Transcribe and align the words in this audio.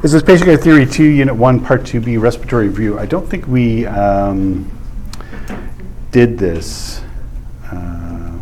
This 0.00 0.14
is 0.14 0.22
patient 0.22 0.44
care 0.44 0.56
theory 0.56 0.86
two, 0.86 1.02
unit 1.02 1.34
one, 1.34 1.58
part 1.58 1.84
two 1.84 2.00
B, 2.00 2.18
respiratory 2.18 2.68
review. 2.68 3.00
I 3.00 3.04
don't 3.04 3.28
think 3.28 3.48
we 3.48 3.84
um, 3.84 4.70
did 6.12 6.38
this. 6.38 7.02
Uh, 7.64 8.38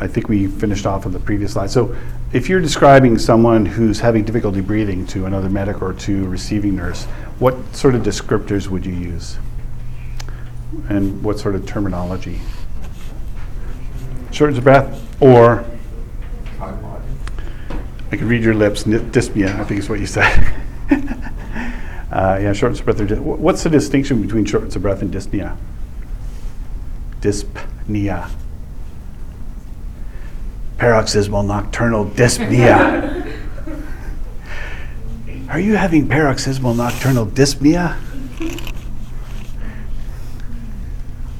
I 0.00 0.08
think 0.08 0.28
we 0.28 0.48
finished 0.48 0.84
off 0.84 1.06
on 1.06 1.12
the 1.12 1.20
previous 1.20 1.52
slide. 1.52 1.70
So 1.70 1.96
if 2.32 2.48
you're 2.48 2.60
describing 2.60 3.18
someone 3.18 3.64
who's 3.64 4.00
having 4.00 4.24
difficulty 4.24 4.60
breathing 4.60 5.06
to 5.08 5.26
another 5.26 5.48
medic 5.48 5.80
or 5.80 5.92
to 5.92 6.24
a 6.24 6.28
receiving 6.28 6.74
nurse, 6.74 7.04
what 7.38 7.54
sort 7.72 7.94
of 7.94 8.02
descriptors 8.02 8.66
would 8.66 8.84
you 8.84 8.94
use? 8.94 9.38
And 10.88 11.22
what 11.22 11.38
sort 11.38 11.54
of 11.54 11.66
terminology? 11.66 12.40
Shortness 14.32 14.58
of 14.58 14.64
breath 14.64 15.22
or 15.22 15.64
I 18.12 18.16
can 18.16 18.28
read 18.28 18.44
your 18.44 18.54
lips. 18.54 18.84
Dyspnea, 18.84 19.58
I 19.58 19.64
think 19.64 19.80
is 19.80 19.88
what 19.88 19.98
you 19.98 20.06
said. 20.06 20.54
uh, 22.12 22.38
yeah, 22.42 22.52
shortness 22.52 22.80
of 22.80 22.84
breath. 22.84 23.00
Or 23.10 23.16
what's 23.16 23.62
the 23.62 23.70
distinction 23.70 24.20
between 24.20 24.44
shortness 24.44 24.76
of 24.76 24.82
breath 24.82 25.00
and 25.00 25.12
dyspnea? 25.12 25.56
Dyspnea. 27.22 28.30
Paroxysmal 30.76 31.42
nocturnal 31.42 32.04
dyspnea. 32.04 33.38
Are 35.48 35.60
you 35.60 35.76
having 35.76 36.06
paroxysmal 36.06 36.74
nocturnal 36.74 37.26
dyspnea? 37.26 37.96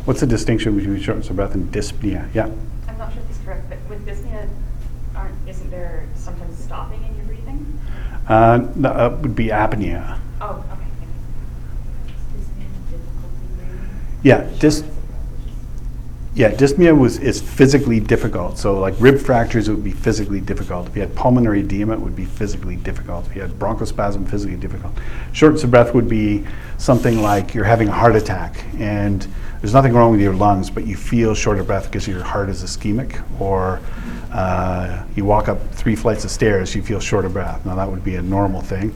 What's 0.07 0.21
the 0.21 0.27
distinction 0.27 0.75
between 0.77 1.01
shortness 1.03 1.29
of 1.29 1.37
breath 1.37 1.55
and 1.55 1.71
dyspnea? 1.71 2.33
Yeah. 2.33 2.51
I'm 2.89 2.97
not 2.97 3.13
sure 3.13 3.21
if 3.21 3.29
this 3.29 3.37
is 3.37 3.45
correct, 3.45 3.69
but 3.69 3.79
with 3.91 4.07
dyspnea, 4.07 4.49
aren't, 5.15 5.37
isn't 5.47 5.71
there 5.71 6.07
Uh, 8.29 8.67
no, 8.77 8.89
uh, 8.91 9.19
would 9.21 9.35
be 9.35 9.47
apnea. 9.49 10.19
Oh, 10.41 10.65
okay. 10.73 10.87
Yeah, 14.23 14.47
dys, 14.59 14.85
yeah, 16.35 16.51
dyspnea 16.51 16.97
was, 16.97 17.19
is 17.19 17.43
physically 17.43 18.01
difficult. 18.01 18.57
So 18.59 18.79
like 18.79 18.95
rib 18.99 19.19
fractures, 19.19 19.69
it 19.69 19.75
would 19.75 19.85
be 19.85 19.93
physically 19.93 20.41
difficult. 20.41 20.89
If 20.89 20.97
you 20.97 21.03
had 21.03 21.15
pulmonary 21.15 21.61
edema, 21.61 21.93
it 21.93 22.01
would 22.01 22.17
be 22.17 22.25
physically 22.25 22.77
difficult. 22.77 23.27
If 23.27 23.37
you 23.37 23.43
had 23.43 23.51
bronchospasm, 23.53 24.29
physically 24.31 24.57
difficult. 24.57 24.93
Shortness 25.33 25.63
of 25.65 25.71
breath 25.71 25.95
would 25.95 26.09
be 26.09 26.47
something 26.79 27.21
like 27.21 27.55
you're 27.55 27.65
having 27.65 27.89
a 27.89 27.93
heart 27.93 28.17
attack 28.17 28.65
and 28.79 29.27
there's 29.61 29.75
nothing 29.75 29.93
wrong 29.93 30.11
with 30.11 30.21
your 30.21 30.35
lungs, 30.35 30.71
but 30.71 30.87
you 30.89 30.97
feel 30.97 31.35
short 31.35 31.61
of 31.61 31.69
breath 31.69 31.85
because 31.85 32.09
your 32.09 32.23
heart 32.23 32.49
is 32.49 32.65
ischemic, 32.65 33.23
or 33.41 33.81
uh, 34.33 35.05
you 35.15 35.25
walk 35.25 35.47
up 35.49 35.63
three 35.71 35.95
flights 35.95 36.25
of 36.25 36.33
stairs, 36.33 36.75
you 36.75 36.83
feel 36.83 36.99
short 36.99 37.25
of 37.25 37.33
breath. 37.33 37.65
Now 37.65 37.77
that 37.77 37.89
would 37.89 38.03
be 38.03 38.17
a 38.17 38.23
normal 38.23 38.61
thing. 38.61 38.93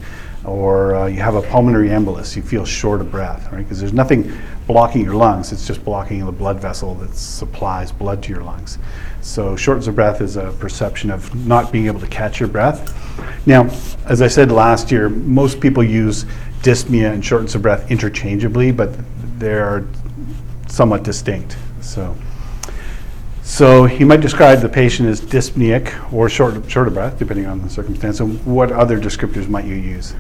Or 0.47 0.95
uh, 0.95 1.07
you 1.07 1.21
have 1.21 1.35
a 1.35 1.43
pulmonary 1.43 1.89
embolus, 1.89 2.37
you 2.37 2.43
feel 2.43 2.65
short 2.65 3.01
of 3.01 3.11
breath, 3.11 3.51
right? 3.51 3.59
Because 3.59 3.81
there's 3.81 3.93
nothing 3.93 4.33
blocking 4.69 5.05
your 5.05 5.15
lungs, 5.15 5.53
it's 5.53 5.67
just 5.67 5.85
blocking 5.85 6.25
the 6.25 6.31
blood 6.31 6.61
vessel 6.61 6.95
that 6.97 7.15
supplies 7.17 7.91
blood 7.91 8.23
to 8.23 8.33
your 8.33 8.43
lungs. 8.43 8.79
So 9.23 9.57
shortness 9.57 9.89
of 9.89 9.97
breath 9.97 10.21
is 10.21 10.37
a 10.37 10.53
perception 10.61 11.11
of 11.11 11.35
not 11.47 11.73
being 11.73 11.87
able 11.87 11.99
to 11.99 12.07
catch 12.07 12.39
your 12.39 12.49
breath. 12.49 12.95
Now, 13.45 13.69
as 14.07 14.23
I 14.23 14.29
said 14.29 14.53
last 14.53 14.93
year, 14.93 15.09
most 15.09 15.61
people 15.61 15.83
use 15.83 16.25
dyspnea 16.63 17.13
and 17.13 17.25
shortness 17.25 17.57
of 17.57 17.63
breath 17.63 17.91
interchangeably, 17.91 18.71
but 18.71 18.91
they're 19.39 19.85
somewhat 20.69 21.03
distinct. 21.03 21.57
So, 21.81 22.17
so 23.43 23.87
you 23.87 24.07
might 24.07 24.21
describe 24.21 24.61
the 24.61 24.69
patient 24.69 25.09
as 25.09 25.21
dyspneic 25.21 26.13
or 26.13 26.29
short, 26.29 26.71
short 26.71 26.87
of 26.87 26.95
breath, 26.95 27.19
depending 27.19 27.47
on 27.47 27.63
the 27.63 27.71
circumstance. 27.71 28.19
So 28.19 28.27
what 28.27 28.71
other 28.71 28.99
descriptors 28.99 29.49
might 29.49 29.65
you 29.65 29.75
use? 29.75 30.15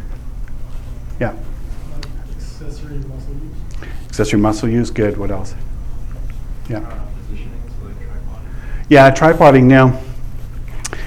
Yeah, 1.20 1.34
Accessory 2.36 2.98
muscle 2.98 3.33
use. 3.34 3.89
accessory 4.09 4.41
muscle 4.41 4.69
use, 4.69 4.91
good. 4.91 5.17
What 5.17 5.31
else? 5.31 5.55
Yeah. 6.69 6.81
Positioning, 6.81 7.51
so 7.80 7.86
like. 7.86 7.95
Yeah, 8.89 9.11
tripoding 9.11 9.64
now. 9.64 10.01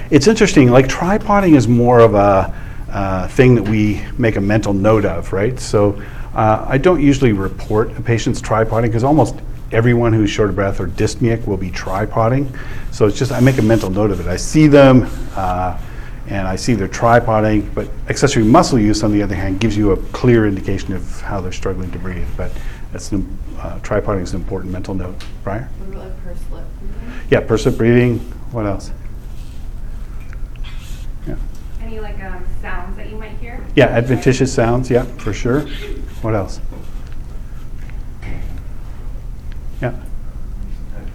It's 0.10 0.28
interesting, 0.28 0.72
like 0.72 0.88
tripoding 0.88 1.56
is 1.56 1.68
more 1.68 2.00
of 2.00 2.16
a 2.16 2.54
uh, 2.92 3.28
thing 3.28 3.54
that 3.56 3.64
we 3.64 4.02
make 4.18 4.36
a 4.36 4.42
mental 4.42 4.74
note 4.74 5.06
of, 5.06 5.32
right? 5.32 5.60
So 5.60 6.02
uh, 6.34 6.66
I 6.68 6.80
don't 6.80 7.02
usually 7.02 7.34
report 7.34 7.96
a 7.98 8.02
patient's 8.02 8.42
tripoding 8.42 8.84
because 8.88 9.04
almost 9.04 9.36
everyone 9.72 10.14
who's 10.14 10.32
short 10.32 10.50
of 10.50 10.56
breath 10.56 10.80
or 10.80 10.88
dyspneic 10.88 11.46
will 11.46 11.58
be 11.58 11.70
tripoding. 11.70 12.50
So 12.92 13.06
it's 13.06 13.20
just, 13.20 13.32
I 13.32 13.40
make 13.40 13.60
a 13.60 13.62
mental 13.62 13.92
note 13.92 14.10
of 14.10 14.20
it. 14.20 14.26
I 14.28 14.36
see 14.38 14.66
them 14.66 15.08
uh, 15.36 15.80
and 16.30 16.48
I 16.48 16.56
see 16.56 16.76
they're 16.76 16.88
tripoding, 16.88 17.74
but 17.74 17.90
accessory 18.08 18.44
muscle 18.44 18.80
use, 18.80 19.04
on 19.04 19.12
the 19.12 19.24
other 19.24 19.34
hand, 19.34 19.60
gives 19.60 19.76
you 19.76 19.92
a 19.92 19.98
clear 19.98 20.48
indication 20.48 20.94
of 20.94 21.22
how 21.22 21.42
they're 21.42 21.52
struggling 21.52 21.90
to 21.92 22.00
breathe. 22.00 22.28
But 22.38 22.52
that's, 22.92 23.12
an, 23.12 23.38
uh, 23.58 23.80
tripoding 23.80 24.22
is 24.22 24.34
an 24.34 24.42
important 24.42 24.72
mental 24.72 24.94
note. 24.94 25.16
Brian? 25.44 25.64
What 25.64 25.90
about 25.90 26.04
like 26.06 26.24
pursed 26.24 26.52
lip 26.52 26.66
breathing? 26.80 27.28
Yeah, 27.32 27.40
pursed 27.42 27.66
lip 27.66 27.78
breathing. 27.78 28.20
What 28.52 28.68
else? 28.68 28.92
Yeah. 31.28 31.36
Any 31.82 32.00
like 32.00 32.22
um, 32.22 32.46
sounds 32.62 32.96
that 32.98 33.10
you 33.10 33.18
might 33.18 33.32
hear? 33.38 33.66
Yeah, 33.76 33.86
adventitious 33.86 34.54
sounds. 34.54 34.92
Yeah, 34.92 35.06
for 35.06 35.34
sure. 35.34 35.62
What 36.22 36.36
else? 36.36 36.60
Yeah. 39.82 39.96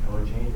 color 0.07 0.27
change. 0.27 0.55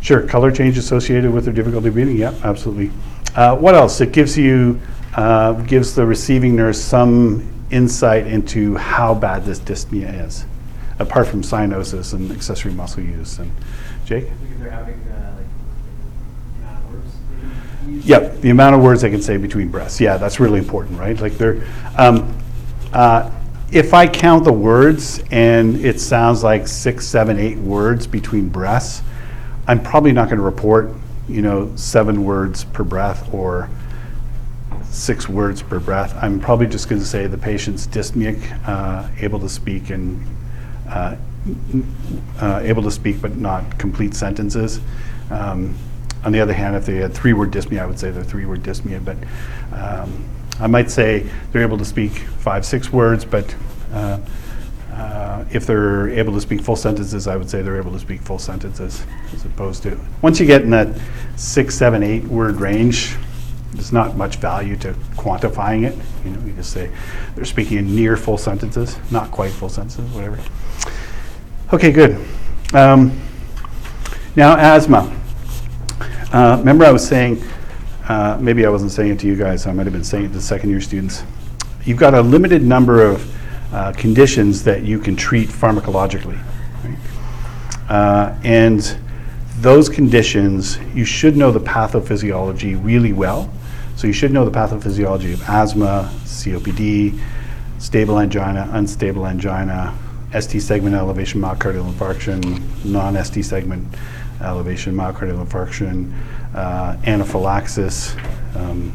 Sure. 0.00 0.26
Color 0.26 0.50
change 0.50 0.76
associated 0.76 1.30
with 1.30 1.44
their 1.44 1.54
difficulty 1.54 1.90
breathing. 1.90 2.16
Yeah, 2.16 2.34
absolutely. 2.42 2.90
Uh, 3.34 3.56
what 3.56 3.74
else? 3.74 4.00
It 4.00 4.12
gives 4.12 4.38
you 4.38 4.80
uh, 5.14 5.52
gives 5.52 5.94
the 5.94 6.04
receiving 6.04 6.56
nurse 6.56 6.80
some 6.80 7.48
insight 7.70 8.26
into 8.26 8.76
how 8.76 9.14
bad 9.14 9.44
this 9.44 9.58
dyspnea 9.58 10.26
is, 10.26 10.44
apart 10.98 11.26
from 11.26 11.42
cyanosis 11.42 12.14
and 12.14 12.30
accessory 12.30 12.72
muscle 12.72 13.02
use. 13.02 13.38
And 13.38 13.50
Jake. 14.04 14.28
Having, 14.28 14.94
uh, 15.08 15.36
like, 15.36 15.46
amount 16.58 16.84
of 16.84 16.92
words 16.92 17.14
they 17.84 17.92
use. 17.92 18.06
Yep, 18.06 18.40
the 18.40 18.50
amount 18.50 18.76
of 18.76 18.82
words 18.82 19.02
they 19.02 19.10
can 19.10 19.22
say 19.22 19.36
between 19.36 19.68
breaths. 19.68 20.00
Yeah, 20.00 20.16
that's 20.16 20.40
really 20.40 20.58
important, 20.58 20.98
right? 20.98 21.18
Like 21.20 21.32
they're, 21.38 21.66
um, 21.96 22.36
uh, 22.92 23.30
if 23.72 23.92
I 23.92 24.06
count 24.06 24.44
the 24.44 24.52
words 24.52 25.22
and 25.30 25.84
it 25.84 26.00
sounds 26.00 26.44
like 26.44 26.68
six, 26.68 27.06
seven, 27.06 27.38
eight 27.38 27.58
words 27.58 28.06
between 28.06 28.48
breaths, 28.48 29.02
I'm 29.66 29.82
probably 29.82 30.12
not 30.12 30.26
going 30.26 30.38
to 30.38 30.44
report, 30.44 30.92
you 31.28 31.42
know, 31.42 31.74
seven 31.76 32.24
words 32.24 32.64
per 32.64 32.84
breath 32.84 33.32
or 33.32 33.68
six 34.90 35.28
words 35.28 35.62
per 35.62 35.80
breath. 35.80 36.16
I'm 36.22 36.40
probably 36.40 36.66
just 36.66 36.88
going 36.88 37.00
to 37.00 37.06
say 37.06 37.26
the 37.26 37.38
patient's 37.38 37.86
dyspneic, 37.86 38.68
uh, 38.68 39.08
able 39.20 39.40
to 39.40 39.48
speak 39.48 39.90
and 39.90 40.24
uh, 40.88 41.16
uh, 42.40 42.60
able 42.62 42.82
to 42.82 42.90
speak 42.90 43.20
but 43.20 43.36
not 43.36 43.78
complete 43.78 44.14
sentences. 44.14 44.80
Um, 45.30 45.74
on 46.24 46.32
the 46.32 46.40
other 46.40 46.52
hand, 46.52 46.76
if 46.76 46.86
they 46.86 46.96
had 46.96 47.12
three-word 47.12 47.50
dyspnea, 47.50 47.80
I 47.80 47.86
would 47.86 47.98
say 47.98 48.10
they're 48.10 48.24
three-word 48.24 48.62
dyspnea. 48.62 49.04
But 49.04 49.16
um, 49.76 50.24
I 50.58 50.66
might 50.66 50.90
say 50.90 51.28
they're 51.52 51.62
able 51.62 51.78
to 51.78 51.84
speak 51.84 52.12
five, 52.12 52.64
six 52.64 52.92
words. 52.92 53.24
But 53.24 53.54
uh, 54.94 55.44
if 55.50 55.66
they're 55.66 56.08
able 56.10 56.32
to 56.34 56.40
speak 56.40 56.60
full 56.60 56.76
sentences, 56.76 57.26
I 57.26 57.36
would 57.36 57.50
say 57.50 57.62
they're 57.62 57.78
able 57.78 57.92
to 57.92 57.98
speak 57.98 58.20
full 58.20 58.38
sentences, 58.38 59.04
as 59.32 59.44
opposed 59.44 59.82
to 59.82 59.98
once 60.22 60.38
you 60.38 60.46
get 60.46 60.62
in 60.62 60.70
that 60.70 60.88
six, 61.36 61.74
seven, 61.74 62.02
eight-word 62.02 62.60
range, 62.60 63.16
there's 63.72 63.92
not 63.92 64.16
much 64.16 64.36
value 64.36 64.76
to 64.76 64.92
quantifying 65.16 65.84
it. 65.84 65.98
You 66.24 66.30
know, 66.30 66.46
you 66.46 66.52
just 66.52 66.72
say 66.72 66.90
they're 67.34 67.44
speaking 67.44 67.78
in 67.78 67.96
near 67.96 68.16
full 68.16 68.38
sentences, 68.38 68.96
not 69.10 69.32
quite 69.32 69.50
full 69.50 69.68
sentences, 69.68 70.08
whatever. 70.12 70.38
Okay, 71.72 71.90
good. 71.90 72.16
Um, 72.72 73.20
now, 74.36 74.56
asthma. 74.56 75.12
Uh, 76.32 76.56
remember, 76.58 76.84
I 76.84 76.92
was 76.92 77.06
saying, 77.06 77.42
uh, 78.08 78.38
maybe 78.40 78.64
I 78.64 78.68
wasn't 78.68 78.92
saying 78.92 79.10
it 79.12 79.18
to 79.20 79.26
you 79.26 79.34
guys, 79.34 79.66
I 79.66 79.72
might 79.72 79.86
have 79.86 79.92
been 79.92 80.04
saying 80.04 80.26
it 80.26 80.32
to 80.34 80.40
second 80.40 80.70
year 80.70 80.80
students. 80.80 81.24
You've 81.84 81.98
got 81.98 82.14
a 82.14 82.20
limited 82.20 82.62
number 82.62 83.04
of 83.04 83.28
uh, 83.74 83.92
conditions 83.92 84.62
that 84.62 84.84
you 84.84 85.00
can 85.00 85.16
treat 85.16 85.48
pharmacologically. 85.48 86.40
right? 86.84 87.90
Uh, 87.90 88.38
and 88.44 88.96
those 89.58 89.88
conditions, 89.88 90.78
you 90.94 91.04
should 91.04 91.36
know 91.36 91.50
the 91.50 91.60
pathophysiology 91.60 92.82
really 92.84 93.12
well. 93.12 93.52
So 93.96 94.06
you 94.06 94.12
should 94.12 94.30
know 94.30 94.44
the 94.48 94.56
pathophysiology 94.56 95.32
of 95.32 95.42
asthma, 95.48 96.08
COPD, 96.24 97.20
stable 97.78 98.20
angina, 98.20 98.68
unstable 98.72 99.26
angina, 99.26 99.96
ST 100.40 100.62
segment 100.62 100.94
elevation 100.94 101.40
myocardial 101.40 101.92
infarction, 101.92 102.62
non-ST 102.84 103.44
segment 103.44 103.92
elevation 104.40 104.94
myocardial 104.94 105.44
infarction, 105.44 106.12
uh, 106.54 106.96
anaphylaxis, 107.06 108.14
um, 108.54 108.92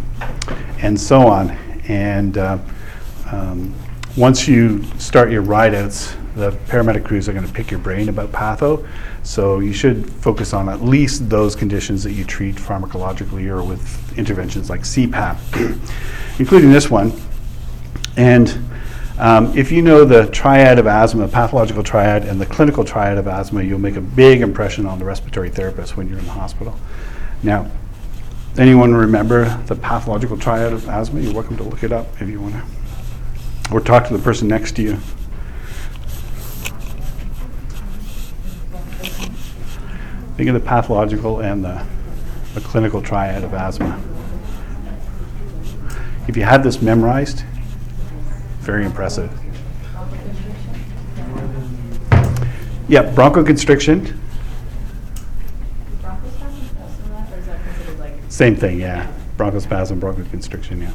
and 0.82 1.00
so 1.00 1.28
on. 1.28 1.50
And 1.90 2.38
uh, 2.38 2.60
um, 3.32 3.74
once 4.18 4.48
you 4.48 4.84
start 4.98 5.32
your 5.32 5.44
rideouts, 5.44 6.16
the 6.36 6.52
paramedic 6.68 7.06
crews 7.06 7.28
are 7.28 7.34
going 7.34 7.46
to 7.46 7.52
pick 7.52 7.72
your 7.72 7.80
brain 7.80 8.10
about 8.10 8.32
patho. 8.32 8.88
So 9.24 9.60
you 9.60 9.74
should 9.74 10.10
focus 10.10 10.54
on 10.54 10.70
at 10.70 10.82
least 10.82 11.30
those 11.30 11.56
conditions 11.56 12.04
that 12.04 12.14
you 12.14 12.24
treat 12.24 12.56
pharmacologically 12.56 13.48
or 13.48 13.64
with 13.64 14.18
interventions 14.18 14.70
like 14.70 14.82
CPAP. 14.82 15.80
including 16.40 16.72
this 16.72 16.90
one. 16.90 17.14
And 18.18 18.58
um, 19.20 19.56
if 19.58 19.72
you 19.72 19.82
know 19.82 20.06
the 20.06 20.28
triad 20.28 20.80
of 20.80 20.88
asthma, 20.88 21.28
pathological 21.28 21.84
triad, 21.84 22.24
and 22.24 22.42
the 22.42 22.46
clinical 22.46 22.84
triad 22.84 23.18
of 23.18 23.28
asthma, 23.28 23.62
you'll 23.62 23.80
make 23.80 23.98
a 23.98 24.02
big 24.02 24.42
impression 24.42 24.86
on 24.86 24.98
the 24.98 25.06
respiratory 25.06 25.50
therapist 25.50 25.98
when 25.98 26.10
you're 26.10 26.18
in 26.18 26.26
the 26.26 26.32
hospital. 26.32 26.80
Now, 27.44 27.70
anyone 28.58 28.96
remember 28.96 29.58
the 29.68 29.76
pathological 29.76 30.38
triad 30.38 30.74
of 30.74 30.88
asthma? 30.88 31.20
You're 31.20 31.34
welcome 31.34 31.58
to 31.58 31.64
look 31.64 31.84
it 31.84 31.92
up 31.92 32.08
if 32.22 32.30
you 32.30 32.40
want 32.42 32.56
to, 32.56 32.64
or 33.72 33.80
talk 33.80 34.08
to 34.08 34.18
the 34.18 34.24
person 34.24 34.48
next 34.48 34.76
to 34.76 34.82
you. 34.82 34.98
Think 40.38 40.50
of 40.50 40.54
the 40.54 40.62
pathological 40.62 41.42
and 41.42 41.64
the, 41.64 41.86
the 42.54 42.62
clinical 42.62 43.02
triad 43.02 43.44
of 43.44 43.54
asthma. 43.54 44.02
If 46.28 46.38
you 46.38 46.44
had 46.44 46.64
this 46.64 46.82
memorized, 46.82 47.44
very 48.60 48.86
impressive. 48.86 49.32
Yeah, 52.88 53.04
bronchoconstriction, 53.14 54.18
Bronchospasm, 56.02 56.80
also 56.82 57.04
that, 57.10 57.34
or 57.34 57.38
is 57.38 57.46
that 57.46 57.64
considered 57.64 58.00
like? 58.00 58.14
same 58.30 58.56
thing, 58.56 58.80
yeah. 58.80 59.12
Bronchospasm, 59.38 60.00
bronchoconstriction, 60.00 60.82
yeah. 60.82 60.94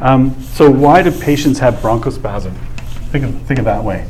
Um, 0.00 0.40
so 0.42 0.70
why 0.70 1.02
do 1.02 1.10
patients 1.10 1.58
have 1.58 1.74
bronchospasm? 1.74 2.54
Think 3.10 3.24
of, 3.24 3.42
think 3.42 3.58
of 3.58 3.66
that 3.66 3.84
way. 3.84 4.06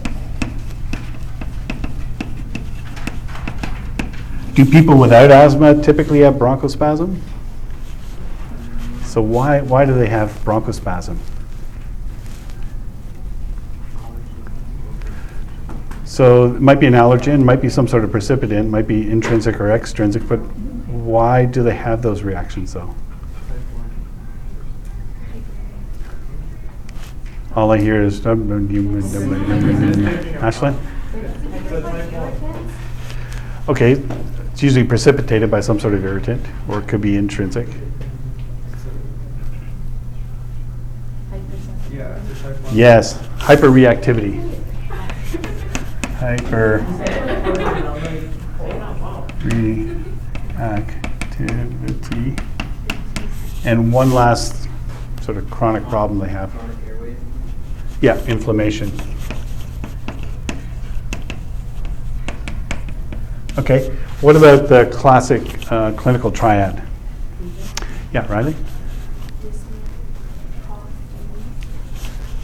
Do 4.54 4.64
people 4.64 4.98
without 4.98 5.30
asthma 5.30 5.82
typically 5.82 6.20
have 6.20 6.34
bronchospasm? 6.34 7.18
So 9.04 9.20
why, 9.20 9.62
why 9.62 9.84
do 9.84 9.94
they 9.94 10.08
have 10.08 10.30
bronchospasm? 10.44 11.18
So 16.04 16.54
it 16.54 16.60
might 16.60 16.78
be 16.78 16.86
an 16.86 16.92
allergen, 16.92 17.42
might 17.42 17.60
be 17.60 17.68
some 17.68 17.88
sort 17.88 18.04
of 18.04 18.12
precipitant, 18.12 18.68
might 18.68 18.86
be 18.86 19.10
intrinsic 19.10 19.60
or 19.60 19.72
extrinsic, 19.72 20.28
but 20.28 20.38
why 20.86 21.46
do 21.46 21.62
they 21.62 21.74
have 21.74 22.02
those 22.02 22.22
reactions 22.22 22.74
though? 22.74 22.94
All 27.56 27.72
I 27.72 27.78
hear 27.78 28.00
is, 28.02 28.20
Ashlyn? 30.40 30.76
Okay, 33.68 33.92
it's 34.52 34.62
usually 34.62 34.84
precipitated 34.84 35.50
by 35.50 35.60
some 35.60 35.80
sort 35.80 35.94
of 35.94 36.04
irritant, 36.04 36.46
or 36.68 36.78
it 36.78 36.86
could 36.86 37.00
be 37.00 37.16
intrinsic. 37.16 37.66
Yes, 42.72 43.18
hyperreactivity. 43.38 44.38
Hyper 46.18 46.84
reactivity. 49.40 50.00
And 53.64 53.92
one 53.92 54.12
last 54.12 54.68
sort 55.22 55.36
of 55.36 55.50
chronic 55.50 55.82
problem 55.88 56.20
they 56.20 56.28
have. 56.28 56.52
Yeah, 58.00 58.22
inflammation. 58.24 58.90
Okay, 63.58 63.90
what 64.22 64.36
about 64.36 64.70
the 64.70 64.88
classic 64.90 65.70
uh, 65.70 65.92
clinical 65.92 66.30
triad? 66.30 66.82
Yeah, 68.12 68.26
Riley? 68.32 68.56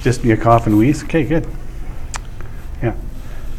Dyspnea, 0.02 0.40
cough, 0.40 0.66
and 0.66 0.76
wheeze? 0.76 1.02
Okay, 1.04 1.24
good. 1.24 1.48
Yeah. 2.82 2.94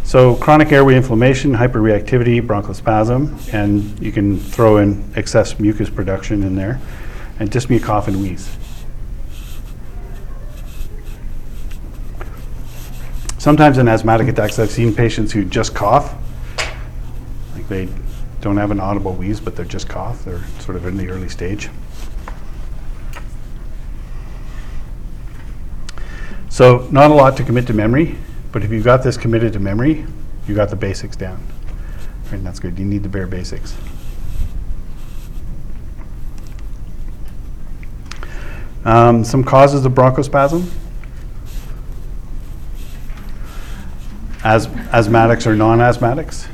So 0.04 0.36
chronic 0.36 0.72
airway 0.72 0.96
inflammation, 0.96 1.54
hyperreactivity, 1.54 2.46
bronchospasm, 2.46 3.54
and 3.54 4.00
you 4.00 4.12
can 4.12 4.38
throw 4.40 4.78
in 4.78 5.04
excess 5.16 5.60
mucus 5.60 5.90
production 5.90 6.44
in 6.44 6.56
there, 6.56 6.80
and 7.40 7.50
dyspnea, 7.50 7.82
cough, 7.82 8.08
and 8.08 8.22
wheeze. 8.22 8.56
Sometimes 13.48 13.78
in 13.78 13.88
asthmatic 13.88 14.28
attacks, 14.28 14.60
I've 14.60 14.70
seen 14.70 14.94
patients 14.94 15.32
who 15.32 15.46
just 15.46 15.74
cough. 15.74 16.14
Like 17.56 17.66
they 17.70 17.88
don't 18.42 18.58
have 18.58 18.72
an 18.72 18.82
audible 18.82 19.14
wheeze, 19.14 19.40
but 19.40 19.56
they're 19.56 19.64
just 19.64 19.88
cough. 19.88 20.26
They're 20.26 20.44
sort 20.60 20.76
of 20.76 20.86
in 20.86 20.98
the 20.98 21.08
early 21.08 21.30
stage. 21.30 21.70
So 26.50 26.90
not 26.92 27.10
a 27.10 27.14
lot 27.14 27.38
to 27.38 27.46
commit 27.46 27.68
to 27.68 27.74
memory, 27.74 28.18
but 28.52 28.66
if 28.66 28.70
you've 28.70 28.84
got 28.84 29.02
this 29.02 29.16
committed 29.16 29.54
to 29.54 29.60
memory, 29.60 30.06
you 30.46 30.54
got 30.54 30.70
the 30.70 30.76
basics 30.76 31.16
down. 31.16 31.42
And 32.34 32.46
that's 32.46 32.60
good. 32.60 32.78
You 32.78 32.84
need 32.84 33.02
the 33.02 33.08
bare 33.08 33.28
basics. 33.28 33.78
Um, 38.84 39.24
some 39.24 39.46
causes 39.46 39.86
of 39.86 39.94
bronchospasm. 39.94 40.70
As, 44.48 44.68
asthmatics 44.68 45.46
or 45.46 45.58
non-asthmatics. 45.58 46.48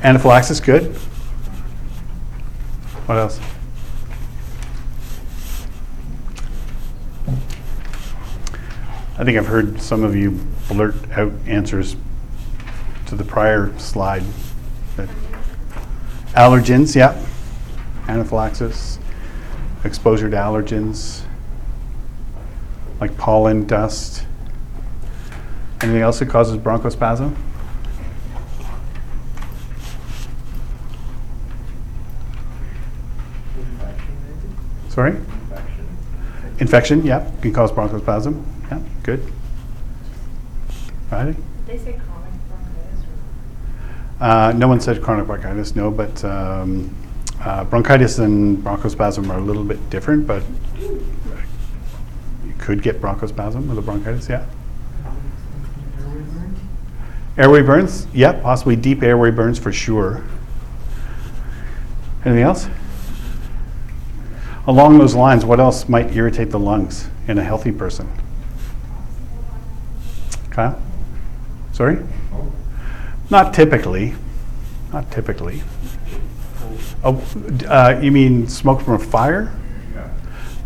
Anaphylaxis, 0.00 0.60
good. 0.60 0.94
What 3.06 3.18
else? 3.18 3.40
I 9.18 9.24
think 9.24 9.36
I've 9.38 9.48
heard 9.48 9.82
some 9.82 10.04
of 10.04 10.14
you 10.14 10.38
blurt 10.68 10.94
out 11.10 11.32
answers 11.48 11.96
to 13.06 13.16
the 13.16 13.24
prior 13.24 13.76
slide. 13.76 14.22
Allergens, 16.28 16.94
yeah. 16.94 17.20
Anaphylaxis, 18.06 19.00
exposure 19.82 20.30
to 20.30 20.36
allergens, 20.36 21.22
like 23.00 23.16
pollen, 23.18 23.66
dust. 23.66 24.26
Anything 25.82 26.02
else 26.02 26.18
that 26.18 26.28
causes 26.28 26.58
bronchospasm? 26.58 27.34
Infection? 33.56 34.58
Sorry? 34.90 35.12
Infection. 35.12 35.86
Infection, 36.58 37.06
yeah, 37.06 37.30
can 37.40 37.54
cause 37.54 37.72
bronchospasm. 37.72 38.44
Yeah, 38.70 38.80
good. 39.02 39.32
Riley? 41.10 41.32
Did 41.32 41.42
they 41.66 41.78
say 41.78 41.98
chronic 41.98 42.30
bronchitis? 42.48 43.04
Uh, 44.20 44.52
no 44.54 44.68
one 44.68 44.80
said 44.80 45.00
chronic 45.02 45.26
bronchitis, 45.26 45.74
no, 45.74 45.90
but 45.90 46.22
um, 46.24 46.94
uh, 47.40 47.64
bronchitis 47.64 48.18
and 48.18 48.58
bronchospasm 48.58 49.30
are 49.30 49.38
a 49.38 49.42
little 49.42 49.64
bit 49.64 49.88
different, 49.88 50.26
but 50.26 50.42
you 50.78 52.54
could 52.58 52.82
get 52.82 53.00
bronchospasm 53.00 53.66
with 53.66 53.78
a 53.78 53.82
bronchitis, 53.82 54.28
yeah. 54.28 54.44
Airway 57.36 57.62
burns, 57.62 58.06
yeah, 58.12 58.32
possibly 58.32 58.76
deep 58.76 59.02
airway 59.02 59.30
burns 59.30 59.58
for 59.58 59.72
sure. 59.72 60.22
Anything 62.24 62.42
else? 62.42 62.68
Along 64.66 64.98
those 64.98 65.14
lines, 65.14 65.44
what 65.44 65.58
else 65.58 65.88
might 65.88 66.14
irritate 66.14 66.50
the 66.50 66.58
lungs 66.58 67.08
in 67.28 67.38
a 67.38 67.42
healthy 67.44 67.72
person? 67.72 68.10
Kyle? 70.50 70.80
Sorry? 71.72 71.98
Not 73.30 73.54
typically. 73.54 74.14
Not 74.92 75.10
typically. 75.10 75.62
Oh, 77.02 77.22
uh, 77.66 77.98
you 78.02 78.12
mean 78.12 78.48
smoke 78.48 78.82
from 78.82 78.94
a 78.94 78.98
fire? 78.98 79.56
Yeah. 79.94 80.10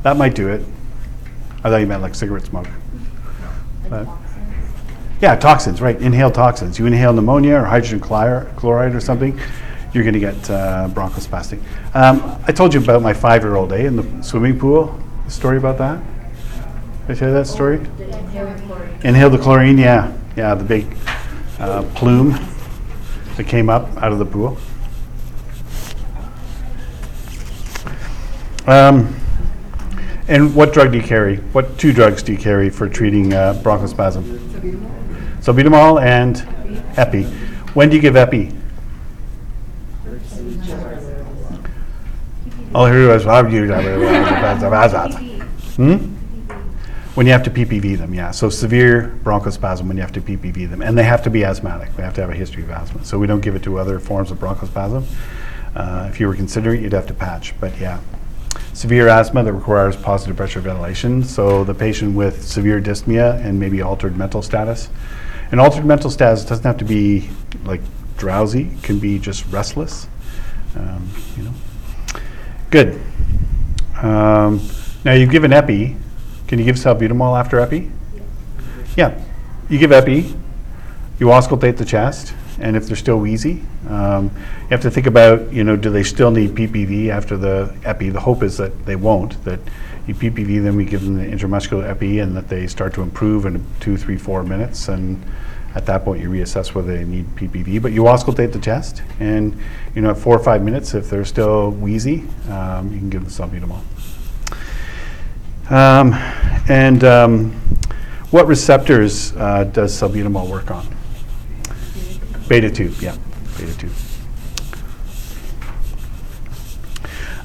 That 0.02 0.16
might 0.16 0.34
do 0.34 0.48
it. 0.48 0.64
I 1.62 1.70
thought 1.70 1.76
you 1.76 1.86
meant 1.86 2.02
like 2.02 2.14
cigarette 2.14 2.44
smoke. 2.46 2.66
But- 3.88 4.08
Yeah, 5.24 5.36
toxins, 5.36 5.80
right. 5.80 5.98
inhale 6.02 6.30
toxins. 6.30 6.78
You 6.78 6.84
inhale 6.84 7.18
ammonia 7.18 7.54
or 7.54 7.64
hydrogen 7.64 7.98
chlor- 7.98 8.54
chloride 8.56 8.94
or 8.94 9.00
something, 9.00 9.40
you're 9.94 10.04
going 10.04 10.12
to 10.12 10.20
get 10.20 10.50
uh, 10.50 10.86
bronchospastic. 10.92 11.62
Um, 11.94 12.38
I 12.46 12.52
told 12.52 12.74
you 12.74 12.82
about 12.82 13.00
my 13.00 13.14
five-year-old 13.14 13.72
eh, 13.72 13.86
in 13.86 13.96
the 13.96 14.22
swimming 14.22 14.58
pool. 14.58 15.00
The 15.24 15.30
story 15.30 15.56
about 15.56 15.78
that. 15.78 15.98
Did 17.06 17.16
I 17.16 17.18
tell 17.18 17.28
you 17.28 17.34
that 17.36 17.46
story? 17.46 17.78
Inhale 19.02 19.30
the 19.30 19.38
chlorine, 19.38 19.78
yeah, 19.78 20.14
yeah, 20.36 20.54
the 20.54 20.62
big 20.62 20.94
uh, 21.58 21.84
plume 21.94 22.38
that 23.38 23.46
came 23.46 23.70
up 23.70 23.88
out 23.96 24.12
of 24.12 24.18
the 24.18 24.26
pool. 24.26 24.58
Um, 28.66 29.16
And 30.28 30.54
what 30.54 30.74
drug 30.74 30.92
do 30.92 30.98
you 30.98 31.02
carry? 31.02 31.36
What 31.54 31.78
two 31.78 31.94
drugs 31.94 32.22
do 32.22 32.32
you 32.32 32.38
carry 32.38 32.68
for 32.68 32.90
treating 32.90 33.32
uh, 33.32 33.54
bronchospasm? 33.64 35.03
Salbutamol 35.44 36.02
and 36.02 36.38
epi. 36.96 37.24
When 37.74 37.90
do 37.90 37.96
you 37.96 38.00
give 38.00 38.16
epi? 38.16 38.46
Here 38.46 38.54
it 43.02 43.08
was. 43.08 43.24
Hmm? 45.76 45.96
When 47.14 47.26
you 47.26 47.32
have 47.32 47.42
to 47.42 47.50
PPV 47.50 47.98
them, 47.98 48.14
yeah. 48.14 48.30
So 48.30 48.48
severe 48.48 49.20
bronchospasm 49.22 49.86
when 49.86 49.98
you 49.98 50.02
have 50.02 50.12
to 50.12 50.22
PPV 50.22 50.70
them. 50.70 50.80
And 50.80 50.96
they 50.96 51.02
have 51.02 51.22
to 51.24 51.30
be 51.30 51.44
asthmatic. 51.44 51.94
They 51.94 52.02
have 52.02 52.14
to 52.14 52.22
have 52.22 52.30
a 52.30 52.34
history 52.34 52.62
of 52.62 52.70
asthma. 52.70 53.04
So 53.04 53.18
we 53.18 53.26
don't 53.26 53.42
give 53.42 53.54
it 53.54 53.62
to 53.64 53.78
other 53.78 54.00
forms 54.00 54.30
of 54.30 54.38
bronchospasm. 54.38 55.04
Uh, 55.76 56.08
if 56.10 56.20
you 56.20 56.26
were 56.26 56.34
considering 56.34 56.78
it, 56.78 56.84
you'd 56.84 56.94
have 56.94 57.06
to 57.08 57.14
patch. 57.14 57.52
But 57.60 57.78
yeah, 57.78 58.00
severe 58.72 59.08
asthma 59.08 59.44
that 59.44 59.52
requires 59.52 59.94
positive 59.94 60.38
pressure 60.38 60.60
ventilation. 60.60 61.22
So 61.22 61.64
the 61.64 61.74
patient 61.74 62.16
with 62.16 62.42
severe 62.42 62.80
dyspnea 62.80 63.44
and 63.44 63.60
maybe 63.60 63.82
altered 63.82 64.16
mental 64.16 64.40
status. 64.40 64.88
And 65.54 65.60
altered 65.60 65.84
mental 65.84 66.10
status 66.10 66.44
doesn't 66.44 66.64
have 66.64 66.78
to 66.78 66.84
be 66.84 67.30
like 67.64 67.80
drowsy, 68.16 68.72
it 68.76 68.82
can 68.82 68.98
be 68.98 69.20
just 69.20 69.46
restless. 69.52 70.08
Um, 70.74 71.08
you 71.36 71.44
know. 71.44 71.54
Good. 72.70 73.00
Um, 74.02 74.60
now 75.04 75.12
you've 75.12 75.30
given 75.30 75.52
epi. 75.52 75.94
Can 76.48 76.58
you 76.58 76.64
give 76.64 76.74
salbutamol 76.74 77.38
after 77.38 77.60
epi? 77.60 77.88
Yeah. 78.96 79.16
You 79.68 79.78
give 79.78 79.92
epi. 79.92 80.34
You 81.20 81.26
auscultate 81.26 81.76
the 81.76 81.84
chest, 81.84 82.34
and 82.58 82.74
if 82.74 82.88
they're 82.88 82.96
still 82.96 83.20
wheezy, 83.20 83.62
um, 83.88 84.32
you 84.62 84.70
have 84.70 84.82
to 84.82 84.90
think 84.90 85.06
about, 85.06 85.52
you 85.52 85.62
know, 85.62 85.76
do 85.76 85.88
they 85.88 86.02
still 86.02 86.32
need 86.32 86.56
PPV 86.56 87.10
after 87.10 87.36
the 87.36 87.72
epi? 87.84 88.10
The 88.10 88.18
hope 88.18 88.42
is 88.42 88.56
that 88.56 88.86
they 88.86 88.96
won't. 88.96 89.44
That 89.44 89.60
you 90.06 90.14
PPV 90.14 90.74
we 90.74 90.84
give 90.84 91.02
them 91.02 91.16
the 91.16 91.24
intramuscular 91.24 91.88
epi, 91.88 92.18
and 92.18 92.36
that 92.36 92.48
they 92.48 92.66
start 92.66 92.94
to 92.94 93.02
improve 93.02 93.46
in 93.46 93.64
two, 93.80 93.96
three, 93.96 94.16
four 94.16 94.42
minutes, 94.42 94.88
and 94.88 95.22
at 95.74 95.86
that 95.86 96.04
point 96.04 96.22
you 96.22 96.30
reassess 96.30 96.74
whether 96.74 96.96
they 96.96 97.04
need 97.04 97.26
PPV. 97.36 97.80
But 97.80 97.92
you 97.92 98.04
auscultate 98.04 98.52
the 98.52 98.58
chest, 98.58 99.02
and 99.18 99.56
you 99.94 100.02
know, 100.02 100.10
at 100.10 100.18
four 100.18 100.36
or 100.36 100.42
five 100.42 100.62
minutes, 100.62 100.94
if 100.94 101.08
they're 101.08 101.24
still 101.24 101.70
wheezy, 101.70 102.24
um, 102.50 102.92
you 102.92 102.98
can 102.98 103.10
give 103.10 103.22
them 103.22 103.30
salbutamol. 103.30 103.80
Um, 105.70 106.12
and 106.68 107.02
um, 107.04 107.52
what 108.30 108.46
receptors 108.46 109.34
uh, 109.36 109.64
does 109.64 109.98
salbutamol 109.98 110.48
work 110.50 110.70
on? 110.70 110.86
Beta 112.48 112.70
2, 112.70 112.92
yeah, 113.00 113.16
beta 113.56 113.78
2. 113.78 113.88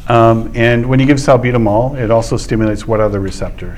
Um, 0.10 0.52
and 0.56 0.90
when 0.90 1.00
you 1.00 1.06
give 1.06 1.18
salbutamol, 1.18 1.96
it 1.96 2.10
also 2.10 2.36
stimulates 2.36 2.88
what 2.88 3.00
other 3.00 3.20
receptor? 3.20 3.78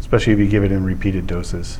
Especially 0.00 0.32
if 0.32 0.38
you 0.38 0.48
give 0.48 0.64
it 0.64 0.72
in 0.72 0.82
repeated 0.82 1.26
doses. 1.26 1.78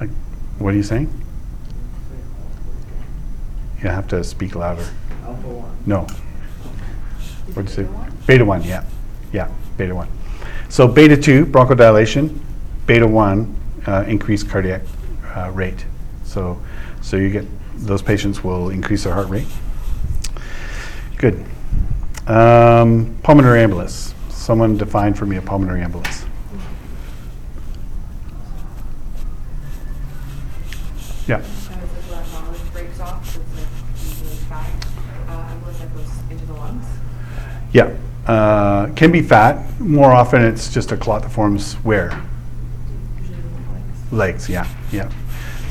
Like, 0.00 0.08
what 0.58 0.72
are 0.72 0.76
you 0.76 0.82
saying? 0.82 1.12
You 3.82 3.90
have 3.90 4.08
to 4.08 4.24
speak 4.24 4.54
louder. 4.54 4.88
Alpha 5.24 5.48
one. 5.48 5.76
No. 5.84 6.06
What'd 7.52 7.68
you 7.68 7.84
say? 7.84 7.88
Beta 8.26 8.44
1, 8.44 8.62
yeah. 8.62 8.84
Yeah, 9.34 9.50
beta 9.76 9.94
1. 9.94 10.08
So 10.70 10.88
beta 10.88 11.16
2, 11.16 11.44
bronchodilation, 11.44 12.40
beta 12.86 13.06
1, 13.06 13.56
uh, 13.86 14.04
increased 14.08 14.48
cardiac 14.48 14.80
uh, 15.36 15.50
rate. 15.50 15.84
So, 16.24 16.58
so 17.04 17.18
you 17.18 17.28
get, 17.28 17.44
those 17.76 18.00
patients 18.00 18.42
will 18.42 18.70
increase 18.70 19.04
their 19.04 19.12
heart 19.12 19.28
rate. 19.28 19.46
Good. 21.18 21.44
Um, 22.26 23.14
pulmonary 23.22 23.60
embolus. 23.60 24.14
Someone 24.30 24.78
define 24.78 25.12
for 25.12 25.26
me 25.26 25.36
a 25.36 25.42
pulmonary 25.42 25.82
embolus. 25.82 26.26
Yeah. 31.26 31.36
That 31.36 31.44
is 31.44 31.68
a 31.68 32.08
blood 32.08 32.24
volume 32.24 32.68
breaks 32.72 33.00
off, 33.00 33.34
so 33.34 33.40
it's 33.40 33.54
like 33.54 33.68
usually 34.02 34.36
fat, 34.48 34.70
uh, 35.28 35.52
embolus 35.52 35.78
that 35.80 35.94
goes 35.94 36.10
into 36.30 36.46
the 36.46 36.54
lungs. 36.54 36.86
Yeah. 37.72 37.94
Uh, 38.26 38.86
can 38.94 39.12
be 39.12 39.20
fat. 39.20 39.78
More 39.78 40.12
often, 40.12 40.42
it's 40.42 40.72
just 40.72 40.90
a 40.90 40.96
clot 40.96 41.22
that 41.22 41.30
forms 41.32 41.74
where? 41.74 42.18
Usually 43.20 43.36
in 43.36 43.42
the 43.42 43.72
legs. 43.72 44.12
Legs, 44.12 44.48
yeah, 44.48 44.66
yeah. 44.90 45.10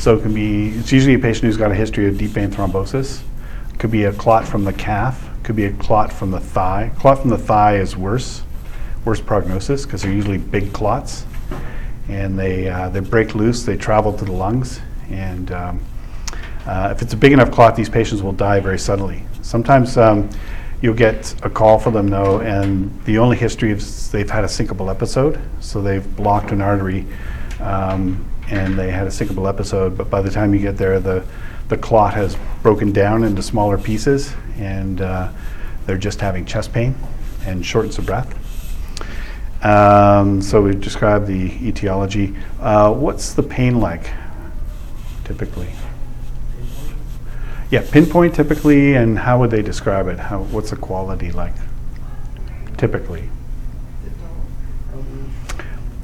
So 0.03 0.17
it 0.17 0.21
can 0.21 0.33
be, 0.33 0.67
it's 0.67 0.91
usually 0.91 1.13
a 1.13 1.19
patient 1.19 1.45
who's 1.45 1.55
got 1.55 1.71
a 1.71 1.75
history 1.75 2.09
of 2.09 2.17
deep 2.17 2.31
vein 2.31 2.51
thrombosis. 2.51 3.21
Could 3.79 3.91
be 3.91 4.03
a 4.03 4.11
clot 4.11 4.45
from 4.45 4.65
the 4.65 4.73
calf, 4.73 5.29
could 5.43 5.55
be 5.55 5.63
a 5.63 5.71
clot 5.71 6.11
from 6.11 6.29
the 6.29 6.41
thigh. 6.41 6.91
Clot 6.97 7.19
from 7.19 7.29
the 7.29 7.37
thigh 7.37 7.77
is 7.77 7.95
worse, 7.95 8.43
worse 9.05 9.21
prognosis 9.21 9.85
because 9.85 10.01
they're 10.01 10.11
usually 10.11 10.39
big 10.39 10.73
clots. 10.73 11.25
And 12.09 12.37
they, 12.37 12.67
uh, 12.67 12.89
they 12.89 12.99
break 12.99 13.33
loose, 13.33 13.63
they 13.63 13.77
travel 13.77 14.11
to 14.11 14.25
the 14.25 14.33
lungs. 14.33 14.81
And 15.09 15.49
um, 15.53 15.79
uh, 16.65 16.89
if 16.93 17.01
it's 17.01 17.13
a 17.13 17.17
big 17.17 17.31
enough 17.31 17.51
clot, 17.51 17.73
these 17.73 17.87
patients 17.87 18.21
will 18.21 18.33
die 18.33 18.59
very 18.59 18.79
suddenly. 18.79 19.23
Sometimes 19.41 19.95
um, 19.95 20.29
you'll 20.81 20.95
get 20.95 21.33
a 21.45 21.49
call 21.49 21.79
for 21.79 21.91
them 21.91 22.09
though, 22.09 22.41
and 22.41 22.91
the 23.05 23.19
only 23.19 23.37
history 23.37 23.71
is 23.71 24.11
they've 24.11 24.29
had 24.29 24.43
a 24.43 24.49
syncopal 24.49 24.91
episode. 24.91 25.39
So 25.61 25.81
they've 25.81 26.13
blocked 26.17 26.51
an 26.51 26.61
artery 26.61 27.05
um, 27.61 28.25
and 28.49 28.77
they 28.77 28.91
had 28.91 29.07
a 29.07 29.09
syncopal 29.09 29.47
episode, 29.47 29.97
but 29.97 30.09
by 30.09 30.21
the 30.21 30.29
time 30.29 30.53
you 30.53 30.59
get 30.59 30.77
there, 30.77 30.99
the, 30.99 31.25
the 31.69 31.77
clot 31.77 32.13
has 32.13 32.37
broken 32.61 32.91
down 32.91 33.23
into 33.23 33.41
smaller 33.41 33.77
pieces 33.77 34.33
and 34.57 35.01
uh, 35.01 35.31
they're 35.85 35.97
just 35.97 36.19
having 36.19 36.45
chest 36.45 36.73
pain 36.73 36.95
and 37.45 37.65
shortness 37.65 37.97
of 37.97 38.05
breath. 38.05 38.39
Um, 39.65 40.41
so 40.41 40.61
we've 40.61 40.81
described 40.81 41.25
the 41.25 41.67
etiology. 41.67 42.35
Uh, 42.59 42.93
what's 42.93 43.33
the 43.33 43.43
pain 43.43 43.79
like 43.79 44.11
typically? 45.23 45.69
Yeah, 47.71 47.83
pinpoint 47.89 48.35
typically, 48.35 48.95
and 48.95 49.17
how 49.17 49.39
would 49.39 49.49
they 49.49 49.63
describe 49.63 50.07
it? 50.07 50.19
How, 50.19 50.43
what's 50.43 50.69
the 50.69 50.75
quality 50.75 51.31
like 51.31 51.53
typically? 52.77 53.29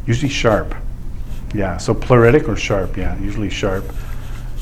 Usually 0.08 0.29
sharp. 0.29 0.74
Yeah, 1.53 1.77
so 1.77 1.94
pleuritic 1.94 2.48
or 2.48 2.56
sharp, 2.56 2.96
yeah, 2.98 3.18
usually 3.20 3.50
sharp. 3.50 3.86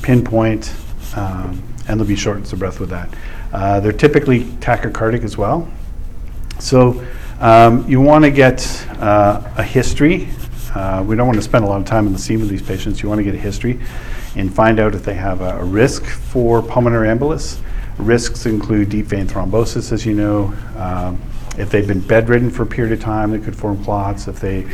Pinpoint, 0.02 0.74
um, 1.16 1.62
and 1.86 1.98
there'll 1.98 2.06
be 2.06 2.16
shortness 2.16 2.52
of 2.52 2.60
breath 2.60 2.80
with 2.80 2.90
that. 2.90 3.12
Uh, 3.52 3.80
they're 3.80 3.92
typically 3.92 4.44
tachycardic 4.44 5.24
as 5.24 5.36
well. 5.36 5.68
So 6.60 7.04
um, 7.40 7.88
you 7.88 8.00
want 8.00 8.24
to 8.24 8.30
get 8.30 8.86
uh, 9.00 9.42
a 9.56 9.62
history. 9.62 10.28
Uh, 10.74 11.04
we 11.06 11.16
don't 11.16 11.26
want 11.26 11.36
to 11.36 11.42
spend 11.42 11.64
a 11.64 11.68
lot 11.68 11.80
of 11.80 11.86
time 11.86 12.06
in 12.06 12.12
the 12.12 12.18
scene 12.18 12.40
with 12.40 12.48
these 12.48 12.62
patients. 12.62 13.02
You 13.02 13.08
want 13.08 13.18
to 13.18 13.24
get 13.24 13.34
a 13.34 13.38
history 13.38 13.80
and 14.36 14.54
find 14.54 14.78
out 14.78 14.94
if 14.94 15.04
they 15.04 15.14
have 15.14 15.40
a, 15.40 15.58
a 15.58 15.64
risk 15.64 16.04
for 16.04 16.62
pulmonary 16.62 17.08
embolus. 17.08 17.60
Risks 17.98 18.46
include 18.46 18.90
deep 18.90 19.06
vein 19.06 19.26
thrombosis, 19.26 19.92
as 19.92 20.06
you 20.06 20.14
know. 20.14 20.54
Um, 20.76 21.20
if 21.58 21.70
they've 21.70 21.86
been 21.86 22.00
bedridden 22.00 22.50
for 22.50 22.62
a 22.62 22.66
period 22.66 22.92
of 22.92 23.00
time, 23.00 23.32
they 23.32 23.40
could 23.40 23.56
form 23.56 23.82
clots. 23.82 24.28
If 24.28 24.38
they 24.38 24.66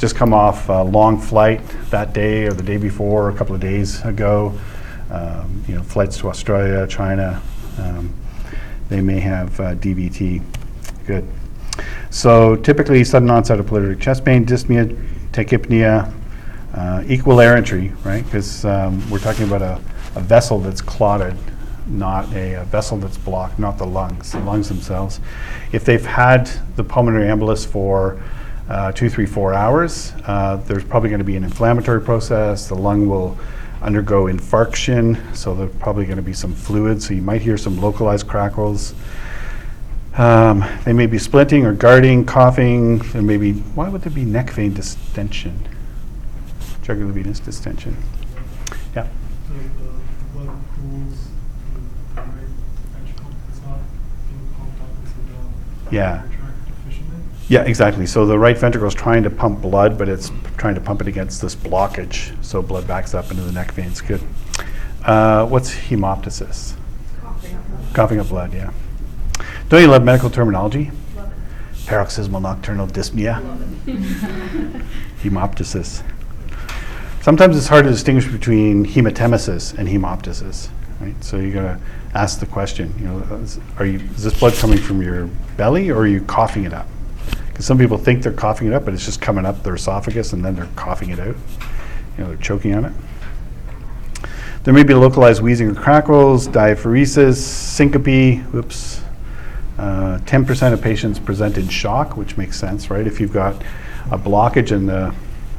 just 0.00 0.16
come 0.16 0.32
off 0.32 0.70
a 0.70 0.82
long 0.82 1.20
flight 1.20 1.60
that 1.90 2.14
day 2.14 2.46
or 2.46 2.54
the 2.54 2.62
day 2.62 2.78
before, 2.78 3.26
or 3.26 3.30
a 3.30 3.34
couple 3.34 3.54
of 3.54 3.60
days 3.60 4.02
ago, 4.02 4.58
um, 5.10 5.62
you 5.68 5.74
know, 5.74 5.82
flights 5.82 6.16
to 6.16 6.28
Australia, 6.28 6.86
China, 6.86 7.42
um, 7.78 8.14
they 8.88 9.02
may 9.02 9.20
have 9.20 9.60
uh, 9.60 9.74
DVT. 9.74 10.42
Good. 11.06 11.28
So 12.08 12.56
typically, 12.56 13.04
sudden 13.04 13.28
onset 13.28 13.60
of 13.60 13.66
pleuritic 13.66 14.00
chest 14.00 14.24
pain, 14.24 14.46
dyspnea, 14.46 14.88
tachypnea, 15.32 16.10
uh, 16.72 17.04
equal 17.06 17.38
air 17.38 17.54
entry, 17.54 17.92
right? 18.02 18.24
Because 18.24 18.64
um, 18.64 19.08
we're 19.10 19.18
talking 19.18 19.44
about 19.46 19.60
a, 19.60 19.80
a 20.14 20.20
vessel 20.20 20.60
that's 20.60 20.80
clotted, 20.80 21.36
not 21.86 22.32
a, 22.32 22.54
a 22.54 22.64
vessel 22.64 22.96
that's 22.96 23.18
blocked, 23.18 23.58
not 23.58 23.76
the 23.76 23.86
lungs, 23.86 24.32
the 24.32 24.40
lungs 24.40 24.68
themselves. 24.68 25.20
If 25.72 25.84
they've 25.84 26.04
had 26.04 26.50
the 26.76 26.84
pulmonary 26.84 27.26
embolus 27.26 27.66
for 27.66 28.22
uh, 28.70 28.92
two, 28.92 29.10
three, 29.10 29.26
four 29.26 29.52
hours, 29.52 30.12
uh, 30.26 30.56
there's 30.66 30.84
probably 30.84 31.08
going 31.08 31.18
to 31.18 31.24
be 31.24 31.34
an 31.34 31.42
inflammatory 31.42 32.00
process. 32.00 32.68
The 32.68 32.76
lung 32.76 33.08
will 33.08 33.36
undergo 33.82 34.24
infarction, 34.24 35.34
so 35.34 35.54
there's 35.54 35.74
probably 35.76 36.04
going 36.04 36.18
to 36.18 36.22
be 36.22 36.32
some 36.32 36.54
fluid. 36.54 37.02
So 37.02 37.12
you 37.12 37.22
might 37.22 37.42
hear 37.42 37.58
some 37.58 37.80
localized 37.80 38.28
crackles. 38.28 38.94
Um, 40.16 40.64
they 40.84 40.92
may 40.92 41.06
be 41.06 41.18
splinting 41.18 41.64
or 41.64 41.72
guarding, 41.72 42.24
coughing. 42.24 42.98
There 42.98 43.22
may 43.22 43.38
be, 43.38 43.52
why 43.52 43.88
would 43.88 44.02
there 44.02 44.12
be 44.12 44.24
neck 44.24 44.50
vein 44.50 44.72
distension? 44.72 45.68
Jugular 46.82 47.12
venous 47.12 47.40
distension. 47.40 47.96
Yeah. 48.94 49.08
Yeah. 55.90 56.22
Yeah, 57.50 57.62
exactly. 57.62 58.06
So 58.06 58.26
the 58.26 58.38
right 58.38 58.56
ventricle 58.56 58.86
is 58.86 58.94
trying 58.94 59.24
to 59.24 59.30
pump 59.30 59.60
blood, 59.60 59.98
but 59.98 60.08
it's 60.08 60.30
trying 60.56 60.76
to 60.76 60.80
pump 60.80 61.00
it 61.00 61.08
against 61.08 61.42
this 61.42 61.56
blockage. 61.56 62.32
So 62.44 62.62
blood 62.62 62.86
backs 62.86 63.12
up 63.12 63.28
into 63.32 63.42
the 63.42 63.50
neck 63.50 63.72
veins. 63.72 64.00
Good. 64.00 64.20
Uh, 65.04 65.46
what's 65.46 65.74
hemoptysis? 65.74 66.74
Coughing 67.20 67.56
up 67.56 67.66
blood. 67.68 67.92
Coughing 67.92 68.20
up 68.20 68.28
blood, 68.28 68.54
yeah. 68.54 68.72
Don't 69.68 69.82
you 69.82 69.88
love 69.88 70.04
medical 70.04 70.30
terminology? 70.30 70.92
Love 71.16 71.32
it. 71.32 71.86
Paroxysmal 71.86 72.40
nocturnal 72.40 72.86
dyspnea, 72.86 73.40
hemoptysis. 75.24 76.04
Sometimes 77.20 77.56
it's 77.56 77.66
hard 77.66 77.84
to 77.84 77.90
distinguish 77.90 78.28
between 78.28 78.86
hematemesis 78.86 79.76
and 79.76 79.88
hemoptysis, 79.88 80.68
right? 81.00 81.16
So 81.24 81.38
you 81.38 81.52
gotta 81.52 81.80
ask 82.14 82.38
the 82.38 82.46
question, 82.46 82.94
you 82.96 83.06
know, 83.06 83.18
is- 83.38 83.58
are 83.78 83.86
you, 83.86 83.98
is 84.14 84.22
this 84.22 84.38
blood 84.38 84.54
coming 84.54 84.78
from 84.78 85.02
your 85.02 85.26
belly 85.56 85.90
or 85.90 86.02
are 86.02 86.06
you 86.06 86.22
coughing 86.22 86.62
it 86.62 86.72
up? 86.72 86.86
Because 87.60 87.66
some 87.66 87.76
people 87.76 87.98
think 87.98 88.22
they're 88.22 88.32
coughing 88.32 88.68
it 88.68 88.72
up, 88.72 88.86
but 88.86 88.94
it's 88.94 89.04
just 89.04 89.20
coming 89.20 89.44
up 89.44 89.62
their 89.62 89.74
esophagus 89.74 90.32
and 90.32 90.42
then 90.42 90.56
they're 90.56 90.66
coughing 90.76 91.10
it 91.10 91.20
out. 91.20 91.36
You 92.16 92.24
know, 92.24 92.28
they're 92.28 92.38
choking 92.38 92.74
on 92.74 92.86
it. 92.86 92.92
There 94.64 94.72
may 94.72 94.82
be 94.82 94.94
localized 94.94 95.42
wheezing 95.42 95.68
or 95.68 95.74
crackles, 95.74 96.48
diaphoresis, 96.48 97.34
syncope, 97.34 98.42
whoops. 98.54 99.02
Uh, 99.76 100.20
10% 100.24 100.72
of 100.72 100.80
patients 100.80 101.18
present 101.18 101.58
in 101.58 101.68
shock, 101.68 102.16
which 102.16 102.38
makes 102.38 102.58
sense, 102.58 102.88
right? 102.88 103.06
If 103.06 103.20
you've 103.20 103.34
got 103.34 103.62
a 104.10 104.16
blockage 104.16 104.72
in 104.72 104.86
the 104.86 105.14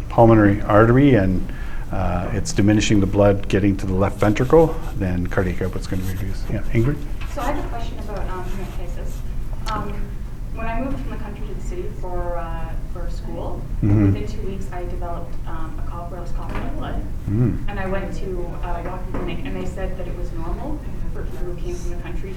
pulmonary 0.09 0.59
artery 0.63 1.13
and 1.13 1.53
uh, 1.91 2.31
it's 2.33 2.51
diminishing 2.51 2.99
the 2.99 3.05
blood 3.05 3.47
getting 3.47 3.77
to 3.77 3.85
the 3.85 3.93
left 3.93 4.17
ventricle, 4.17 4.75
then 4.95 5.27
cardiac 5.27 5.61
output's 5.61 5.85
going 5.85 6.01
to 6.01 6.07
be 6.07 6.13
reduced. 6.15 6.49
Yeah, 6.49 6.63
Ingrid? 6.71 6.97
So 7.35 7.41
I 7.41 7.51
have 7.51 7.63
a 7.63 7.69
question 7.69 7.99
about 7.99 8.27
um, 8.27 8.43
hemoptysis. 8.45 9.71
Um, 9.71 10.20
when 10.55 10.67
I 10.67 10.81
moved 10.81 10.99
from 10.99 11.11
the 11.11 11.17
country 11.17 11.47
to 11.47 11.53
the 11.53 11.61
city 11.61 11.85
for 12.01 12.37
uh, 12.37 12.69
for 12.93 13.09
school, 13.09 13.61
Mhm. 13.81 14.07
within 14.13 14.27
two 14.27 14.41
weeks 14.47 14.67
I 14.73 14.83
developed 14.85 15.33
um, 15.47 15.79
a 15.83 15.89
cough 15.89 16.11
where 16.11 16.19
I 16.19 16.23
was 16.23 16.31
coughing 16.31 16.57
up 16.57 16.77
blood. 16.77 17.01
Mm. 17.29 17.57
And 17.69 17.79
I 17.79 17.85
went 17.87 18.13
to 18.17 18.45
uh, 18.63 18.81
Walk-in 18.85 19.11
Clinic, 19.13 19.39
and 19.45 19.55
they 19.55 19.65
said 19.65 19.97
that 19.97 20.07
it 20.07 20.17
was 20.17 20.31
normal 20.33 20.77
for 21.13 21.23
people 21.23 21.37
who 21.45 21.55
came 21.61 21.75
from 21.75 21.91
the 21.91 22.01
country, 22.03 22.33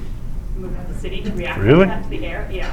moved 0.57 0.77
to 0.87 0.93
the 0.93 0.99
city, 0.99 1.23
to 1.23 1.31
react 1.33 1.59
Really? 1.61 1.87
to 1.87 1.91
that, 1.91 2.05
to 2.05 2.09
the 2.11 2.25
air. 2.27 2.49
Yeah. 2.53 2.73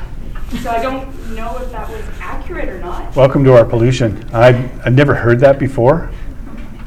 So 0.61 0.69
I 0.69 0.81
don't 0.81 1.35
know 1.35 1.57
if 1.57 1.71
that 1.71 1.89
was 1.89 2.03
accurate 2.19 2.69
or 2.69 2.79
not. 2.79 3.15
Welcome 3.15 3.43
to 3.45 3.53
our 3.53 3.65
pollution. 3.65 4.29
I've, 4.33 4.85
I've 4.85 4.93
never 4.93 5.15
heard 5.15 5.39
that 5.39 5.57
before. 5.57 6.11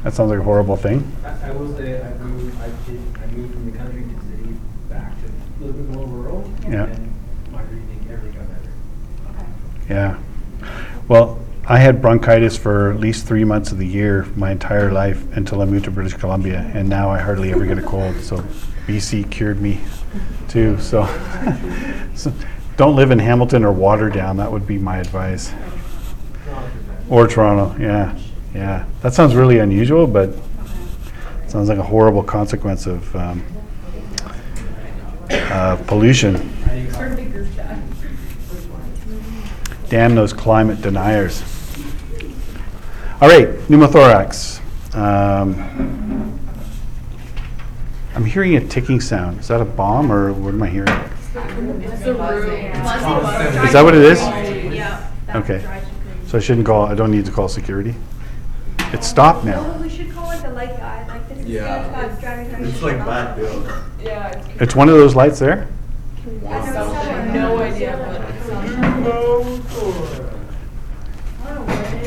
That 0.03 0.13
sounds 0.13 0.29
like 0.29 0.39
a 0.39 0.43
horrible 0.43 0.77
thing. 0.77 1.11
I, 1.25 1.49
I 1.49 1.51
will 1.51 1.75
say, 1.75 2.01
I 2.01 2.13
moved, 2.19 2.55
I 2.61 2.67
did, 2.89 3.01
I 3.21 3.27
moved 3.35 3.53
from 3.53 3.71
the 3.71 3.77
country 3.77 4.03
to 4.03 4.07
the 4.07 4.37
city 4.37 4.55
back 4.89 5.11
to 5.19 5.25
a 5.27 5.65
little 5.65 5.81
bit 5.81 5.89
more 5.93 6.05
rural. 6.05 6.49
Yeah. 6.69 6.83
And 6.85 7.11
my 7.51 7.63
breathing, 7.63 8.05
everything 8.11 8.39
got 8.39 8.47
better. 8.49 8.71
Okay. 9.31 9.45
Yeah. 9.89 10.17
Well, 11.07 11.39
I 11.67 11.79
had 11.79 12.01
bronchitis 12.01 12.57
for 12.57 12.91
at 12.91 12.99
least 12.99 13.25
three 13.25 13.43
months 13.43 13.71
of 13.71 13.79
the 13.79 13.87
year, 13.87 14.25
my 14.35 14.51
entire 14.51 14.91
life, 14.91 15.25
until 15.35 15.61
I 15.61 15.65
moved 15.65 15.85
to 15.85 15.91
British 15.91 16.13
Columbia, 16.13 16.59
and 16.73 16.87
now 16.87 17.09
I 17.09 17.19
hardly 17.19 17.51
ever 17.51 17.65
get 17.65 17.79
a 17.79 17.81
cold. 17.81 18.15
So 18.21 18.37
BC 18.85 19.31
cured 19.31 19.61
me 19.61 19.79
too. 20.47 20.79
So, 20.79 21.05
so 22.15 22.31
don't 22.77 22.95
live 22.95 23.09
in 23.09 23.17
Hamilton 23.17 23.63
or 23.63 23.73
Waterdown. 23.73 24.37
That 24.37 24.51
would 24.51 24.67
be 24.67 24.77
my 24.77 24.97
advice. 24.97 25.53
Or 27.09 27.27
Toronto. 27.27 27.75
Yeah, 27.81 28.17
yeah. 28.53 28.85
That 29.01 29.13
sounds 29.13 29.33
really 29.33 29.57
unusual, 29.59 30.05
but 30.05 30.35
sounds 31.47 31.69
like 31.69 31.79
a 31.79 31.83
horrible 31.83 32.23
consequence 32.23 32.85
of 32.85 33.15
um, 33.15 33.43
uh, 35.31 35.77
pollution. 35.87 36.35
I 36.65 36.75
didn't 36.75 36.91
cough. 36.91 37.13
Damn 39.95 40.13
those 40.13 40.33
climate 40.33 40.81
deniers. 40.81 41.41
All 43.21 43.29
right, 43.29 43.47
pneumothorax. 43.69 44.59
Um, 44.93 46.37
I'm 48.13 48.25
hearing 48.25 48.57
a 48.57 48.67
ticking 48.67 48.99
sound. 48.99 49.39
Is 49.39 49.47
that 49.47 49.61
a 49.61 49.65
bomb 49.65 50.11
or 50.11 50.33
what 50.33 50.53
am 50.53 50.61
I 50.63 50.67
hearing? 50.67 50.89
It's 50.89 51.29
the 51.29 51.39
room. 51.53 51.81
Is 51.81 53.71
that 53.71 53.85
what 53.85 53.95
it 53.95 54.01
is? 54.03 54.19
Yeah. 54.19 55.09
Okay. 55.33 55.63
So 56.27 56.39
I 56.39 56.41
shouldn't 56.41 56.65
call, 56.65 56.87
I 56.87 56.93
don't 56.93 57.09
need 57.09 57.23
to 57.27 57.31
call 57.31 57.47
security? 57.47 57.95
It's 58.91 59.07
stopped 59.07 59.45
now. 59.45 59.77
we 59.81 59.87
should 59.87 60.11
call 60.11 60.29
it 60.31 60.41
the 60.41 60.49
light 60.51 60.75
guy, 60.75 61.07
like 61.07 61.29
this 61.29 61.37
is 61.39 61.45
Yeah, 61.45 61.83
good 61.83 61.89
about 62.07 62.19
driving. 62.19 62.51
down 62.51 62.65
It's 62.65 62.81
like 62.81 62.95
street. 62.95 63.05
bad 63.05 63.35
bill. 63.37 63.63
Yeah, 64.03 64.27
it's 64.27 64.61
It's 64.61 64.75
one 64.75 64.89
of 64.89 64.95
those 64.95 65.15
lights 65.15 65.39
there? 65.39 65.69
I 66.49 66.71
know 66.73 67.55
no 67.55 67.57
idea 67.59 67.95
what 67.97 68.21
it 68.29 68.43
sounds 68.45 68.71
like. 69.63 69.64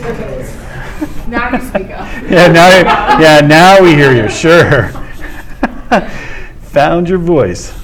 Now 1.29 1.51
you 1.51 1.61
speak 1.61 1.91
up. 1.91 2.09
Yeah, 2.31 2.49
now, 2.49 2.69
yeah, 3.21 3.41
now 3.47 3.83
we 3.83 3.91
hear 3.95 4.15
you, 4.15 4.29
sure. 4.31 4.89
Found 6.73 7.09
your 7.09 7.19
voice. 7.19 7.75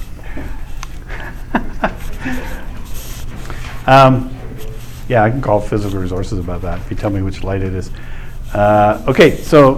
Um, 3.85 4.35
Yeah, 5.07 5.23
I 5.23 5.29
can 5.29 5.41
call 5.41 5.61
physical 5.61 5.99
resources 5.99 6.39
about 6.39 6.63
that 6.63 6.79
if 6.79 6.89
you 6.89 6.97
tell 6.97 7.11
me 7.11 7.21
which 7.21 7.43
light 7.43 7.61
it 7.61 7.73
is. 7.73 7.91
Uh, 8.53 9.03
Okay, 9.07 9.37
so. 9.37 9.77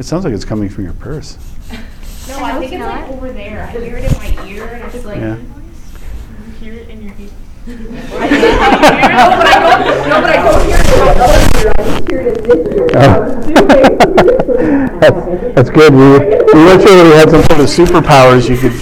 It 0.00 0.04
sounds 0.04 0.24
like 0.24 0.34
it's 0.34 0.44
coming 0.44 0.68
from 0.68 0.84
your 0.84 0.94
purse. 0.94 1.38
No, 2.26 2.42
I 2.42 2.58
think 2.58 2.72
it's 2.72 2.80
like 2.82 3.08
over 3.10 3.32
there. 3.32 3.64
I 3.64 3.70
hear 3.70 3.96
it 3.98 4.04
in 4.04 4.18
my 4.18 4.46
ear, 4.48 4.66
and 4.66 4.94
it's 4.94 5.04
like. 5.04 5.18
Yeah. 5.18 5.36
Hear 6.58 6.74
it 6.74 6.88
in 6.88 7.02
your 7.02 7.14
ear. 7.20 7.30
No, 8.80 9.36
but 9.36 9.46
I 9.46 9.56
go, 9.62 9.70
no, 10.08 10.16
but 10.20 10.30
I 10.30 10.36
go 10.44 10.52
here. 10.64 10.80
That's 15.00 15.20
that's 15.54 15.70
good. 15.70 15.92
We 15.92 16.00
we 16.00 16.64
weren't 16.64 16.82
sure 16.82 16.96
that 16.96 17.06
he 17.06 17.12
had 17.12 17.30
some 17.30 17.42
sort 17.44 17.60
of 17.60 17.66
superpowers. 17.66 18.48
You 18.48 18.56
could 18.56 18.72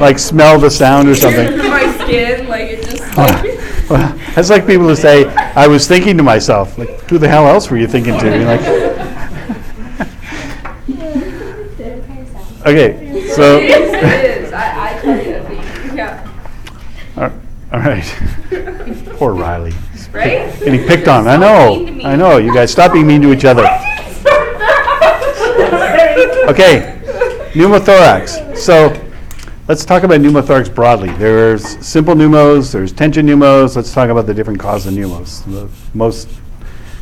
like 0.00 0.18
smell 0.18 0.58
the 0.58 0.70
sound 0.70 1.08
or 1.08 1.14
something. 1.14 1.56
My 1.58 1.86
skin, 1.98 2.48
like 2.48 2.70
it 2.70 2.82
just 2.84 3.16
like. 3.16 3.58
Well, 3.88 4.14
That's 4.34 4.50
like 4.50 4.66
people 4.66 4.86
who 4.86 4.94
say, 4.94 5.24
I 5.26 5.66
was 5.66 5.88
thinking 5.88 6.16
to 6.18 6.22
myself, 6.22 6.76
like, 6.78 7.08
who 7.10 7.16
the 7.18 7.28
hell 7.28 7.48
else 7.48 7.70
were 7.70 7.78
you 7.78 7.88
thinking 7.88 8.18
to? 8.18 8.26
You're 8.26 8.44
like, 8.44 8.60
okay, 12.66 13.26
so. 13.30 13.56
It 13.58 13.70
is, 13.70 13.94
it 13.94 14.04
is. 14.44 14.52
I, 14.52 14.90
I 14.90 14.92
tell 15.00 15.26
you, 15.26 15.42
but 15.42 15.56
yeah. 15.96 16.22
All 17.72 17.78
all 17.80 17.86
right. 17.86 18.04
Poor 19.16 19.32
Riley. 19.32 19.72
Right? 20.12 20.58
Getting 20.58 20.86
picked 20.86 21.08
on. 21.08 21.28
I 21.28 21.36
know. 21.36 21.76
mean 21.76 21.86
to 21.86 21.92
me. 21.92 22.04
I 22.04 22.16
know. 22.16 22.38
You 22.38 22.54
guys, 22.54 22.72
stop 22.72 22.92
being 22.92 23.06
mean 23.06 23.22
to 23.22 23.32
each 23.32 23.44
other. 23.44 23.64
Okay, 26.48 26.98
pneumothorax. 27.52 28.56
So 28.56 28.98
let's 29.68 29.84
talk 29.84 30.02
about 30.02 30.20
pneumothorax 30.22 30.74
broadly. 30.74 31.10
There's 31.10 31.62
simple 31.86 32.14
pneumos, 32.14 32.72
there's 32.72 32.90
tension 32.90 33.26
pneumos. 33.26 33.76
Let's 33.76 33.92
talk 33.92 34.08
about 34.08 34.24
the 34.24 34.32
different 34.32 34.58
causes 34.58 34.90
of 34.90 34.98
pneumos, 34.98 35.44
the 35.44 35.68
most 35.92 36.26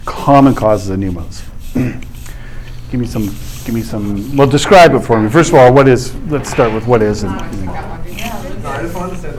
common 0.04 0.52
causes 0.52 0.90
of 0.90 0.98
pneumos. 0.98 1.44
give 2.90 3.00
me 3.00 3.06
some, 3.06 3.26
give 3.64 3.72
me 3.72 3.82
some, 3.82 4.36
well, 4.36 4.48
describe 4.48 4.94
it 4.94 5.00
for 5.00 5.20
me. 5.20 5.30
First 5.30 5.50
of 5.50 5.54
all, 5.54 5.72
what 5.72 5.86
is, 5.86 6.12
let's 6.22 6.50
start 6.50 6.72
with 6.74 6.88
what 6.88 7.02
is. 7.02 7.22
And, 7.22 7.32
No, 7.64 7.72
I 7.72 8.82
just 8.82 8.96
wanted 8.96 9.12
to 9.12 9.18
say 9.18 9.35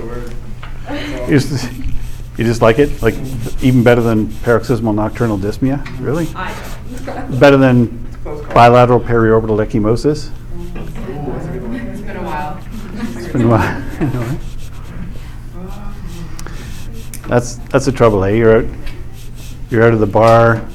word. 1.27 1.63
you 2.37 2.45
just- 2.45 2.61
like 2.61 2.79
it? 2.79 3.01
Like 3.01 3.15
even 3.61 3.83
better 3.83 4.01
than 4.01 4.31
paroxysmal 4.39 4.93
nocturnal 4.93 5.37
dyspnea? 5.37 5.83
Really? 5.99 6.27
I 6.35 6.53
Better 7.39 7.57
than 7.57 7.87
bilateral 8.53 8.99
periorbital 8.99 9.65
ecchymosis? 9.65 10.31
It's 10.75 12.01
been 12.01 12.17
a 12.17 12.23
while. 12.23 12.59
It's 13.17 13.27
been 13.31 13.41
a 13.41 13.49
while. 13.49 13.83
That's, 17.27 17.55
that's 17.55 17.85
the 17.85 17.91
trouble, 17.91 18.23
eh? 18.23 18.29
You're 18.31 18.57
out, 18.59 18.65
you're 19.69 19.83
out 19.83 19.93
of 19.93 19.99
the 19.99 20.07
bar, 20.07 20.65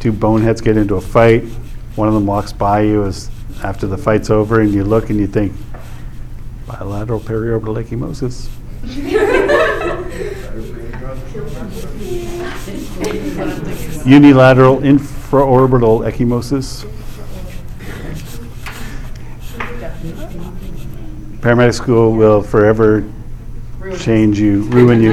two 0.00 0.10
boneheads 0.10 0.60
get 0.60 0.76
into 0.76 0.96
a 0.96 1.00
fight, 1.00 1.44
one 1.94 2.08
of 2.08 2.14
them 2.14 2.26
walks 2.26 2.52
by 2.52 2.80
you 2.80 3.04
as, 3.04 3.30
after 3.62 3.86
the 3.86 3.96
fight's 3.96 4.28
over, 4.28 4.60
and 4.60 4.72
you 4.74 4.82
look 4.82 5.08
and 5.10 5.20
you 5.20 5.28
think, 5.28 5.52
bilateral 6.66 7.20
periorbital 7.20 7.84
ecchymosis. 7.84 8.48
Unilateral 14.08 14.78
infraorbital 14.78 16.10
ecchymosis. 16.10 16.86
Paramedic 21.40 21.74
school 21.74 22.14
will 22.14 22.42
forever 22.42 23.04
change 23.98 24.40
you, 24.40 24.62
ruin 24.62 25.02
you. 25.02 25.12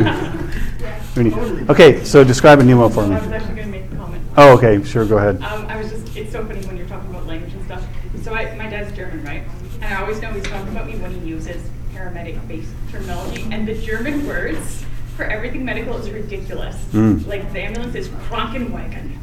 Ruin 1.13 1.27
you. 1.29 1.65
Okay, 1.69 2.05
so 2.05 2.23
describe 2.23 2.59
a 2.59 2.63
pneumo 2.63 2.91
for 2.91 3.05
me. 3.05 3.15
I 3.15 3.19
was 3.19 3.31
actually 3.33 3.55
going 3.55 3.71
to 3.73 3.79
make 3.79 3.91
a 3.91 3.95
comment. 3.97 4.23
Oh, 4.37 4.57
okay, 4.57 4.81
sure, 4.85 5.05
go 5.05 5.17
ahead. 5.17 5.41
Um, 5.41 5.65
I 5.67 5.75
was 5.75 5.91
just, 5.91 6.15
it's 6.15 6.31
so 6.31 6.45
funny 6.45 6.65
when 6.65 6.77
you're 6.77 6.87
talking 6.87 7.09
about 7.09 7.27
language 7.27 7.53
and 7.53 7.65
stuff. 7.65 7.85
So 8.23 8.33
I, 8.33 8.55
my 8.55 8.69
dad's 8.69 8.95
German, 8.95 9.21
right? 9.25 9.43
And 9.81 9.93
I 9.93 10.01
always 10.01 10.21
know 10.21 10.31
he's 10.31 10.43
talking 10.43 10.69
about 10.69 10.87
me 10.87 10.95
when 10.95 11.13
he 11.19 11.27
uses 11.27 11.69
paramedic-based 11.93 12.71
terminology. 12.91 13.45
And 13.51 13.67
the 13.67 13.75
German 13.75 14.25
words 14.29 14.74
for 15.15 15.23
everything 15.23 15.63
medical 15.63 15.95
is 15.97 16.09
ridiculous. 16.09 16.75
Mm. 16.91 17.25
Like 17.25 17.51
the 17.53 17.61
ambulance 17.61 17.95
is 17.95 18.09
Krankenwagen. 18.09 19.17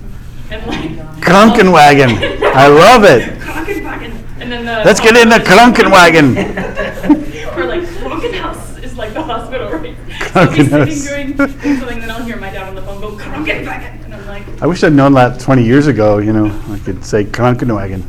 And 0.50 0.66
like. 0.66 0.90
Krankenwagen. 1.20 2.42
I 2.42 2.66
love 2.66 3.04
it. 3.04 3.38
Krankenwagen. 3.38 4.12
And 4.40 4.50
then 4.50 4.64
the. 4.64 4.82
Let's 4.84 5.00
get 5.00 5.16
in 5.16 5.28
the 5.28 5.36
Krankenwagen. 5.36 7.28
Or 7.52 7.66
like, 7.66 7.82
Krankenhaus 7.82 8.82
is 8.82 8.96
like 8.96 9.12
the 9.12 9.22
hospital, 9.22 9.70
right? 9.70 9.94
So 9.94 10.40
I'll 10.40 10.46
Krankenhaus. 10.46 10.90
sitting 10.90 11.36
doing 11.36 11.50
something, 11.58 12.00
then 12.00 12.10
I'll 12.10 12.24
hear 12.24 12.38
my 12.38 12.48
dad 12.50 12.66
on 12.66 12.74
the 12.74 12.80
phone 12.80 12.98
go, 13.02 13.10
Krankenwagen, 13.14 14.04
and 14.06 14.14
I'm 14.14 14.26
like, 14.26 14.62
I 14.62 14.66
wish 14.66 14.82
I'd 14.82 14.94
known 14.94 15.12
that 15.12 15.38
20 15.38 15.62
years 15.62 15.86
ago, 15.86 16.16
you 16.16 16.32
know, 16.32 16.46
I 16.70 16.78
could 16.78 17.04
say 17.04 17.24
Krankenwagen. 17.24 18.02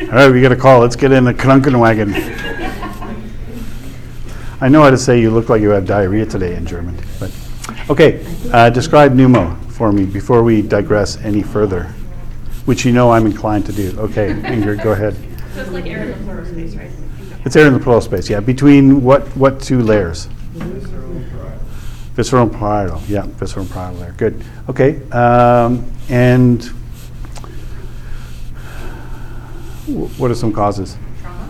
All 0.00 0.06
right, 0.08 0.28
we 0.28 0.42
got 0.42 0.50
a 0.50 0.56
call, 0.56 0.80
let's 0.80 0.96
get 0.96 1.12
in 1.12 1.22
the 1.22 1.34
Krankenwagen. 1.34 2.56
I 4.60 4.68
know 4.68 4.82
how 4.82 4.90
to 4.90 4.98
say 4.98 5.20
you 5.20 5.30
look 5.30 5.48
like 5.48 5.62
you 5.62 5.70
have 5.70 5.86
diarrhea 5.86 6.26
today 6.26 6.54
in 6.54 6.66
German, 6.66 6.98
but, 7.18 7.32
okay, 7.88 8.24
uh, 8.52 8.68
describe 8.70 9.12
pneumo 9.14 9.58
for 9.72 9.90
me 9.90 10.04
before 10.04 10.42
we 10.42 10.60
digress 10.60 11.16
any 11.18 11.42
further, 11.42 11.84
which 12.66 12.84
you 12.84 12.92
know 12.92 13.10
I'm 13.10 13.24
inclined 13.26 13.64
to 13.66 13.72
do. 13.72 13.94
Okay, 13.98 14.28
Ingrid, 14.34 14.82
go 14.82 14.92
ahead. 14.92 15.14
so 15.54 15.62
it's 15.62 15.70
like 15.70 15.86
air 15.86 16.02
in 16.02 16.10
the 16.10 16.24
pleural 16.24 16.44
space, 16.44 16.74
right? 16.76 16.90
It's 17.46 17.56
air 17.56 17.66
in 17.68 17.72
the 17.72 17.78
pleural 17.80 18.02
space, 18.02 18.28
yeah, 18.28 18.40
between 18.40 19.02
what, 19.02 19.26
what 19.36 19.60
two 19.60 19.80
layers? 19.82 20.28
Visceral 22.14 22.42
and 22.42 22.52
parietal, 22.52 23.00
yeah, 23.08 23.22
visceral 23.22 23.64
and 23.64 23.72
parietal 23.72 24.00
layer, 24.02 24.12
good. 24.18 24.44
Okay, 24.68 25.00
um, 25.10 25.90
and 26.10 26.64
wh- 29.86 30.20
what 30.20 30.30
are 30.30 30.34
some 30.34 30.52
causes? 30.52 30.98
Trauma, 31.22 31.48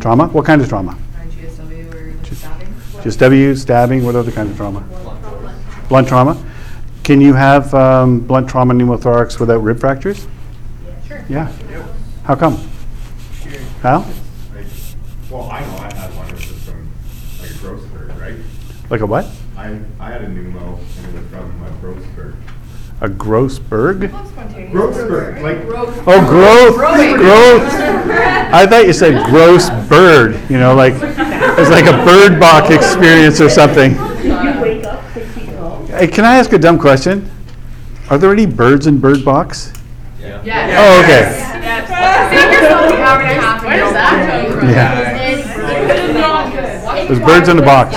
Trauma? 0.00 0.26
What 0.28 0.44
kind 0.46 0.60
of 0.62 0.68
trauma? 0.68 0.92
uh, 0.92 0.96
GSW 1.24 1.94
or 1.94 2.12
like 2.12 2.34
stabbing. 2.34 2.74
GSW, 3.04 3.54
stabbing, 3.58 4.02
what 4.02 4.16
other 4.16 4.32
kind 4.32 4.50
of 4.50 4.56
trauma? 4.56 4.80
Blunt 5.90 6.08
trauma? 6.08 6.42
Can 7.02 7.20
you 7.20 7.34
have 7.34 7.74
um, 7.74 8.20
blunt 8.20 8.48
trauma 8.48 8.72
pneumothorax 8.72 9.38
without 9.38 9.58
rib 9.58 9.78
fractures? 9.78 10.26
Sure. 11.06 11.22
Yeah. 11.28 11.52
How 12.22 12.34
come? 12.34 12.56
How? 13.82 13.98
Like, 13.98 14.66
well, 15.30 15.50
I 15.50 15.60
know 15.60 15.76
I 15.76 15.94
had 15.94 16.16
one, 16.16 16.28
it 16.28 16.32
was 16.32 16.46
just 16.46 16.60
from, 16.60 16.90
like 17.42 17.50
a 17.50 17.58
growth 17.58 17.84
spurt, 17.84 18.08
right? 18.18 18.36
Like 18.88 19.02
a 19.02 19.06
what? 19.06 19.26
I, 19.58 19.78
I 20.00 20.10
had 20.10 20.22
a 20.22 20.26
pneumo, 20.26 20.78
and 20.78 21.14
it 21.14 21.20
was 21.20 21.30
from 21.30 21.60
my 21.60 21.68
growth 21.82 22.02
spurt. 22.02 22.13
A 23.04 23.06
Grossberg? 23.06 24.10
Growth 24.72 24.94
spurt, 24.94 25.42
like, 25.42 25.58
Oh, 26.06 26.24
growth, 26.26 26.76
growth. 27.18 27.70
I 28.50 28.66
thought 28.66 28.86
you 28.86 28.94
said 28.94 29.26
gross 29.26 29.68
bird, 29.90 30.40
you 30.48 30.58
know, 30.58 30.74
like, 30.74 30.94
it's 30.94 31.68
like 31.70 31.84
a 31.84 32.02
bird 32.06 32.40
box 32.40 32.70
experience 32.70 33.42
or 33.42 33.50
something. 33.50 33.90
Hey, 35.90 36.08
can 36.08 36.24
I 36.24 36.36
ask 36.36 36.54
a 36.54 36.58
dumb 36.58 36.78
question? 36.78 37.30
Are 38.08 38.16
there 38.16 38.32
any 38.32 38.46
birds 38.46 38.86
in 38.86 38.98
Bird 39.00 39.22
Box? 39.22 39.74
Yes. 40.18 40.74
Oh, 40.74 41.02
okay. 41.02 41.30
Save 42.32 42.52
yourself 42.52 42.90
an 42.90 43.00
hour 43.02 43.20
and 43.20 43.30
a 43.30 43.40
half. 43.40 43.62
Where 43.64 43.76
does 43.76 43.92
that 43.92 44.46
come 44.48 44.60
from? 44.60 44.68
Yeah. 44.70 45.14
There's 47.06 47.20
birds 47.20 47.48
in 47.50 47.56
the 47.58 47.62
box. 47.62 47.94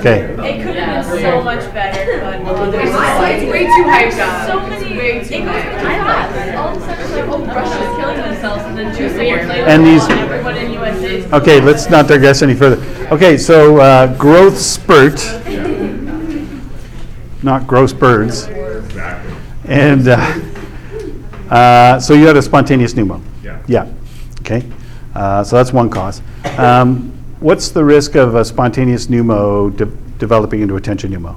Okay. 0.00 0.22
It 0.22 0.64
could 0.64 0.74
have 0.74 1.06
been 1.06 1.20
so 1.22 1.42
much 1.42 1.60
better, 1.60 1.71
but 1.71 1.71
there's 1.71 1.71
It's 3.32 3.50
way 3.50 3.64
too 3.64 3.84
hyped 3.84 4.18
up. 4.20 4.46
so 4.46 4.66
It's 4.72 4.82
many. 4.82 4.96
way 4.98 5.10
It 5.16 5.20
goes 5.20 5.30
hyped. 5.30 5.46
really 5.46 5.46
fast. 6.04 6.56
All 6.56 6.68
of 6.68 6.76
a 6.76 6.80
sudden, 6.80 7.00
it's 7.04 7.12
like, 7.12 7.28
oh, 7.28 7.44
Russia's 7.46 7.96
killing 7.98 8.16
themselves, 8.18 8.62
and 8.64 8.78
then 8.78 8.94
two 8.96 9.04
years 9.04 9.48
later, 9.48 9.64
And 9.66 9.84
these- 9.86 10.08
everyone 10.08 10.56
in 10.56 10.72
USA 10.72 11.16
is. 11.18 11.32
Okay, 11.32 11.60
let's 11.60 11.88
not 11.88 12.06
digress 12.08 12.42
any 12.42 12.54
further. 12.54 12.78
Okay, 13.10 13.36
so 13.38 13.78
uh, 13.78 14.06
growth 14.18 14.58
spurt, 14.58 15.18
not 17.42 17.66
gross 17.66 17.92
birds. 17.92 18.44
exactly, 18.48 19.32
And 19.66 20.08
uh, 20.08 20.34
uh, 21.50 21.98
so 22.00 22.14
you 22.14 22.26
had 22.26 22.36
a 22.36 22.42
spontaneous 22.42 22.92
pneumo? 22.94 23.20
yeah. 23.42 23.58
Yeah, 23.66 23.86
okay. 24.40 24.62
Uh, 25.14 25.42
So 25.44 25.56
that's 25.56 25.72
one 25.72 25.88
cause. 25.90 26.20
Um, 26.58 27.12
What's 27.40 27.70
the 27.70 27.82
risk 27.84 28.14
of 28.14 28.36
a 28.36 28.44
spontaneous 28.44 29.08
pneumo 29.08 29.76
de- 29.76 29.86
developing 30.18 30.60
into 30.62 30.76
a 30.76 30.80
tension 30.80 31.10
pneumo? 31.10 31.34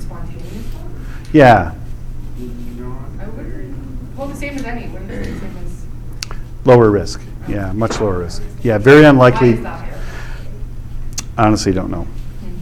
Spontaneous. 0.00 0.66
Yeah, 1.32 1.72
I 3.18 3.26
would, 3.28 4.16
well, 4.18 4.28
the 4.28 4.36
same 4.36 4.56
as 4.56 4.64
any, 4.64 4.88
wouldn't 4.88 5.10
it 5.10 5.24
be 5.24 5.30
the 5.30 5.40
same 5.40 5.56
as? 5.64 5.86
lower 6.66 6.90
risk. 6.90 7.22
Yeah, 7.48 7.72
much 7.72 8.00
lower 8.00 8.18
risk. 8.18 8.42
Yeah, 8.62 8.78
very 8.78 9.04
unlikely. 9.04 9.50
Is 9.54 9.62
that? 9.62 9.98
Honestly, 11.38 11.72
don't 11.72 11.90
know. 11.90 12.06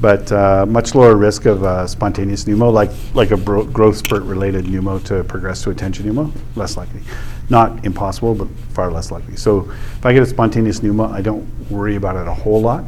But 0.00 0.32
uh, 0.32 0.64
much 0.66 0.94
lower 0.94 1.16
risk 1.16 1.44
of 1.44 1.62
uh, 1.62 1.86
spontaneous 1.86 2.44
pneumo, 2.44 2.72
like, 2.72 2.90
like 3.12 3.32
a 3.32 3.36
bro- 3.36 3.64
growth 3.66 3.98
spurt-related 3.98 4.64
pneumo 4.64 5.04
to 5.04 5.22
progress 5.24 5.62
to 5.64 5.70
a 5.70 5.74
tension 5.74 6.06
pneumo, 6.06 6.32
less 6.56 6.76
likely. 6.78 7.02
Not 7.50 7.84
impossible, 7.84 8.34
but 8.34 8.48
far 8.72 8.90
less 8.90 9.10
likely. 9.10 9.36
So 9.36 9.68
if 9.70 10.06
I 10.06 10.14
get 10.14 10.22
a 10.22 10.26
spontaneous 10.26 10.80
pneumo, 10.80 11.10
I 11.10 11.20
don't 11.20 11.46
worry 11.70 11.96
about 11.96 12.16
it 12.16 12.26
a 12.26 12.32
whole 12.32 12.62
lot, 12.62 12.84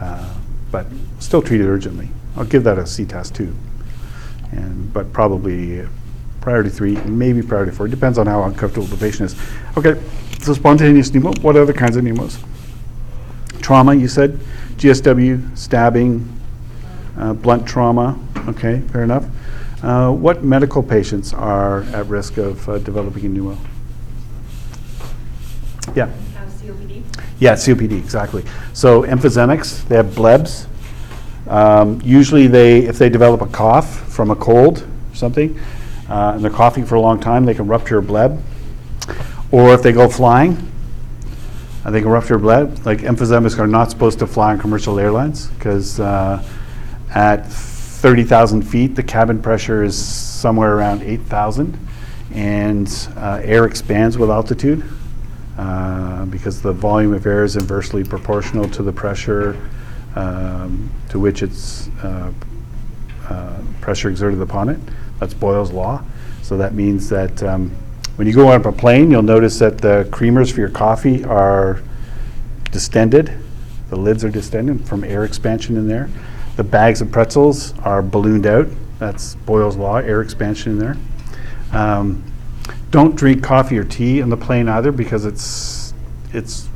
uh, 0.00 0.34
but 0.72 0.86
still 1.20 1.42
treat 1.42 1.60
it 1.60 1.68
urgently. 1.68 2.08
I'll 2.36 2.44
give 2.44 2.64
that 2.64 2.78
a 2.78 2.82
CTAS 2.82 3.32
too. 3.32 3.54
And, 4.52 4.92
but 4.92 5.12
probably 5.12 5.86
priority 6.40 6.70
three, 6.70 6.96
maybe 7.02 7.42
priority 7.42 7.72
four, 7.72 7.86
depends 7.88 8.18
on 8.18 8.26
how 8.26 8.42
uncomfortable 8.44 8.86
the 8.86 8.96
patient 8.96 9.30
is. 9.32 9.40
Okay, 9.76 10.00
so 10.40 10.54
spontaneous 10.54 11.10
pneumo, 11.10 11.38
what 11.42 11.56
other 11.56 11.72
kinds 11.72 11.96
of 11.96 12.04
pneumos? 12.04 12.42
Trauma, 13.60 13.94
you 13.94 14.08
said, 14.08 14.38
GSW, 14.76 15.56
stabbing, 15.56 16.26
uh, 17.18 17.34
blunt 17.34 17.66
trauma, 17.66 18.18
okay, 18.48 18.80
fair 18.92 19.02
enough. 19.02 19.26
Uh, 19.82 20.10
What 20.12 20.42
medical 20.42 20.82
patients 20.82 21.32
are 21.32 21.82
at 21.94 22.06
risk 22.06 22.38
of 22.38 22.68
uh, 22.68 22.78
developing 22.78 23.26
a 23.26 23.28
pneumo? 23.28 23.56
Yeah, 25.94 26.04
uh, 26.04 26.46
COPD. 26.62 27.02
yeah, 27.38 27.52
COPD, 27.54 27.92
exactly. 27.92 28.44
So 28.72 29.02
emphysemics, 29.02 29.86
they 29.88 29.96
have 29.96 30.06
blebs. 30.06 30.66
Um, 31.50 32.00
Usually 32.02 32.46
they, 32.46 32.86
if 32.86 32.96
they 32.96 33.10
develop 33.10 33.42
a 33.42 33.46
cough 33.46 34.08
from 34.08 34.30
a 34.30 34.36
cold 34.36 34.86
or 35.12 35.14
something, 35.14 35.58
uh, 36.08 36.32
and 36.34 36.42
they're 36.42 36.50
coughing 36.50 36.86
for 36.86 36.94
a 36.94 37.00
long 37.00 37.20
time, 37.20 37.44
they 37.44 37.54
can 37.54 37.66
rupture 37.66 37.98
a 37.98 38.02
bleb. 38.02 38.42
Or 39.50 39.74
if 39.74 39.82
they 39.82 39.92
go 39.92 40.08
flying, 40.08 40.56
uh, 41.84 41.90
they 41.90 42.00
can 42.00 42.08
rupture 42.08 42.36
a 42.36 42.38
bleb. 42.38 42.86
Like 42.86 43.00
emphysemics 43.00 43.58
are 43.58 43.66
not 43.66 43.90
supposed 43.90 44.18
to 44.20 44.26
fly 44.26 44.52
on 44.52 44.58
commercial 44.58 44.98
airlines 44.98 45.48
because 45.48 46.00
at 46.00 47.46
30,000 48.00 48.62
feet, 48.62 48.94
the 48.94 49.02
cabin 49.02 49.42
pressure 49.42 49.84
is 49.84 49.96
somewhere 49.96 50.74
around 50.76 51.02
8,000, 51.02 51.76
and 52.32 53.08
uh, 53.16 53.40
air 53.42 53.66
expands 53.66 54.16
with 54.16 54.30
altitude 54.30 54.82
uh, 55.58 56.24
because 56.26 56.62
the 56.62 56.72
volume 56.72 57.12
of 57.12 57.26
air 57.26 57.44
is 57.44 57.56
inversely 57.56 58.04
proportional 58.04 58.68
to 58.70 58.82
the 58.82 58.92
pressure 58.92 59.54
um, 60.16 60.90
to 61.08 61.18
which 61.18 61.42
it's 61.42 61.88
uh, 62.02 62.32
uh, 63.28 63.62
pressure 63.80 64.08
exerted 64.08 64.40
upon 64.40 64.68
it. 64.68 64.78
That's 65.18 65.34
Boyle's 65.34 65.72
law. 65.72 66.02
So 66.42 66.56
that 66.56 66.74
means 66.74 67.08
that 67.10 67.42
um, 67.42 67.70
when 68.16 68.26
you 68.26 68.34
go 68.34 68.48
up 68.48 68.66
a 68.66 68.72
plane, 68.72 69.10
you'll 69.10 69.22
notice 69.22 69.58
that 69.60 69.78
the 69.78 70.08
creamers 70.10 70.52
for 70.52 70.60
your 70.60 70.70
coffee 70.70 71.24
are 71.24 71.82
distended. 72.70 73.32
The 73.88 73.96
lids 73.96 74.24
are 74.24 74.30
distended 74.30 74.86
from 74.88 75.04
air 75.04 75.24
expansion 75.24 75.76
in 75.76 75.88
there. 75.88 76.08
The 76.56 76.64
bags 76.64 77.00
of 77.00 77.10
pretzels 77.10 77.78
are 77.80 78.02
ballooned 78.02 78.46
out. 78.46 78.68
That's 78.98 79.34
Boyle's 79.34 79.76
law, 79.76 79.96
air 79.96 80.20
expansion 80.20 80.72
in 80.72 80.78
there. 80.78 80.96
Um, 81.72 82.22
don't 82.90 83.14
drink 83.14 83.42
coffee 83.42 83.78
or 83.78 83.84
tea 83.84 84.20
on 84.20 84.30
the 84.30 84.36
plane 84.36 84.68
either 84.68 84.92
because 84.92 85.24
it's 85.24 85.94
it's 86.32 86.68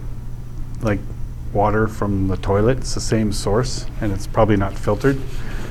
like 0.80 1.00
water 1.54 1.86
from 1.86 2.28
the 2.28 2.36
toilet. 2.36 2.78
It's 2.78 2.94
the 2.94 3.00
same 3.00 3.32
source 3.32 3.86
and 4.00 4.12
it's 4.12 4.26
probably 4.26 4.56
not 4.56 4.76
filtered. 4.76 5.20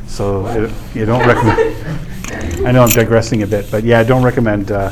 So 0.08 0.46
it, 0.48 0.72
you 0.96 1.06
don't 1.06 1.26
recommend. 1.28 2.68
I 2.68 2.72
know 2.72 2.84
I'm 2.84 2.90
digressing 2.90 3.44
a 3.44 3.48
bit, 3.48 3.70
but 3.70 3.84
yeah, 3.84 4.00
I 4.00 4.04
don't 4.04 4.24
recommend 4.24 4.72
uh, 4.72 4.92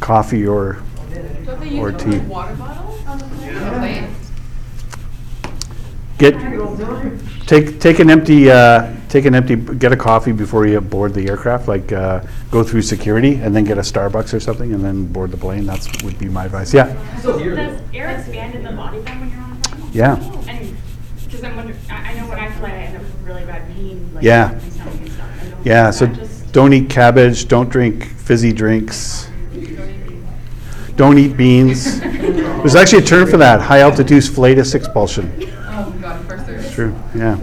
coffee 0.00 0.46
or 0.46 0.82
Don't 1.44 1.60
they 1.60 1.78
Or 1.78 1.90
use 1.90 2.02
tea. 2.02 2.18
water 2.20 2.54
bottles 2.56 3.04
on 3.06 3.18
the 3.18 3.24
plane? 3.26 3.56
On 3.56 3.72
the 3.72 3.78
plane? 3.78 4.10
get 6.16 6.34
take 7.46 7.80
take 7.80 7.98
an 7.98 8.08
empty 8.08 8.48
uh, 8.50 8.94
take 9.08 9.24
an 9.24 9.34
empty 9.34 9.56
get 9.56 9.92
a 9.92 9.96
coffee 9.96 10.30
before 10.32 10.64
you 10.66 10.80
board 10.80 11.12
the 11.12 11.28
aircraft. 11.28 11.66
Like 11.68 11.92
uh, 11.92 12.20
go 12.50 12.62
through 12.62 12.82
security 12.82 13.34
and 13.34 13.54
then 13.54 13.64
get 13.64 13.78
a 13.78 13.82
Starbucks 13.82 14.32
or 14.32 14.40
something 14.40 14.72
and 14.72 14.84
then 14.84 15.06
board 15.12 15.30
the 15.32 15.36
plane. 15.36 15.66
That's 15.66 15.88
would 16.04 16.18
be 16.18 16.28
my 16.28 16.44
advice. 16.46 16.72
Yeah, 16.72 16.92
Does 17.22 17.82
air 17.92 18.10
expand 18.16 18.54
in 18.54 18.62
the 18.62 18.72
body 18.72 19.00
then 19.00 19.23
yeah. 19.94 20.16
And, 20.48 20.76
because 21.24 21.42
I'm 21.44 21.56
wondering, 21.56 21.78
I, 21.90 22.10
I 22.12 22.14
know 22.20 22.28
when 22.28 22.38
I 22.38 22.50
fly, 22.52 22.68
I 22.68 22.72
end 22.72 22.96
up 22.96 23.02
with 23.02 23.22
really 23.22 23.44
bad 23.44 23.66
pain, 23.74 24.10
like, 24.14 24.22
Yeah. 24.24 24.50
in 24.50 24.56
my 24.58 24.68
stomach 24.68 24.94
and 25.00 25.10
stuff. 25.12 25.28
I 25.42 25.48
don't- 25.48 25.66
Yeah, 25.66 25.90
so 25.90 26.06
just- 26.06 26.52
don't 26.52 26.72
eat 26.72 26.90
cabbage, 26.90 27.48
don't 27.48 27.68
drink 27.70 28.04
fizzy 28.04 28.52
drinks, 28.52 29.28
don't 30.96 31.18
eat 31.18 31.36
beans. 31.36 32.00
There's 32.64 32.74
actually 32.76 33.02
a 33.02 33.06
term 33.06 33.26
for 33.28 33.36
that, 33.38 33.60
high 33.60 33.80
altitude 33.80 34.24
flatus 34.24 34.74
expulsion. 34.74 35.32
Oh, 35.68 35.94
God, 36.00 36.20
of 36.20 36.28
course 36.28 36.42
there 36.44 36.56
is. 36.56 36.72
True, 36.72 36.94
yeah. 37.14 37.36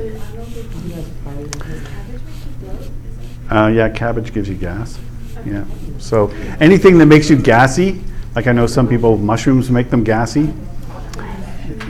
Uh, 3.50 3.68
yeah, 3.68 3.90
cabbage 3.90 4.34
gives 4.34 4.48
you 4.48 4.56
gas, 4.56 4.98
yeah. 5.46 5.66
So 5.98 6.30
anything 6.60 6.98
that 7.00 7.06
makes 7.08 7.30
you 7.30 7.36
gassy, 7.38 8.02
Like 8.34 8.48
I 8.48 8.54
know 8.54 8.66
some 8.66 8.88
people, 8.88 9.18
mushrooms 9.18 9.70
make 9.70 9.90
them 9.90 10.06
gassy. 10.06 10.54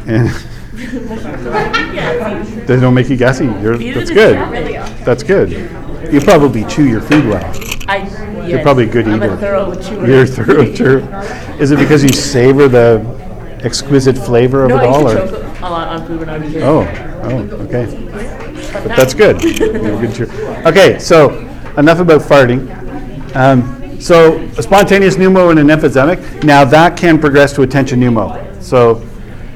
And 0.07 0.29
they 2.67 2.79
don't 2.79 2.93
make 2.93 3.09
you 3.09 3.17
gassy. 3.17 3.45
You're, 3.45 3.77
that's 3.77 4.09
good. 4.11 4.35
That's 5.05 5.23
good. 5.23 5.51
You 6.13 6.19
probably 6.21 6.65
chew 6.65 6.85
your 6.87 7.01
food 7.01 7.25
well. 7.25 7.43
I, 7.87 8.45
You're 8.47 8.61
probably 8.61 8.85
a 8.85 8.91
good 8.91 9.07
I'm 9.07 9.21
eater. 9.21 9.33
a 9.33 9.37
thorough 9.37 9.75
chewer. 9.75 10.07
You're 10.07 10.23
a 10.23 10.27
thorough 10.27 10.73
chewer. 10.73 10.99
Is 11.59 11.71
it 11.71 11.79
because 11.79 12.03
you 12.03 12.09
savor 12.09 12.67
the 12.67 12.99
exquisite 13.63 14.17
flavor 14.17 14.63
of 14.63 14.69
No, 14.69 14.77
it 14.77 14.79
I 14.79 14.85
all? 14.87 15.07
or- 15.09 15.13
choke 15.15 15.31
a 15.61 15.69
lot 15.69 15.87
on 15.89 16.07
food 16.07 16.19
when 16.19 16.29
I 16.29 16.37
was 16.37 16.55
a. 16.55 16.61
Oh, 16.61 17.19
oh, 17.23 17.37
okay. 17.65 17.85
But 18.73 18.95
that's 18.95 19.13
good. 19.13 19.41
You're 19.43 19.75
a 19.75 20.07
good 20.07 20.15
cheer. 20.15 20.65
Okay, 20.65 20.97
so 20.99 21.29
enough 21.77 21.99
about 21.99 22.21
farting. 22.21 22.67
Um, 23.35 23.99
so 24.01 24.37
a 24.57 24.63
spontaneous 24.63 25.15
pneumo 25.15 25.51
and 25.51 25.59
an 25.59 25.67
emphysemic, 25.67 26.43
now 26.43 26.65
that 26.65 26.97
can 26.97 27.19
progress 27.19 27.53
to 27.53 27.61
a 27.61 27.67
tension 27.67 27.99
pneumo. 27.99 28.61
So 28.63 28.95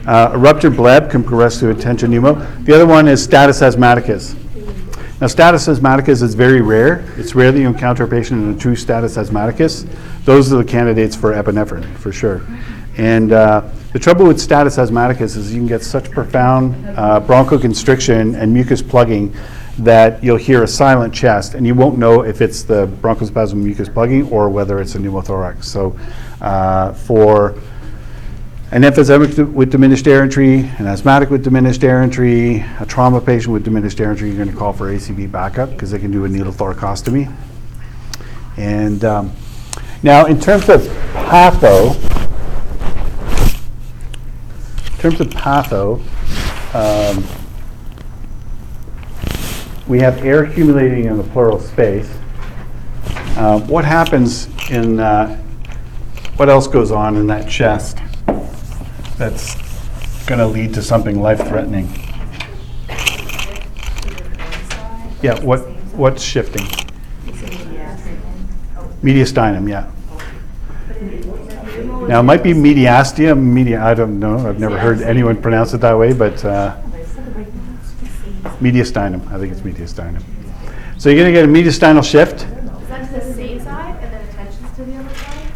uh, 0.08 0.32
a 0.34 0.38
ruptured 0.38 0.76
bleb 0.76 1.10
can 1.10 1.24
progress 1.24 1.60
to 1.60 1.70
a 1.70 1.74
tension 1.74 2.12
pneumo. 2.12 2.66
The 2.66 2.74
other 2.74 2.86
one 2.86 3.08
is 3.08 3.24
status 3.24 3.62
asthmaticus. 3.62 4.36
Now, 5.22 5.28
status 5.28 5.68
asthmaticus 5.68 6.22
is 6.22 6.36
very 6.36 6.62
rare. 6.62 7.06
It's 7.18 7.36
rare 7.36 7.52
that 7.52 7.60
you 7.60 7.68
encounter 7.68 8.04
a 8.04 8.08
patient 8.08 8.44
in 8.44 8.54
a 8.54 8.58
true 8.58 8.76
status 8.76 9.18
asthmaticus. 9.18 9.86
Those 10.26 10.52
are 10.52 10.58
the 10.58 10.66
candidates 10.66 11.16
for 11.16 11.34
epinephrine, 11.34 11.86
for 11.98 12.12
sure. 12.12 12.42
And 12.98 13.32
uh, 13.32 13.70
the 13.94 14.00
trouble 14.00 14.26
with 14.26 14.42
status 14.42 14.78
asthmaticus 14.78 15.38
is 15.38 15.54
you 15.54 15.60
can 15.60 15.68
get 15.68 15.82
such 15.84 16.12
profound 16.12 16.76
uh, 16.98 17.22
bronchoconstriction 17.22 18.38
and 18.38 18.54
mucus 18.54 18.82
plugging 18.82 19.34
that 19.80 20.24
you'll 20.24 20.38
hear 20.38 20.64
a 20.64 20.68
silent 20.68 21.14
chest, 21.14 21.54
and 21.54 21.66
you 21.66 21.76
won't 21.76 21.98
know 21.98 22.22
if 22.24 22.42
it's 22.42 22.64
the 22.64 22.88
bronchospasm 23.02 23.56
mucus 23.56 23.90
plugging 23.90 24.30
or 24.30 24.50
whether 24.50 24.80
it's 24.80 24.96
a 24.96 24.98
pneumothorax. 24.98 25.64
So, 25.66 25.98
uh, 26.42 26.94
for 26.94 27.56
an 28.72 28.82
emphysemic 28.82 29.36
th- 29.36 29.48
with 29.48 29.72
diminished 29.72 30.08
air 30.08 30.24
entry, 30.24 30.60
an 30.60 30.88
asthmatic 30.88 31.30
with 31.30 31.44
diminished 31.44 31.84
air 31.84 32.02
entry, 32.02 32.66
a 32.80 32.86
trauma 32.86 33.22
patient 33.22 33.54
with 33.54 33.64
diminished 33.64 34.00
air 34.00 34.10
entry, 34.10 34.30
you're 34.30 34.38
going 34.38 34.50
to 34.50 34.56
call 34.56 34.74
for 34.74 34.92
ACP 34.92 35.32
backup 35.32 35.70
because 35.70 35.92
they 35.92 36.00
can 36.00 36.12
do 36.12 36.26
a 36.26 36.28
needle 36.28 36.52
thoracostomy. 36.52 37.32
And 38.58 39.04
um, 39.06 39.32
now, 40.02 40.26
in 40.26 40.40
terms 40.40 40.68
of 40.70 40.82
patho, 41.14 41.96
in 44.92 44.98
terms 45.00 45.20
of 45.22 45.28
patho, 45.28 46.02
um, 46.74 47.24
we 49.88 50.00
have 50.00 50.26
air 50.26 50.46
accumulating 50.46 51.06
in 51.06 51.18
the 51.18 51.24
pleural 51.24 51.60
space. 51.60 52.12
Uh, 53.38 53.60
what 53.62 53.86
happens 53.86 54.48
in, 54.72 55.00
uh, 55.00 55.36
what 56.38 56.50
else 56.50 56.68
goes 56.68 56.92
on 56.92 57.16
in 57.16 57.28
that 57.28 57.48
chest? 57.48 58.00
That's 59.18 59.56
going 60.26 60.40
to 60.40 60.48
lead 60.48 60.74
to 60.74 60.82
something 60.82 61.22
life-threatening. 61.22 61.88
Yeah, 65.22 65.40
what, 65.44 65.62
what's 65.96 66.22
shifting? 66.22 66.66
Mediastinum, 69.02 69.70
yeah. 69.70 69.92
Now, 72.08 72.20
it 72.20 72.24
might 72.24 72.44
be 72.44 72.54
mediastia, 72.54 73.40
media, 73.40 73.84
I 73.84 73.94
don't 73.94 74.20
know, 74.20 74.48
I've 74.48 74.60
never 74.60 74.78
heard 74.78 75.02
anyone 75.02 75.42
pronounce 75.42 75.74
it 75.74 75.82
that 75.82 75.98
way, 75.98 76.14
but 76.14 76.44
uh, 76.46 76.76
mediastinum, 78.60 79.32
I 79.32 79.40
think 79.40 79.52
it's 79.52 79.62
mediastinum. 79.62 80.24
So 80.98 81.10
you're 81.10 81.20
going 81.20 81.34
to 81.34 81.40
get 81.40 81.46
a 81.46 81.48
mediastinal 81.48 82.04
shift. 82.04 82.44
Is 82.44 82.48
that 82.90 83.08
to 83.08 83.14
the 83.14 83.34
same 83.34 83.60
side 83.60 83.96
and 84.04 84.14
then 84.14 84.30
attentions 84.30 84.76
to 84.76 84.84
the 84.86 84.96
other 84.98 85.16
side? 85.16 85.52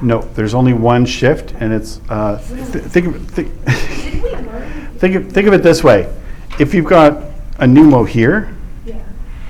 No, 0.00 0.22
there's 0.34 0.54
only 0.54 0.72
one 0.72 1.04
shift, 1.06 1.52
and 1.58 1.72
it's, 1.72 2.00
uh, 2.08 2.38
th- 2.72 2.84
think 2.84 3.06
of, 3.08 3.26
think, 3.28 3.52
think 4.98 5.16
of, 5.16 5.32
think 5.32 5.48
of 5.48 5.54
it 5.54 5.62
this 5.62 5.82
way. 5.82 6.08
If 6.60 6.72
you've 6.72 6.84
got 6.86 7.14
a 7.58 7.66
pneumo 7.66 8.06
here, 8.08 8.54
Yeah. 8.86 9.00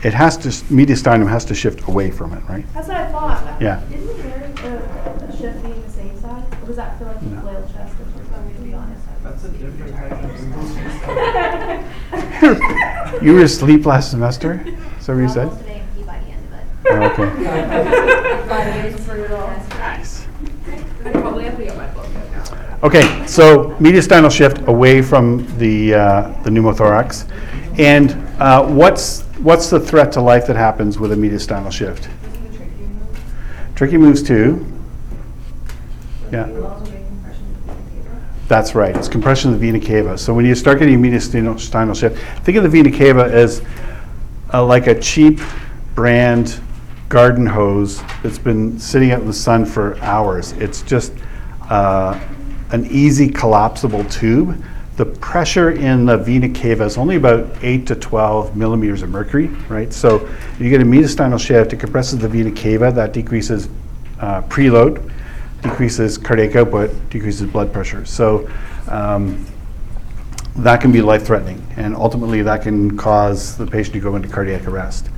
it 0.02 0.14
has 0.14 0.38
to, 0.38 0.48
s- 0.48 0.62
mediastinum 0.64 1.28
has 1.28 1.44
to 1.46 1.54
shift 1.54 1.86
away 1.86 2.10
from 2.10 2.32
it, 2.32 2.42
right? 2.48 2.64
That's 2.72 2.88
what 2.88 2.96
I 2.96 3.10
thought. 3.12 3.60
Yeah. 3.60 3.82
Didn't 3.90 4.06
we 4.06 4.14
learn 4.14 4.54
the, 4.54 4.80
the 5.26 5.36
shift 5.36 5.62
being 5.62 5.82
the 5.82 5.90
same 5.90 6.18
side? 6.20 6.44
Or 6.62 6.66
was 6.66 6.76
that 6.76 6.96
for 6.98 7.04
like 7.04 7.20
the 7.20 7.26
No. 7.26 7.40
flail 7.42 7.62
chest 7.72 7.94
or 8.00 8.06
something, 8.32 8.54
to 8.56 8.60
be 8.62 8.72
honest? 8.74 9.02
That's 9.22 9.44
a 9.44 9.48
different 9.50 9.94
type 9.96 10.12
of. 10.12 10.18
You 13.22 13.34
were 13.34 13.42
asleep 13.42 13.84
last 13.84 14.10
semester? 14.12 14.62
Is 14.98 15.06
that 15.06 15.14
what 15.14 15.20
you 15.22 15.28
said? 15.28 15.48
Almost 15.48 15.62
an 15.64 15.68
AMP 15.70 16.06
by 16.06 16.18
the 16.20 16.26
end 16.30 16.44
of 16.46 16.52
it. 16.54 16.64
Oh, 16.90 17.24
okay. 17.24 18.88
It's 18.88 19.04
brutal. 19.04 19.38
Nice. 19.70 20.26
I 21.04 21.10
probably 21.10 21.44
have 21.44 21.56
to 21.56 21.64
get 21.64 21.76
my 21.76 21.86
book 21.88 22.06
out 22.06 22.52
now. 22.52 22.67
Okay, 22.80 23.26
so 23.26 23.70
mediastinal 23.80 24.30
shift 24.30 24.68
away 24.68 25.02
from 25.02 25.44
the, 25.58 25.94
uh, 25.94 26.42
the 26.44 26.50
pneumothorax. 26.50 27.28
And 27.76 28.12
uh, 28.40 28.64
what's, 28.68 29.22
what's 29.38 29.68
the 29.68 29.80
threat 29.80 30.12
to 30.12 30.20
life 30.20 30.46
that 30.46 30.54
happens 30.54 30.96
with 30.96 31.10
a 31.10 31.16
mediastinal 31.16 31.72
shift? 31.72 32.08
Tricky 33.74 33.96
moves 33.96 34.22
too. 34.22 34.64
Yeah. 36.30 36.46
That's 38.46 38.76
right. 38.76 38.96
It's 38.96 39.08
compression 39.08 39.52
of 39.52 39.58
the 39.58 39.66
vena 39.72 39.84
cava. 39.84 40.16
So 40.16 40.32
when 40.32 40.44
you 40.44 40.54
start 40.54 40.78
getting 40.78 40.94
a 40.94 40.98
mediastinal 40.98 41.98
shift, 41.98 42.44
think 42.44 42.56
of 42.58 42.62
the 42.62 42.68
vena 42.68 42.96
cava 42.96 43.24
as 43.24 43.60
uh, 44.54 44.64
like 44.64 44.86
a 44.86 44.98
cheap 45.00 45.40
brand 45.96 46.60
garden 47.08 47.44
hose 47.44 48.00
that's 48.22 48.38
been 48.38 48.78
sitting 48.78 49.10
out 49.10 49.20
in 49.20 49.26
the 49.26 49.32
sun 49.32 49.66
for 49.66 49.98
hours. 49.98 50.52
It's 50.52 50.82
just 50.82 51.12
uh, 51.70 52.18
an 52.70 52.86
easy 52.86 53.28
collapsible 53.28 54.04
tube. 54.04 54.62
The 54.96 55.06
pressure 55.06 55.70
in 55.70 56.06
the 56.06 56.16
vena 56.16 56.48
cava 56.48 56.84
is 56.84 56.98
only 56.98 57.16
about 57.16 57.46
8 57.62 57.86
to 57.86 57.94
12 57.94 58.56
millimeters 58.56 59.02
of 59.02 59.10
mercury, 59.10 59.46
right? 59.68 59.92
So 59.92 60.28
you 60.58 60.68
get 60.70 60.80
a 60.80 60.84
mediastinal 60.84 61.38
shift, 61.38 61.72
it 61.72 61.80
compresses 61.80 62.18
the 62.18 62.28
vena 62.28 62.50
cava, 62.50 62.90
that 62.92 63.12
decreases 63.12 63.68
uh, 64.20 64.42
preload, 64.42 65.12
decreases 65.62 66.18
cardiac 66.18 66.56
output, 66.56 66.90
decreases 67.10 67.48
blood 67.48 67.72
pressure. 67.72 68.04
So 68.04 68.50
um, 68.88 69.46
that 70.56 70.80
can 70.80 70.90
be 70.90 71.00
life-threatening, 71.00 71.64
and 71.76 71.94
ultimately 71.94 72.42
that 72.42 72.62
can 72.62 72.96
cause 72.96 73.56
the 73.56 73.66
patient 73.66 73.94
to 73.94 74.00
go 74.00 74.16
into 74.16 74.28
cardiac 74.28 74.66
arrest. 74.66 75.08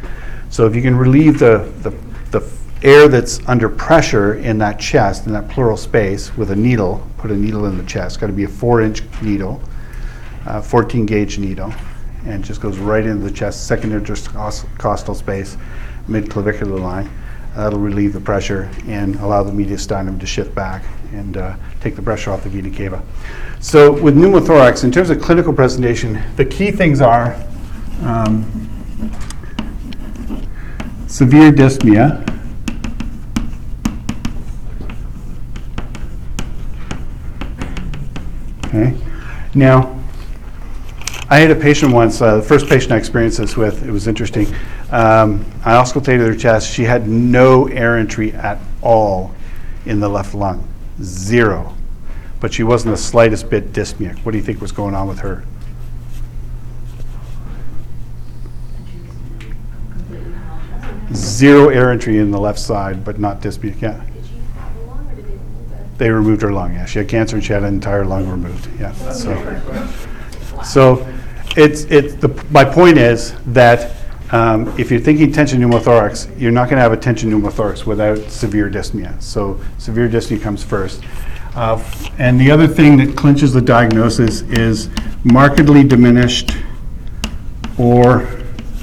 So 0.51 0.67
if 0.67 0.77
you 0.77 0.83
can 0.83 0.97
relieve 0.97 1.39
the, 1.39 1.73
the, 1.83 1.91
the 2.31 2.41
air 2.83 3.09
that's 3.09 3.41
under 3.49 3.69
pressure 3.69 4.35
in 4.35 4.59
that 4.59 4.81
chest, 4.81 5.27
in 5.27 5.33
that 5.33 5.49
pleural 5.49 5.77
space, 5.77 6.37
with 6.37 6.51
a 6.51 6.57
needle, 6.57 7.07
put 7.19 7.31
a 7.31 7.37
needle 7.37 7.67
in 7.67 7.77
the 7.77 7.85
chest, 7.85 8.21
got 8.21 8.29
to 8.29 8.33
be 8.33 8.45
a 8.45 8.49
four-inch 8.49 9.03
needle, 9.23 9.61
uh, 10.47 10.61
14 10.61 11.07
gauge 11.07 11.39
needle, 11.39 11.73
and 12.27 12.45
just 12.45 12.61
goes 12.61 12.79
right 12.79 13.05
into 13.05 13.23
the 13.23 13.31
chest, 13.31 13.67
second 13.67 13.93
intercostal 13.93 15.15
space, 15.15 15.57
mid-clavicular 16.09 16.79
line. 16.79 17.11
That'll 17.55 17.81
relieve 17.81 18.13
the 18.13 18.21
pressure 18.21 18.71
and 18.87 19.17
allow 19.17 19.43
the 19.43 19.51
mediastinum 19.51 20.21
to 20.21 20.27
shift 20.27 20.55
back 20.55 20.85
and 21.13 21.37
uh, 21.37 21.57
take 21.81 21.97
the 21.97 22.03
pressure 22.03 22.31
off 22.31 22.45
the 22.45 22.49
vena 22.49 22.71
cava. 22.71 23.03
So 23.59 23.93
with 24.01 24.17
pneumothorax, 24.17 24.85
in 24.85 24.93
terms 24.93 25.11
of 25.11 25.21
clinical 25.21 25.53
presentation, 25.53 26.23
the 26.37 26.45
key 26.45 26.71
things 26.71 27.01
are 27.01 27.35
um, 28.03 28.45
severe 31.09 31.51
dyspnea. 31.51 32.27
Okay. 38.73 38.97
Now, 39.55 39.99
I 41.29 41.39
had 41.39 41.51
a 41.51 41.57
patient 41.57 41.93
once, 41.93 42.23
uh, 42.23 42.37
the 42.37 42.43
first 42.43 42.69
patient 42.69 42.93
I 42.93 42.97
experienced 42.97 43.39
this 43.39 43.57
with, 43.57 43.85
it 43.85 43.91
was 43.91 44.07
interesting. 44.07 44.47
Um, 44.93 45.45
I 45.65 45.75
auscultated 45.75 46.27
her 46.27 46.37
chest. 46.37 46.73
She 46.73 46.85
had 46.85 47.09
no 47.09 47.67
air 47.67 47.99
entry 47.99 48.33
at 48.33 48.59
all 48.81 49.35
in 49.87 49.99
the 49.99 50.09
left 50.09 50.35
lung, 50.35 50.69
zero. 51.03 51.75
But 52.39 52.53
she 52.53 52.63
wasn't 52.63 52.95
the 52.95 53.01
slightest 53.01 53.51
bit 53.51 53.73
dyspneic. 53.73 54.25
What 54.25 54.33
do 54.33 54.39
you 54.39 54.45
think 54.45 54.61
was 54.61 54.73
going 54.73 54.95
on 54.95 55.09
with 55.09 55.19
her? 55.19 55.45
Zero 61.13 61.71
air 61.71 61.91
entry 61.91 62.19
in 62.19 62.31
the 62.31 62.41
left 62.41 62.61
side, 62.61 63.05
but 63.05 63.19
not 63.19 63.41
dyspneic. 63.41 63.81
Yeah. 63.81 64.05
Did 64.05 64.27
she 64.27 64.35
have 64.57 64.77
a 64.77 64.81
lung 64.83 65.09
or 65.09 65.15
did 65.17 65.27
they 65.27 65.33
remove 65.33 65.73
it? 65.73 65.87
They 66.01 66.09
removed 66.09 66.41
her 66.41 66.51
lung, 66.51 66.73
yeah. 66.73 66.87
She 66.87 66.99
had 66.99 67.09
cancer 67.09 67.37
and 67.37 67.45
she 67.45 67.53
had 67.53 67.63
an 67.63 67.75
entire 67.75 68.07
lung 68.07 68.27
removed, 68.27 68.71
yeah. 68.81 68.91
So, 69.13 69.35
so 70.65 71.07
it's, 71.59 71.83
it's, 71.85 72.15
the, 72.15 72.29
my 72.51 72.65
point 72.65 72.97
is 72.97 73.35
that 73.49 73.97
um, 74.33 74.69
if 74.79 74.91
you're 74.91 74.99
thinking 74.99 75.31
tension 75.31 75.61
pneumothorax, 75.61 76.41
you're 76.41 76.53
not 76.53 76.71
going 76.71 76.77
to 76.77 76.81
have 76.81 76.93
a 76.93 76.97
tension 76.97 77.31
pneumothorax 77.31 77.85
without 77.85 78.17
severe 78.31 78.71
dyspnea. 78.71 79.21
So 79.21 79.61
severe 79.77 80.09
dyspnea 80.09 80.41
comes 80.41 80.65
first. 80.65 81.03
Uh, 81.55 81.79
And 82.19 82.41
the 82.41 82.51
other 82.51 82.67
thing 82.67 82.97
that 82.97 83.15
clinches 83.15 83.53
the 83.53 83.61
diagnosis 83.61 84.41
is 84.41 84.89
markedly 85.23 85.85
diminished 85.85 86.53
or 87.77 88.27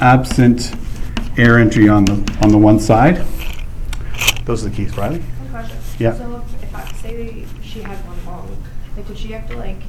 absent 0.01 0.71
air 1.35 1.57
entry 1.57 1.89
on 1.89 2.05
the, 2.05 2.39
on 2.43 2.49
the 2.49 2.59
one 2.59 2.79
side. 2.79 3.25
Those 4.45 4.63
are 4.63 4.69
the 4.69 4.75
keys, 4.75 4.95
Riley? 4.95 5.23
Yeah. 5.97 6.13
So 6.13 6.45
say 6.85 7.45
she 7.61 7.81
had 7.81 7.97
one 8.05 8.25
lung, 8.25 8.63
like, 8.95 9.07
did 9.07 9.17
she 9.17 9.29
have 9.33 9.47
to 9.49 9.57
like 9.57 9.81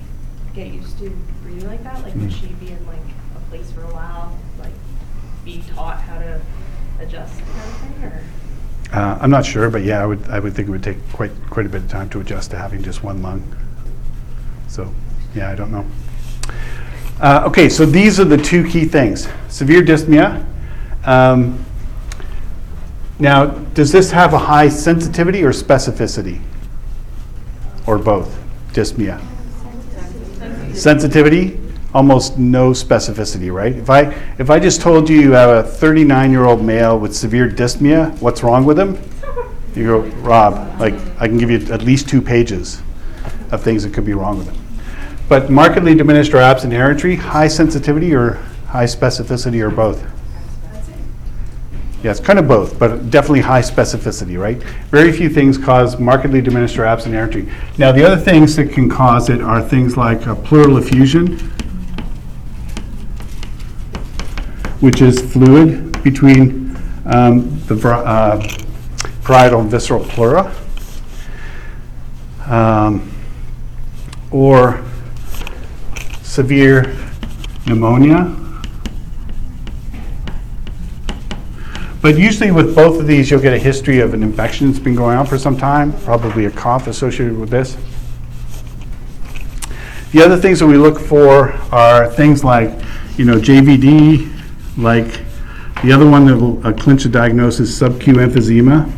get 0.54 0.68
used 0.68 0.98
to 0.98 1.10
breathing 1.42 1.66
like 1.68 1.82
that? 1.84 2.02
Like, 2.02 2.14
would 2.14 2.30
Mm. 2.30 2.40
she 2.40 2.46
be 2.64 2.68
in 2.72 2.86
like 2.86 2.98
a 3.36 3.40
place 3.50 3.70
for 3.72 3.82
a 3.82 3.92
while, 3.94 4.36
like, 4.60 4.72
be 5.44 5.62
taught 5.74 6.00
how 6.00 6.18
to 6.18 6.40
adjust 7.00 7.34
kind 7.38 7.48
of 7.48 7.76
thing, 7.76 8.04
or? 8.04 8.22
Uh, 8.92 9.18
I'm 9.20 9.30
not 9.30 9.44
sure, 9.44 9.68
but 9.70 9.82
yeah, 9.82 10.02
I 10.02 10.06
would, 10.06 10.28
I 10.30 10.38
would 10.40 10.54
think 10.54 10.68
it 10.68 10.70
would 10.70 10.82
take 10.82 10.96
quite, 11.12 11.30
quite 11.50 11.66
a 11.66 11.68
bit 11.68 11.82
of 11.82 11.88
time 11.90 12.08
to 12.10 12.20
adjust 12.20 12.50
to 12.52 12.58
having 12.58 12.82
just 12.82 13.02
one 13.04 13.22
lung. 13.22 13.42
So, 14.66 14.92
yeah, 15.34 15.50
I 15.50 15.54
don't 15.54 15.70
know. 15.70 15.84
Uh, 17.20 17.42
Okay, 17.46 17.68
so 17.68 17.84
these 17.84 18.18
are 18.18 18.24
the 18.24 18.36
two 18.38 18.66
key 18.66 18.84
things. 18.86 19.28
Severe 19.48 19.82
dyspnea. 19.82 20.44
Um, 21.04 21.64
Now, 23.18 23.46
does 23.74 23.90
this 23.90 24.12
have 24.12 24.32
a 24.32 24.38
high 24.38 24.68
sensitivity 24.68 25.42
or 25.42 25.50
specificity? 25.50 26.40
Or 27.88 27.96
both? 27.96 28.38
Dyspnea? 28.74 29.18
Sensitivity, 30.76 31.58
almost 31.94 32.36
no 32.36 32.72
specificity, 32.72 33.50
right? 33.50 33.74
If 33.74 33.88
I, 33.88 34.14
if 34.38 34.50
I 34.50 34.60
just 34.60 34.82
told 34.82 35.08
you 35.08 35.18
you 35.18 35.32
have 35.32 35.64
a 35.64 35.66
39-year-old 35.66 36.62
male 36.62 36.98
with 36.98 37.16
severe 37.16 37.48
dyspnea, 37.48 38.20
what's 38.20 38.42
wrong 38.42 38.66
with 38.66 38.78
him? 38.78 38.98
You 39.74 39.84
go, 39.86 40.00
Rob, 40.20 40.78
like, 40.78 40.92
I 41.18 41.28
can 41.28 41.38
give 41.38 41.50
you 41.50 41.72
at 41.72 41.80
least 41.80 42.10
two 42.10 42.20
pages 42.20 42.82
of 43.52 43.62
things 43.62 43.84
that 43.84 43.94
could 43.94 44.04
be 44.04 44.12
wrong 44.12 44.36
with 44.36 44.50
him. 44.50 44.62
But 45.26 45.50
markedly 45.50 45.94
diminished 45.94 46.34
or 46.34 46.38
absent 46.38 46.74
air 46.74 46.90
entry, 46.90 47.16
high 47.16 47.48
sensitivity 47.48 48.14
or 48.14 48.34
high 48.66 48.84
specificity 48.84 49.62
or 49.62 49.70
both? 49.70 50.04
Yeah, 52.02 52.12
it's 52.12 52.20
kind 52.20 52.38
of 52.38 52.46
both, 52.46 52.78
but 52.78 53.10
definitely 53.10 53.40
high 53.40 53.60
specificity, 53.60 54.38
right? 54.38 54.62
Very 54.90 55.10
few 55.10 55.28
things 55.28 55.58
cause 55.58 55.98
markedly 55.98 56.40
diminished 56.40 56.78
or 56.78 56.84
absent 56.84 57.14
entry. 57.14 57.50
Now, 57.76 57.90
the 57.90 58.04
other 58.04 58.16
things 58.16 58.54
that 58.56 58.70
can 58.70 58.88
cause 58.88 59.28
it 59.28 59.40
are 59.40 59.60
things 59.60 59.96
like 59.96 60.22
pleural 60.44 60.78
effusion, 60.78 61.38
which 64.80 65.02
is 65.02 65.20
fluid 65.32 66.02
between 66.04 66.76
um, 67.06 67.60
the 67.66 67.74
uh, 67.88 68.46
parietal 69.24 69.62
and 69.62 69.70
visceral 69.70 70.04
pleura. 70.04 70.54
Um, 72.46 73.12
or 74.30 74.84
severe 76.22 76.96
pneumonia. 77.66 78.34
But 82.00 82.16
usually 82.16 82.50
with 82.50 82.74
both 82.74 83.00
of 83.00 83.06
these, 83.06 83.30
you'll 83.30 83.40
get 83.40 83.54
a 83.54 83.58
history 83.58 84.00
of 84.00 84.14
an 84.14 84.22
infection 84.22 84.68
that's 84.68 84.78
been 84.78 84.94
going 84.94 85.18
on 85.18 85.26
for 85.26 85.36
some 85.36 85.56
time, 85.56 85.92
probably 86.00 86.44
a 86.44 86.50
cough 86.50 86.86
associated 86.86 87.36
with 87.36 87.50
this. 87.50 87.76
The 90.12 90.22
other 90.22 90.36
things 90.36 90.60
that 90.60 90.66
we 90.66 90.76
look 90.76 90.98
for 90.98 91.52
are 91.72 92.08
things 92.10 92.44
like, 92.44 92.70
you 93.16 93.24
know, 93.24 93.38
JVD, 93.38 94.32
like 94.78 95.20
the 95.82 95.92
other 95.92 96.08
one 96.08 96.24
that 96.26 96.36
will 96.36 96.66
uh, 96.66 96.72
clinch 96.72 97.04
a 97.04 97.08
diagnosis, 97.08 97.76
sub-Q 97.76 98.14
emphysema. 98.14 98.90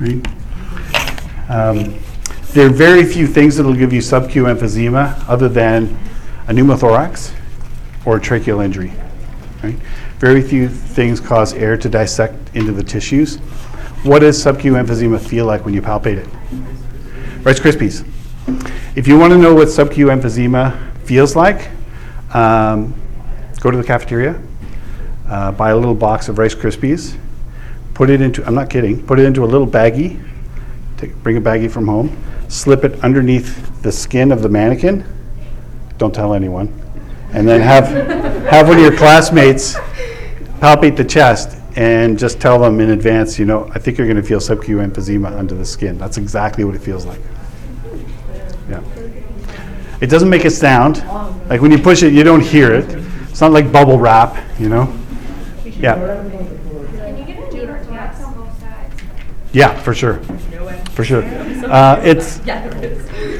Right? 0.00 0.26
Um, 1.50 2.00
There 2.52 2.66
are 2.66 2.70
very 2.70 3.04
few 3.04 3.28
things 3.28 3.56
that'll 3.56 3.74
give 3.74 3.92
you 3.92 4.00
sub-Q 4.00 4.44
emphysema 4.44 5.22
other 5.28 5.48
than 5.48 5.96
a 6.48 6.52
pneumothorax 6.52 7.32
or 8.04 8.16
a 8.16 8.20
tracheal 8.20 8.64
injury. 8.64 8.92
Right? 9.62 9.76
Very 10.18 10.42
few 10.42 10.68
things 10.68 11.20
cause 11.20 11.52
air 11.52 11.76
to 11.76 11.88
dissect 11.88 12.34
into 12.54 12.72
the 12.72 12.82
tissues. 12.82 13.36
What 14.02 14.20
does 14.20 14.42
sub-Q 14.42 14.72
emphysema 14.72 15.20
feel 15.20 15.44
like 15.44 15.64
when 15.64 15.74
you 15.74 15.82
palpate 15.82 16.16
it? 16.16 16.28
Rice 17.44 17.60
Krispies. 17.60 18.06
If 18.96 19.06
you 19.06 19.18
want 19.18 19.32
to 19.32 19.38
know 19.38 19.54
what 19.54 19.68
sub-Q 19.68 20.06
emphysema 20.06 20.76
feels 21.04 21.36
like, 21.36 21.70
um, 22.34 22.94
go 23.60 23.70
to 23.70 23.76
the 23.76 23.84
cafeteria, 23.84 24.40
uh, 25.28 25.52
buy 25.52 25.70
a 25.70 25.76
little 25.76 25.94
box 25.94 26.28
of 26.28 26.38
Rice 26.38 26.54
Krispies, 26.54 27.16
put 27.92 28.08
it 28.08 28.20
into, 28.20 28.44
I'm 28.46 28.54
not 28.54 28.70
kidding, 28.70 29.06
put 29.06 29.20
it 29.20 29.26
into 29.26 29.44
a 29.44 29.46
little 29.46 29.66
baggie, 29.66 30.22
take, 30.96 31.14
bring 31.22 31.36
a 31.36 31.40
baggie 31.40 31.70
from 31.70 31.86
home, 31.86 32.16
slip 32.48 32.84
it 32.84 32.98
underneath 33.04 33.82
the 33.82 33.92
skin 33.92 34.32
of 34.32 34.42
the 34.42 34.48
mannequin, 34.48 35.04
don't 35.98 36.14
tell 36.14 36.32
anyone, 36.32 36.68
and 37.32 37.46
then 37.48 37.60
have, 37.60 37.86
have 38.50 38.68
one 38.68 38.76
of 38.78 38.82
your 38.82 38.96
classmates 38.96 39.74
palpate 40.60 40.96
the 40.96 41.04
chest 41.04 41.56
and 41.76 42.18
just 42.18 42.40
tell 42.40 42.58
them 42.58 42.80
in 42.80 42.90
advance, 42.90 43.38
you 43.38 43.44
know, 43.44 43.70
I 43.74 43.78
think 43.78 43.96
you're 43.96 44.06
going 44.06 44.16
to 44.16 44.22
feel 44.22 44.40
sub-Q 44.40 44.78
emphysema 44.78 45.36
under 45.38 45.54
the 45.54 45.64
skin. 45.64 45.96
That's 45.96 46.18
exactly 46.18 46.64
what 46.64 46.74
it 46.74 46.80
feels 46.80 47.06
like. 47.06 47.20
Yeah. 48.68 48.82
It 50.00 50.08
doesn't 50.08 50.28
make 50.28 50.44
a 50.44 50.50
sound. 50.50 51.04
Like 51.48 51.60
when 51.60 51.70
you 51.70 51.78
push 51.78 52.02
it, 52.02 52.12
you 52.12 52.24
don't 52.24 52.42
hear 52.42 52.74
it. 52.74 52.86
It's 53.30 53.40
not 53.40 53.52
like 53.52 53.70
bubble 53.70 53.98
wrap, 53.98 54.36
you 54.58 54.68
know? 54.68 54.92
Yeah. 55.64 55.94
Can 55.94 57.18
you 57.18 57.24
get 57.24 57.38
a 57.38 57.50
deeper 57.50 57.84
text 57.88 58.22
on 58.22 58.34
both 58.34 58.60
sides? 58.60 59.02
Yeah, 59.52 59.80
for 59.80 59.94
sure. 59.94 60.20
For 60.94 61.04
sure. 61.04 61.22
Uh, 61.22 62.00
it's. 62.04 62.40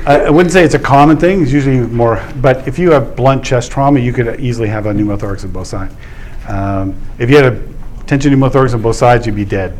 I 0.07 0.27
I 0.27 0.31
wouldn't 0.31 0.53
say 0.53 0.65
it's 0.65 0.75
a 0.75 0.79
common 0.79 1.17
thing, 1.19 1.43
it's 1.43 1.53
usually 1.53 1.79
more, 1.81 2.23
but 2.41 2.67
if 2.67 2.79
you 2.79 2.91
have 2.93 3.17
blunt 3.17 3.45
chest 3.45 3.71
trauma, 3.71 4.01
you 4.01 4.13
could 4.13 4.41
easily 4.41 4.69
have 4.69 4.87
a 4.87 4.93
pneumothorax 4.93 5.45
on 5.45 5.51
both 5.51 5.67
sides. 5.67 5.95
Um, 6.49 6.95
If 7.19 7.29
you 7.29 7.37
had 7.37 7.53
a 7.53 7.63
tension 8.07 8.33
pneumothorax 8.33 8.75
on 8.75 8.83
both 8.83 8.97
sides, 8.97 9.27
you'd 9.27 9.37
be 9.37 9.45
dead. 9.45 9.79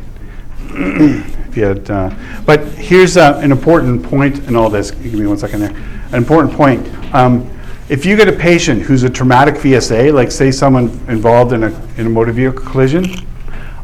If 1.51 1.57
you 1.57 1.65
had, 1.65 1.91
uh, 1.91 2.11
But 2.47 2.65
here's 2.75 3.17
uh, 3.17 3.41
an 3.43 3.51
important 3.51 4.05
point 4.05 4.47
in 4.47 4.55
all 4.55 4.71
this, 4.71 4.93
give 4.93 5.15
me 5.15 5.27
one 5.27 5.37
second 5.39 5.61
there. 5.61 5.75
An 6.13 6.15
important 6.15 6.55
point. 6.55 6.87
Um, 7.15 7.51
If 7.89 8.07
you 8.07 8.17
get 8.17 8.29
a 8.29 8.33
patient 8.33 8.83
who's 8.83 9.03
a 9.03 9.11
traumatic 9.11 9.57
VSA, 9.57 10.13
like 10.13 10.31
say 10.31 10.53
someone 10.53 10.91
involved 11.09 11.53
in 11.53 11.65
a, 11.65 11.73
in 11.97 12.07
a 12.07 12.11
motor 12.11 12.31
vehicle 12.33 12.65
collision, 12.65 13.05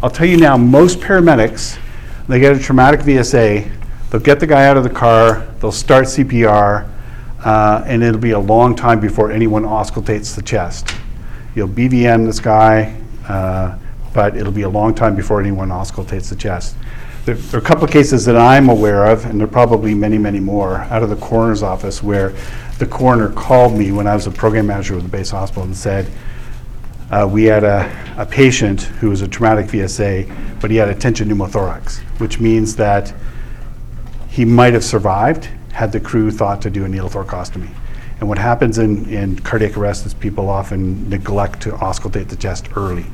I'll 0.03 0.11
tell 0.11 0.27
you 0.27 0.37
now, 0.37 0.57
most 0.57 1.01
paramedics, 1.01 1.79
they 2.29 2.41
get 2.41 2.57
a 2.57 2.59
traumatic 2.59 3.01
VSA, 3.01 3.71
they'll 4.11 4.21
get 4.21 4.41
the 4.41 4.47
guy 4.47 4.67
out 4.67 4.77
of 4.77 4.85
the 4.85 4.91
car, 4.91 5.47
they'll 5.61 5.73
start 5.73 6.07
CPR, 6.07 6.91
uh, 7.45 7.85
and 7.87 8.03
it'll 8.03 8.21
be 8.21 8.33
a 8.33 8.39
long 8.39 8.75
time 8.75 8.99
before 9.01 9.31
anyone 9.31 9.63
auscultates 9.63 10.35
the 10.35 10.43
chest. 10.43 10.95
You'll 11.55 11.69
BVM 11.69 12.27
this 12.27 12.41
guy, 12.41 13.01
uh, 13.29 13.79
but 14.13 14.37
it'll 14.37 14.53
be 14.53 14.63
a 14.63 14.69
long 14.69 14.95
time 14.95 15.15
before 15.15 15.41
anyone 15.41 15.69
auscultates 15.69 16.29
the 16.29 16.37
chest. 16.37 16.77
There 17.25 17.35
there 17.35 17.61
are 17.61 17.63
a 17.63 17.67
couple 17.67 17.85
of 17.85 17.91
cases 17.91 18.25
that 18.25 18.37
I'm 18.37 18.69
aware 18.69 19.07
of, 19.07 19.25
and 19.25 19.41
there 19.41 19.47
are 19.47 19.51
probably 19.51 19.95
many, 19.95 20.19
many 20.19 20.41
more, 20.41 20.79
out 20.79 21.03
of 21.03 21.11
the 21.11 21.17
coroner's 21.17 21.63
office, 21.63 22.03
where 22.03 22.35
the 22.79 22.87
coroner 22.87 23.31
called 23.31 23.77
me 23.77 23.93
when 23.93 24.07
I 24.07 24.15
was 24.15 24.27
a 24.27 24.31
program 24.31 24.67
manager 24.67 24.95
with 24.95 25.05
the 25.05 25.11
base 25.11 25.31
hospital 25.31 25.65
and 25.65 25.77
said, 25.77 26.11
uh, 27.11 27.29
we 27.31 27.45
had 27.45 27.65
a, 27.65 28.15
a 28.17 28.27
patient 28.27 28.83
who 28.83 29.11
was 29.11 29.23
a 29.23 29.29
traumatic 29.29 29.67
VSA, 29.67 30.61
but 30.61 30.71
he 30.71 30.77
had 30.77 30.89
a 30.89 30.95
tension 30.95 31.29
pneumothorax, 31.29 31.99
which 32.19 32.41
means 32.41 32.75
that 32.77 33.15
he 34.29 34.45
might 34.45 34.73
have 34.73 34.85
survived 34.85 35.49
had 35.73 35.93
the 35.93 36.01
crew 36.01 36.31
thought 36.31 36.61
to 36.63 36.71
do 36.71 36.85
a 36.85 36.89
needle 36.89 37.09
thoracostomy. 37.09 37.71
And 38.19 38.29
what 38.29 38.39
happens 38.39 38.79
in, 38.79 39.09
in 39.11 39.39
cardiac 39.39 39.77
arrest 39.77 40.07
is 40.07 40.15
people 40.15 40.49
often 40.49 41.09
neglect 41.09 41.61
to 41.63 41.73
auscultate 41.73 42.29
the 42.29 42.37
chest 42.37 42.69
early. 42.77 43.05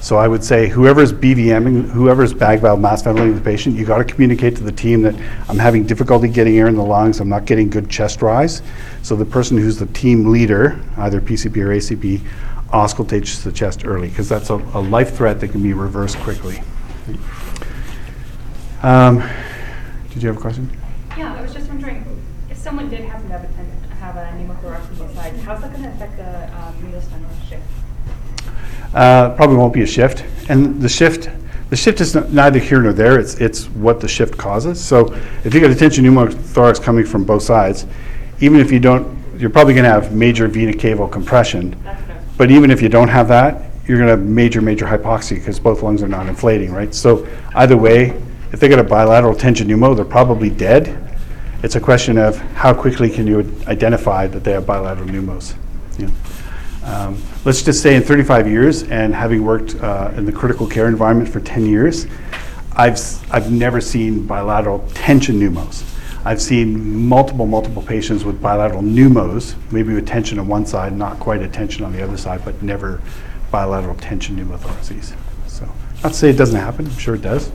So 0.00 0.16
I 0.16 0.26
would 0.28 0.42
say 0.42 0.66
whoever's 0.68 1.12
BVMing, 1.12 1.90
whoever's 1.90 2.32
bag 2.32 2.60
valve 2.60 2.80
mask 2.80 3.04
ventilating 3.04 3.34
the 3.34 3.40
patient, 3.42 3.76
you 3.76 3.84
got 3.84 3.98
to 3.98 4.04
communicate 4.04 4.56
to 4.56 4.62
the 4.62 4.72
team 4.72 5.02
that 5.02 5.14
I'm 5.48 5.58
having 5.58 5.86
difficulty 5.86 6.26
getting 6.26 6.58
air 6.58 6.68
in 6.68 6.74
the 6.74 6.82
lungs, 6.82 7.20
I'm 7.20 7.28
not 7.28 7.44
getting 7.44 7.68
good 7.68 7.90
chest 7.90 8.22
rise. 8.22 8.62
So 9.02 9.14
the 9.14 9.26
person 9.26 9.58
who's 9.58 9.78
the 9.78 9.86
team 9.86 10.30
leader, 10.30 10.80
either 10.96 11.20
PCP 11.20 11.56
or 11.58 11.68
ACP, 11.68 12.22
auscultates 12.72 13.42
the 13.42 13.52
chest 13.52 13.84
early, 13.84 14.08
because 14.08 14.28
that's 14.28 14.50
a, 14.50 14.54
a 14.54 14.80
life 14.80 15.16
threat 15.16 15.40
that 15.40 15.48
can 15.48 15.62
be 15.62 15.72
reversed 15.72 16.16
quickly. 16.18 16.62
Um, 18.82 19.22
Did 20.12 20.22
you 20.22 20.28
have 20.28 20.38
a 20.38 20.40
question? 20.40 20.70
Yeah, 21.16 21.34
I 21.34 21.42
was 21.42 21.52
just 21.52 21.68
wondering, 21.68 22.04
if 22.48 22.56
someone 22.56 22.88
did 22.88 23.00
happen 23.00 23.26
to 23.28 23.38
have 23.38 23.44
a, 23.44 23.52
ten- 23.54 23.90
have 24.00 24.16
a 24.16 24.20
pneumothorax 24.38 24.88
on 24.90 24.94
both 24.96 25.14
sides, 25.14 25.42
how's 25.42 25.60
that 25.60 25.72
gonna 25.72 25.88
affect 25.90 26.16
the, 26.16 26.44
um, 26.56 26.74
mediastinal 26.82 27.48
shift? 27.48 27.62
Uh, 28.94 29.34
Probably 29.36 29.56
won't 29.56 29.72
be 29.74 29.82
a 29.82 29.86
shift. 29.86 30.24
And 30.48 30.80
the 30.80 30.88
shift, 30.88 31.28
the 31.68 31.76
shift 31.76 32.00
is 32.00 32.14
neither 32.14 32.58
here 32.58 32.80
nor 32.80 32.92
there, 32.92 33.20
it's, 33.20 33.34
it's 33.34 33.66
what 33.66 34.00
the 34.00 34.08
shift 34.08 34.36
causes. 34.38 34.82
So 34.82 35.12
if 35.44 35.52
you 35.54 35.60
get 35.60 35.70
a 35.70 35.74
tension 35.74 36.04
pneumothorax 36.04 36.82
coming 36.82 37.04
from 37.04 37.24
both 37.24 37.42
sides, 37.42 37.86
even 38.40 38.58
if 38.60 38.72
you 38.72 38.80
don't, 38.80 39.18
you're 39.38 39.50
probably 39.50 39.74
going 39.74 39.84
to 39.84 39.90
have 39.90 40.12
major 40.14 40.48
vena 40.48 40.72
caval 40.72 41.10
compression. 41.10 41.70
That's 41.82 42.00
what 42.02 42.09
I 42.09 42.09
was- 42.09 42.09
But 42.40 42.50
even 42.50 42.70
if 42.70 42.80
you 42.80 42.88
don't 42.88 43.08
have 43.08 43.28
that, 43.28 43.70
you're 43.86 43.98
going 43.98 44.08
to 44.08 44.16
have 44.16 44.26
major, 44.26 44.62
major 44.62 44.86
hypoxia 44.86 45.34
because 45.34 45.60
both 45.60 45.82
lungs 45.82 46.02
are 46.02 46.08
not 46.08 46.26
inflating, 46.26 46.72
right? 46.72 46.94
So 46.94 47.28
either 47.54 47.76
way, 47.76 48.18
if 48.50 48.60
they 48.60 48.66
get 48.66 48.78
a 48.78 48.82
bilateral 48.82 49.34
tension 49.34 49.68
pneumo, 49.68 49.94
they're 49.94 50.06
probably 50.06 50.48
dead. 50.48 51.18
It's 51.62 51.76
a 51.76 51.80
question 51.80 52.16
of 52.16 52.38
how 52.54 52.72
quickly 52.72 53.10
can 53.10 53.26
you 53.26 53.40
identify 53.66 54.26
that 54.28 54.42
they 54.42 54.52
have 54.52 54.64
bilateral 54.64 55.06
pneumos. 55.06 55.54
Um, 56.82 57.22
Let's 57.44 57.62
just 57.62 57.82
say 57.82 57.94
in 57.94 58.02
35 58.02 58.48
years, 58.48 58.84
and 58.84 59.14
having 59.14 59.44
worked 59.44 59.74
uh, 59.74 60.10
in 60.16 60.24
the 60.24 60.32
critical 60.32 60.66
care 60.66 60.88
environment 60.88 61.28
for 61.28 61.40
10 61.40 61.66
years, 61.66 62.06
I've, 62.72 62.98
I've 63.30 63.52
never 63.52 63.82
seen 63.82 64.26
bilateral 64.26 64.88
tension 64.94 65.38
pneumos. 65.38 65.89
I've 66.24 66.40
seen 66.40 67.06
multiple, 67.06 67.46
multiple 67.46 67.82
patients 67.82 68.24
with 68.24 68.42
bilateral 68.42 68.82
pneumos, 68.82 69.54
maybe 69.72 69.94
with 69.94 70.06
tension 70.06 70.38
on 70.38 70.48
one 70.48 70.66
side, 70.66 70.92
not 70.96 71.18
quite 71.18 71.40
a 71.40 71.48
tension 71.48 71.84
on 71.84 71.92
the 71.92 72.02
other 72.02 72.16
side, 72.18 72.44
but 72.44 72.62
never 72.62 73.00
bilateral 73.50 73.94
tension 73.96 74.36
pneumothoraces. 74.36 75.14
So, 75.46 75.66
not 76.02 76.12
to 76.12 76.14
say 76.14 76.30
it 76.30 76.36
doesn't 76.36 76.60
happen, 76.60 76.86
I'm 76.86 76.98
sure 76.98 77.14
it 77.14 77.22
does. 77.22 77.48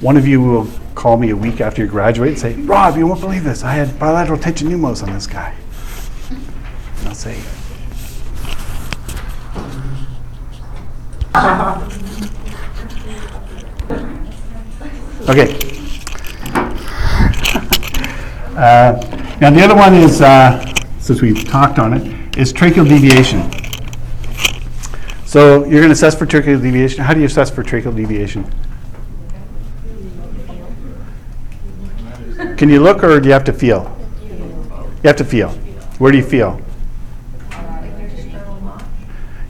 One 0.00 0.18
of 0.18 0.26
you 0.26 0.42
will 0.42 0.68
call 0.94 1.16
me 1.16 1.30
a 1.30 1.36
week 1.36 1.60
after 1.62 1.82
you 1.82 1.88
graduate 1.88 2.30
and 2.30 2.38
say, 2.38 2.54
Rob, 2.54 2.98
you 2.98 3.06
won't 3.06 3.20
believe 3.20 3.44
this, 3.44 3.64
I 3.64 3.72
had 3.72 3.98
bilateral 3.98 4.38
tension 4.38 4.68
pneumos 4.68 5.02
on 5.02 5.12
this 5.14 5.26
guy. 5.26 5.54
And 6.30 7.08
I'll 7.08 7.14
say, 7.14 7.40
Okay. 15.28 15.75
Uh, 18.56 18.98
Now, 19.38 19.50
the 19.50 19.62
other 19.62 19.76
one 19.76 19.94
is, 19.94 20.22
uh, 20.22 20.64
since 20.98 21.20
we've 21.20 21.44
talked 21.44 21.78
on 21.78 21.92
it, 21.92 22.38
is 22.38 22.54
tracheal 22.54 22.88
deviation. 22.88 23.42
So 25.26 25.58
you're 25.64 25.80
going 25.80 25.88
to 25.88 25.92
assess 25.92 26.14
for 26.14 26.24
tracheal 26.24 26.62
deviation. 26.62 27.04
How 27.04 27.12
do 27.12 27.20
you 27.20 27.26
assess 27.26 27.50
for 27.50 27.62
tracheal 27.62 27.94
deviation? 27.94 28.50
Can 32.56 32.70
you 32.70 32.80
look 32.80 33.04
or 33.04 33.20
do 33.20 33.28
you 33.28 33.34
have 33.34 33.44
to 33.44 33.52
feel? 33.52 33.94
You 34.22 35.08
have 35.08 35.16
to 35.16 35.24
feel. 35.24 35.50
Where 35.98 36.10
do 36.10 36.16
you 36.16 36.24
feel? 36.24 36.58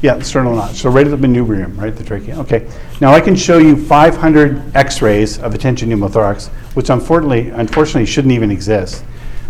Yeah, 0.03 0.21
sternal 0.21 0.55
notch. 0.55 0.77
So 0.77 0.91
right 0.91 1.07
at 1.07 1.11
the 1.11 1.17
manubrium, 1.17 1.77
right, 1.79 1.95
the 1.95 2.05
trachea. 2.05 2.39
Okay. 2.41 2.71
Now 3.01 3.13
I 3.13 3.21
can 3.21 3.35
show 3.35 3.59
you 3.59 3.77
500 3.77 4.77
X-rays 4.77 5.39
of 5.39 5.55
a 5.55 5.59
tension 5.59 5.89
pneumothorax, 5.89 6.49
which 6.75 6.91
unfortunately, 6.91 7.49
unfortunately 7.49 8.05
shouldn't 8.05 8.33
even 8.33 8.51
exist. 8.51 9.05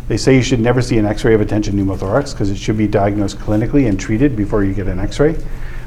They 0.06 0.16
say 0.16 0.36
you 0.36 0.42
should 0.42 0.60
never 0.60 0.80
see 0.80 0.98
an 0.98 1.04
X-ray 1.04 1.34
of 1.34 1.40
a 1.40 1.44
tension 1.44 1.74
pneumothorax 1.74 2.32
because 2.32 2.50
it 2.50 2.58
should 2.58 2.78
be 2.78 2.86
diagnosed 2.86 3.38
clinically 3.38 3.88
and 3.88 3.98
treated 3.98 4.36
before 4.36 4.62
you 4.62 4.72
get 4.72 4.86
an 4.86 5.00
X-ray. 5.00 5.36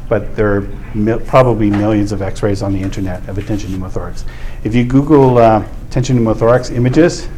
But 0.10 0.36
there 0.36 0.58
are 0.58 1.20
probably 1.26 1.70
millions 1.70 2.12
of 2.12 2.22
X-rays 2.22 2.62
on 2.62 2.74
the 2.74 2.82
internet 2.82 3.28
of 3.30 3.38
a 3.38 3.42
tension 3.42 3.72
pneumothorax. 3.72 4.26
If 4.66 4.76
you 4.76 4.84
Google 4.84 5.38
uh, 5.38 5.66
tension 5.90 6.18
pneumothorax 6.18 6.76
images, 6.76 7.30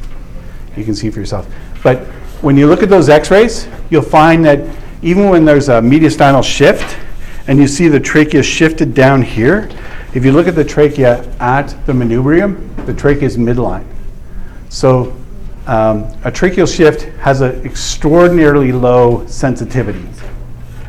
you 0.76 0.84
can 0.84 0.96
see 0.96 1.12
for 1.12 1.20
yourself. 1.20 1.48
But 1.84 2.00
when 2.42 2.58
you 2.58 2.66
look 2.66 2.82
at 2.82 2.90
those 2.90 3.10
x-rays, 3.10 3.68
you'll 3.92 4.02
find 4.02 4.44
that 4.46 4.76
even 5.04 5.30
when 5.30 5.46
there's 5.46 5.70
a 5.70 5.74
mediastinal 5.74 6.44
shift 6.44 6.98
and 7.52 7.60
you 7.60 7.68
see 7.68 7.90
the 7.90 8.00
trachea 8.00 8.42
shifted 8.42 8.94
down 8.94 9.22
here, 9.22 9.70
if 10.14 10.24
you 10.24 10.32
look 10.32 10.48
at 10.48 10.56
the 10.56 10.64
trachea 10.64 11.22
at 11.42 11.68
the 11.86 11.92
manubrium, 11.92 12.86
the 12.86 12.94
trachea 12.94 13.26
is 13.26 13.36
midline. 13.36 13.86
So 14.70 15.12
um, 15.68 16.04
a 16.24 16.32
tracheal 16.32 16.74
shift 16.74 17.02
has 17.20 17.42
an 17.42 17.66
extraordinarily 17.66 18.72
low 18.72 19.28
sensitivity. 19.28 20.08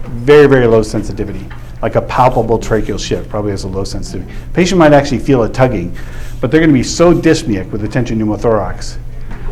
Very, 0.02 0.46
very 0.46 0.68
low 0.68 0.84
sensitivity, 0.84 1.48
like 1.82 1.96
a 1.96 2.02
palpable 2.02 2.60
tracheal 2.60 3.04
shift, 3.04 3.28
probably 3.28 3.50
has 3.50 3.64
a 3.64 3.68
low 3.68 3.82
sensitivity. 3.82 4.32
Patient 4.52 4.78
might 4.78 4.92
actually 4.92 5.18
feel 5.18 5.42
a 5.42 5.48
tugging, 5.48 5.92
but 6.40 6.52
they're 6.52 6.60
going 6.60 6.70
to 6.70 6.74
be 6.74 6.84
so 6.84 7.12
dyspneic 7.12 7.68
with 7.72 7.82
a 7.82 7.88
tension 7.88 8.20
pneumothorax, 8.20 8.98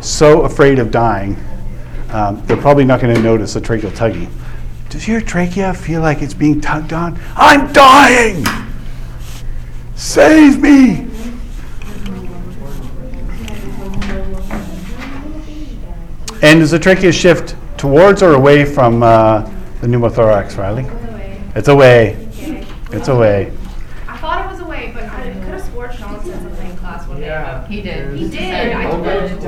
so 0.01 0.43
afraid 0.43 0.79
of 0.79 0.91
dying, 0.91 1.35
um, 2.11 2.41
they're 2.45 2.55
probably 2.55 2.85
not 2.85 3.01
going 3.01 3.13
to 3.13 3.21
notice 3.21 3.57
a 3.57 3.61
tracheal 3.61 3.93
tugging. 3.93 4.31
Does 4.91 5.07
your 5.07 5.21
trachea 5.21 5.73
feel 5.73 6.01
like 6.01 6.21
it's 6.21 6.33
being 6.33 6.59
tugged 6.59 6.91
on? 6.91 7.17
I'm 7.37 7.71
dying! 7.71 8.45
Save 9.95 10.61
me! 10.61 11.07
And 16.43 16.59
does 16.59 16.71
the 16.71 16.79
trachea 16.79 17.11
shift 17.11 17.55
towards 17.77 18.21
or 18.21 18.33
away 18.33 18.65
from 18.65 19.01
uh, 19.01 19.49
the 19.79 19.87
pneumothorax, 19.87 20.57
Riley? 20.57 20.85
It's 21.55 21.67
away. 21.69 22.17
It's 22.91 23.07
away. 23.07 23.51
I 24.09 24.17
thought 24.17 24.45
it 24.45 24.51
was 24.51 24.59
away, 24.59 24.91
but 24.93 25.03
I 25.05 25.23
could 25.31 25.43
have 25.43 25.63
sworn 25.63 25.91
Sean 25.95 26.21
said 26.23 26.41
something 26.41 26.69
in 26.69 26.75
class 26.77 27.07
one 27.07 27.19
day 27.21 27.27
Yeah. 27.27 27.59
about. 27.59 27.69
He 27.69 27.81
did. 27.81 28.17
He 28.17 28.27
did, 28.29 28.73
I 28.73 28.91
did. 29.23 29.41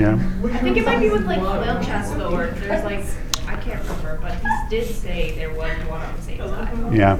Yeah. 0.00 0.14
I 0.52 0.58
think 0.58 0.76
it 0.76 0.84
might 0.84 0.98
be 1.00 1.10
with 1.10 1.26
like 1.26 1.38
flail 1.38 1.80
chest 1.84 2.16
though, 2.16 2.34
or 2.34 2.46
there's 2.48 2.84
like, 2.84 3.04
I 3.46 3.56
can't 3.56 3.82
remember, 3.82 4.18
but 4.22 4.32
he 4.34 4.48
did 4.68 4.86
say 4.94 5.32
there 5.32 5.50
was 5.50 5.76
one 5.86 6.00
on 6.02 6.16
the 6.16 6.22
same 6.22 6.38
side. 6.38 6.94
Yeah. 6.94 7.18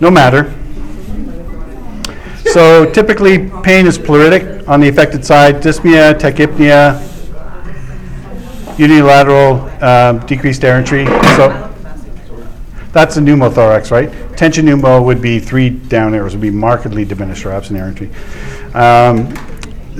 No 0.00 0.10
matter. 0.10 0.54
So 2.52 2.90
typically, 2.90 3.50
pain 3.62 3.86
is 3.86 3.98
pleuritic 3.98 4.66
on 4.68 4.80
the 4.80 4.88
affected 4.88 5.24
side, 5.24 5.56
dyspnea, 5.56 6.14
tachypnea, 6.14 7.06
unilateral 8.78 9.60
um, 9.84 10.26
decreased 10.26 10.64
air 10.64 10.76
entry. 10.76 11.06
So 11.36 11.70
that's 12.92 13.16
a 13.16 13.20
pneumothorax, 13.20 13.90
right? 13.90 14.10
Tension 14.36 14.66
pneumo 14.66 15.04
would 15.04 15.20
be 15.20 15.38
three 15.38 15.70
down 15.70 16.14
arrows, 16.14 16.32
would 16.32 16.40
be 16.40 16.50
markedly 16.50 17.04
diminished 17.04 17.44
or 17.44 17.52
absent 17.52 17.78
air 17.78 17.86
entry. 17.86 18.10
Um, 18.74 19.34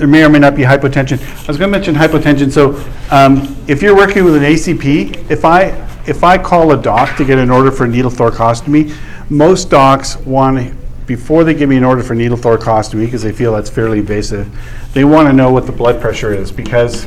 There 0.01 0.07
may 0.07 0.23
or 0.23 0.29
may 0.29 0.39
not 0.39 0.55
be 0.55 0.63
hypotension. 0.63 1.21
I 1.21 1.45
was 1.45 1.59
going 1.59 1.71
to 1.71 1.77
mention 1.77 1.93
hypotension, 1.93 2.51
so 2.51 2.73
um, 3.11 3.55
if 3.67 3.83
you're 3.83 3.95
working 3.95 4.23
with 4.23 4.35
an 4.35 4.41
ACP, 4.41 5.29
if 5.29 5.45
I, 5.45 5.65
if 6.07 6.23
I 6.23 6.39
call 6.39 6.71
a 6.71 6.81
doc 6.81 7.17
to 7.17 7.23
get 7.23 7.37
an 7.37 7.51
order 7.51 7.71
for 7.71 7.85
needle 7.85 8.09
thoracostomy, 8.09 8.91
most 9.29 9.69
docs 9.69 10.17
want, 10.21 10.73
before 11.05 11.43
they 11.43 11.53
give 11.53 11.69
me 11.69 11.77
an 11.77 11.83
order 11.83 12.01
for 12.01 12.15
needle 12.15 12.35
thoracostomy, 12.35 13.05
because 13.05 13.21
they 13.21 13.31
feel 13.31 13.53
that's 13.53 13.69
fairly 13.69 13.99
invasive, 13.99 14.49
they 14.95 15.03
want 15.03 15.27
to 15.27 15.33
know 15.33 15.51
what 15.51 15.67
the 15.67 15.71
blood 15.71 16.01
pressure 16.01 16.33
is, 16.33 16.51
because 16.51 17.05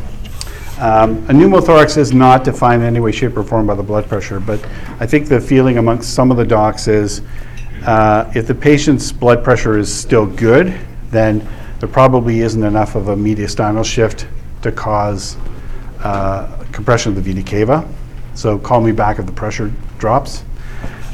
um, 0.79 1.17
A 1.29 1.33
pneumothorax 1.33 1.97
is 1.97 2.13
not 2.13 2.45
defined 2.45 2.83
in 2.83 2.87
any 2.87 3.01
way, 3.01 3.11
shape, 3.11 3.37
or 3.37 3.43
form 3.43 3.67
by 3.67 3.75
the 3.75 3.83
blood 3.83 4.09
pressure, 4.09 4.39
but 4.39 4.65
I 5.01 5.07
think 5.07 5.27
the 5.27 5.41
feeling 5.41 5.79
amongst 5.79 6.15
some 6.15 6.31
of 6.31 6.37
the 6.37 6.47
docs 6.47 6.87
is 6.87 7.23
uh, 7.87 8.31
if 8.37 8.47
the 8.47 8.55
patient's 8.55 9.11
blood 9.11 9.43
pressure 9.43 9.79
is 9.79 9.93
still 9.93 10.27
good, 10.27 10.73
then 11.11 11.45
there 11.85 11.93
probably 11.93 12.41
isn't 12.41 12.63
enough 12.63 12.95
of 12.95 13.09
a 13.09 13.15
mediastinal 13.15 13.85
shift 13.85 14.27
to 14.63 14.73
cause 14.73 15.37
uh, 15.99 16.65
compression 16.73 17.11
of 17.11 17.17
the 17.17 17.21
vena 17.21 17.43
cava. 17.43 17.87
So 18.35 18.59
call 18.59 18.81
me 18.81 18.91
back 18.91 19.19
if 19.19 19.27
the 19.27 19.33
pressure 19.33 19.71
drops. 19.99 20.45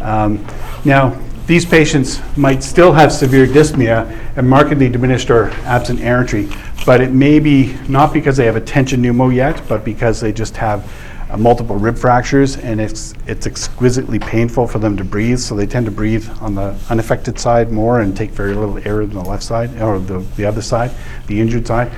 Um, 0.00 0.46
Now, 0.84 1.18
these 1.48 1.66
patients 1.66 2.20
might 2.36 2.62
still 2.62 2.92
have 2.92 3.10
severe 3.10 3.48
dyspnea 3.48 4.16
and 4.36 4.48
markedly 4.48 4.88
diminished 4.88 5.28
or 5.28 5.50
absent 5.64 6.02
air 6.02 6.20
entry, 6.20 6.48
but 6.86 7.00
it 7.00 7.10
may 7.10 7.40
be 7.40 7.76
not 7.88 8.12
because 8.12 8.36
they 8.36 8.46
have 8.46 8.54
a 8.54 8.60
tension 8.60 9.02
pneumo 9.02 9.34
yet, 9.34 9.60
but 9.68 9.84
because 9.84 10.20
they 10.20 10.32
just 10.32 10.56
have 10.58 10.88
uh, 11.30 11.36
multiple 11.36 11.76
rib 11.76 11.96
fractures 11.96 12.56
and 12.56 12.80
it's, 12.80 13.14
it's 13.26 13.46
exquisitely 13.46 14.18
painful 14.18 14.66
for 14.66 14.78
them 14.78 14.96
to 14.96 15.04
breathe, 15.04 15.38
so 15.38 15.54
they 15.54 15.66
tend 15.66 15.86
to 15.86 15.92
breathe 15.92 16.28
on 16.40 16.54
the 16.54 16.76
unaffected 16.90 17.38
side 17.38 17.70
more 17.70 18.00
and 18.00 18.16
take 18.16 18.30
very 18.30 18.54
little 18.54 18.78
air 18.78 19.02
on 19.02 19.10
the 19.10 19.20
left 19.20 19.42
side, 19.42 19.80
or 19.80 19.98
the, 19.98 20.18
the 20.36 20.44
other 20.44 20.62
side, 20.62 20.90
the 21.28 21.40
injured 21.40 21.66
side. 21.66 21.90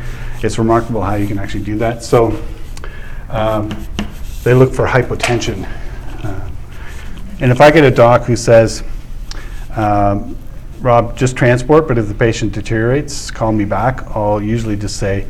It's 0.42 0.58
remarkable 0.58 1.02
how 1.02 1.14
you 1.14 1.26
can 1.26 1.38
actually 1.38 1.64
do 1.64 1.78
that. 1.78 2.02
So 2.02 2.42
um, 3.30 3.70
they 4.44 4.54
look 4.54 4.74
for 4.74 4.86
hypotension. 4.86 5.66
Uh, 6.24 6.50
and 7.40 7.50
if 7.50 7.60
I 7.60 7.70
get 7.70 7.84
a 7.84 7.90
doc 7.90 8.24
who 8.24 8.36
says, 8.36 8.84
um, 9.76 10.36
Rob, 10.80 11.16
just 11.16 11.36
transport, 11.36 11.86
but 11.86 11.96
if 11.96 12.08
the 12.08 12.14
patient 12.14 12.52
deteriorates, 12.52 13.30
call 13.30 13.52
me 13.52 13.64
back, 13.64 14.04
I'll 14.16 14.42
usually 14.42 14.76
just 14.76 14.96
say, 14.96 15.26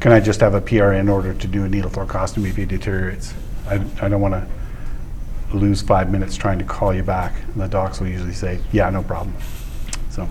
can 0.00 0.12
I 0.12 0.20
just 0.20 0.40
have 0.40 0.54
a 0.54 0.60
PRN 0.60 1.00
in 1.00 1.08
order 1.08 1.34
to 1.34 1.46
do 1.46 1.64
a 1.64 1.68
needle 1.68 1.90
thoracostomy 1.90 2.50
if 2.50 2.56
he 2.56 2.64
deteriorates? 2.64 3.34
I, 3.66 3.84
I 4.00 4.08
don't 4.08 4.20
want 4.20 4.34
to 4.34 5.56
lose 5.56 5.82
five 5.82 6.10
minutes 6.10 6.36
trying 6.36 6.58
to 6.58 6.64
call 6.64 6.94
you 6.94 7.02
back. 7.02 7.34
And 7.52 7.62
the 7.62 7.68
docs 7.68 8.00
will 8.00 8.08
usually 8.08 8.32
say, 8.32 8.60
yeah, 8.72 8.88
no 8.90 9.02
problem. 9.02 9.34
So. 10.10 10.28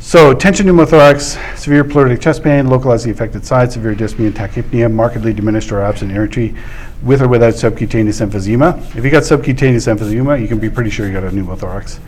So 0.00 0.32
tension 0.32 0.66
pneumothorax, 0.66 1.58
severe 1.58 1.84
pleuritic 1.84 2.20
chest 2.20 2.42
pain, 2.42 2.68
localized 2.68 3.04
the 3.04 3.10
affected 3.10 3.44
side, 3.44 3.72
severe 3.72 3.94
dyspnea 3.94 4.28
and 4.28 4.34
tachypnea, 4.34 4.92
markedly 4.92 5.32
diminished 5.32 5.70
or 5.70 5.82
absent 5.82 6.12
entry, 6.12 6.54
with 7.02 7.20
or 7.20 7.28
without 7.28 7.54
subcutaneous 7.54 8.20
emphysema. 8.20 8.78
If 8.96 9.04
you 9.04 9.10
got 9.10 9.24
subcutaneous 9.24 9.86
emphysema, 9.86 10.40
you 10.40 10.48
can 10.48 10.58
be 10.58 10.70
pretty 10.70 10.90
sure 10.90 11.06
you 11.06 11.12
got 11.12 11.24
a 11.24 11.30
pneumothorax. 11.30 11.98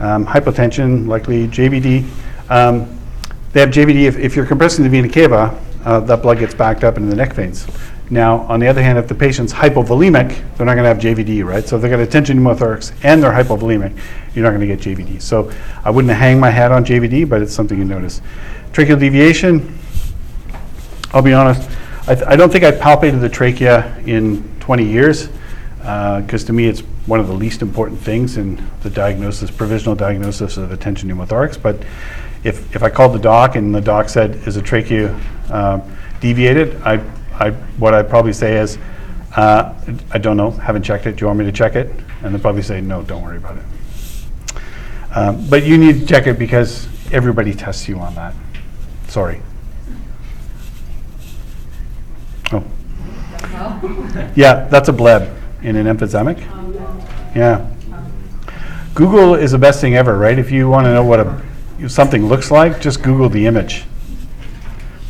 Um, 0.00 0.24
hypotension, 0.26 1.06
likely 1.06 1.46
JVD. 1.46 2.08
Um, 2.48 3.01
they 3.52 3.60
have 3.60 3.70
JVD 3.70 4.04
if, 4.04 4.16
if 4.18 4.36
you're 4.36 4.46
compressing 4.46 4.84
the 4.84 4.90
vena 4.90 5.08
cava, 5.08 5.58
uh, 5.84 6.00
that 6.00 6.22
blood 6.22 6.38
gets 6.38 6.54
backed 6.54 6.84
up 6.84 6.96
into 6.96 7.08
the 7.08 7.16
neck 7.16 7.34
veins. 7.34 7.66
Now, 8.10 8.40
on 8.40 8.60
the 8.60 8.66
other 8.66 8.82
hand, 8.82 8.98
if 8.98 9.08
the 9.08 9.14
patient's 9.14 9.52
hypovolemic, 9.52 10.28
they're 10.56 10.66
not 10.66 10.74
going 10.74 10.84
to 10.84 10.88
have 10.88 10.98
JVD, 10.98 11.44
right? 11.44 11.66
So 11.66 11.76
if 11.76 11.82
they've 11.82 11.90
got 11.90 12.00
a 12.00 12.06
tension 12.06 12.38
pneumothorax 12.38 12.92
and 13.02 13.22
they're 13.22 13.32
hypovolemic, 13.32 13.98
you're 14.34 14.44
not 14.44 14.50
going 14.50 14.60
to 14.60 14.66
get 14.66 14.80
JVD. 14.80 15.22
So 15.22 15.50
I 15.84 15.90
wouldn't 15.90 16.12
hang 16.12 16.38
my 16.38 16.50
hat 16.50 16.72
on 16.72 16.84
JVD, 16.84 17.28
but 17.28 17.40
it's 17.40 17.54
something 17.54 17.78
you 17.78 17.84
notice. 17.84 18.20
Tracheal 18.72 18.98
deviation, 18.98 19.78
I'll 21.12 21.22
be 21.22 21.32
honest, 21.32 21.70
I, 22.06 22.14
th- 22.14 22.26
I 22.26 22.36
don't 22.36 22.50
think 22.50 22.64
I 22.64 22.72
palpated 22.72 23.20
the 23.20 23.28
trachea 23.28 23.96
in 24.04 24.42
20 24.60 24.84
years. 24.84 25.28
because 25.78 26.44
to 26.44 26.52
me, 26.52 26.66
it's 26.66 26.80
one 27.06 27.20
of 27.20 27.28
the 27.28 27.34
least 27.34 27.62
important 27.62 28.00
things 28.00 28.36
in 28.36 28.62
the 28.82 28.90
diagnosis, 28.90 29.50
provisional 29.50 29.94
diagnosis 29.94 30.56
of 30.56 30.70
a 30.70 30.76
tension 30.76 31.08
pneumothorax. 31.08 31.60
But 31.60 31.82
if, 32.44 32.74
if 32.74 32.82
I 32.82 32.90
called 32.90 33.14
the 33.14 33.18
doc 33.18 33.56
and 33.56 33.74
the 33.74 33.80
doc 33.80 34.08
said, 34.08 34.36
is 34.46 34.56
the 34.56 34.62
trachea 34.62 35.14
um, 35.50 35.82
deviated, 36.20 36.80
I, 36.82 36.94
I, 37.34 37.50
what 37.78 37.94
I'd 37.94 38.08
probably 38.08 38.32
say 38.32 38.56
is, 38.56 38.78
uh, 39.36 39.74
I 40.10 40.18
don't 40.18 40.36
know, 40.36 40.50
haven't 40.50 40.82
checked 40.82 41.06
it, 41.06 41.16
do 41.16 41.22
you 41.22 41.26
want 41.28 41.38
me 41.38 41.44
to 41.44 41.52
check 41.52 41.74
it? 41.74 41.90
And 42.22 42.34
they'll 42.34 42.40
probably 42.40 42.62
say, 42.62 42.80
no, 42.80 43.02
don't 43.02 43.22
worry 43.22 43.38
about 43.38 43.58
it. 43.58 43.64
Um, 45.14 45.48
But 45.48 45.64
you 45.64 45.78
need 45.78 46.00
to 46.00 46.06
check 46.06 46.26
it 46.26 46.38
because 46.38 46.88
everybody 47.12 47.54
tests 47.54 47.88
you 47.88 47.98
on 47.98 48.14
that. 48.14 48.34
Sorry. 49.08 49.40
Oh. 52.52 52.64
Yeah, 54.34 54.66
that's 54.68 54.88
a 54.88 54.92
bleb 54.92 55.34
in 55.62 55.76
an 55.76 55.86
emphysemic. 55.86 56.40
Yeah. 57.34 57.68
Google 58.94 59.34
is 59.34 59.52
the 59.52 59.58
best 59.58 59.80
thing 59.80 59.96
ever, 59.96 60.18
right? 60.18 60.38
If 60.38 60.50
you 60.50 60.68
want 60.68 60.84
to 60.86 60.92
know 60.92 61.04
what 61.04 61.20
a, 61.20 61.42
something 61.88 62.26
looks 62.26 62.50
like, 62.50 62.80
just 62.80 63.02
Google 63.02 63.28
the 63.28 63.46
image. 63.46 63.84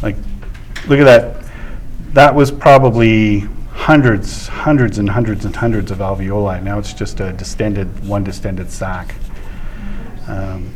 Like, 0.02 0.16
look 0.88 0.98
at 1.00 1.04
that. 1.04 1.44
That 2.14 2.34
was 2.34 2.50
probably 2.50 3.40
hundreds, 3.70 4.48
hundreds 4.48 4.98
and 4.98 5.08
hundreds 5.08 5.44
and 5.44 5.56
hundreds 5.56 5.90
of 5.90 5.98
alveoli. 5.98 6.62
Now 6.62 6.78
it's 6.78 6.92
just 6.92 7.20
a 7.20 7.32
distended, 7.32 8.06
one 8.06 8.24
distended 8.24 8.70
sac. 8.70 9.14
Um, 10.28 10.72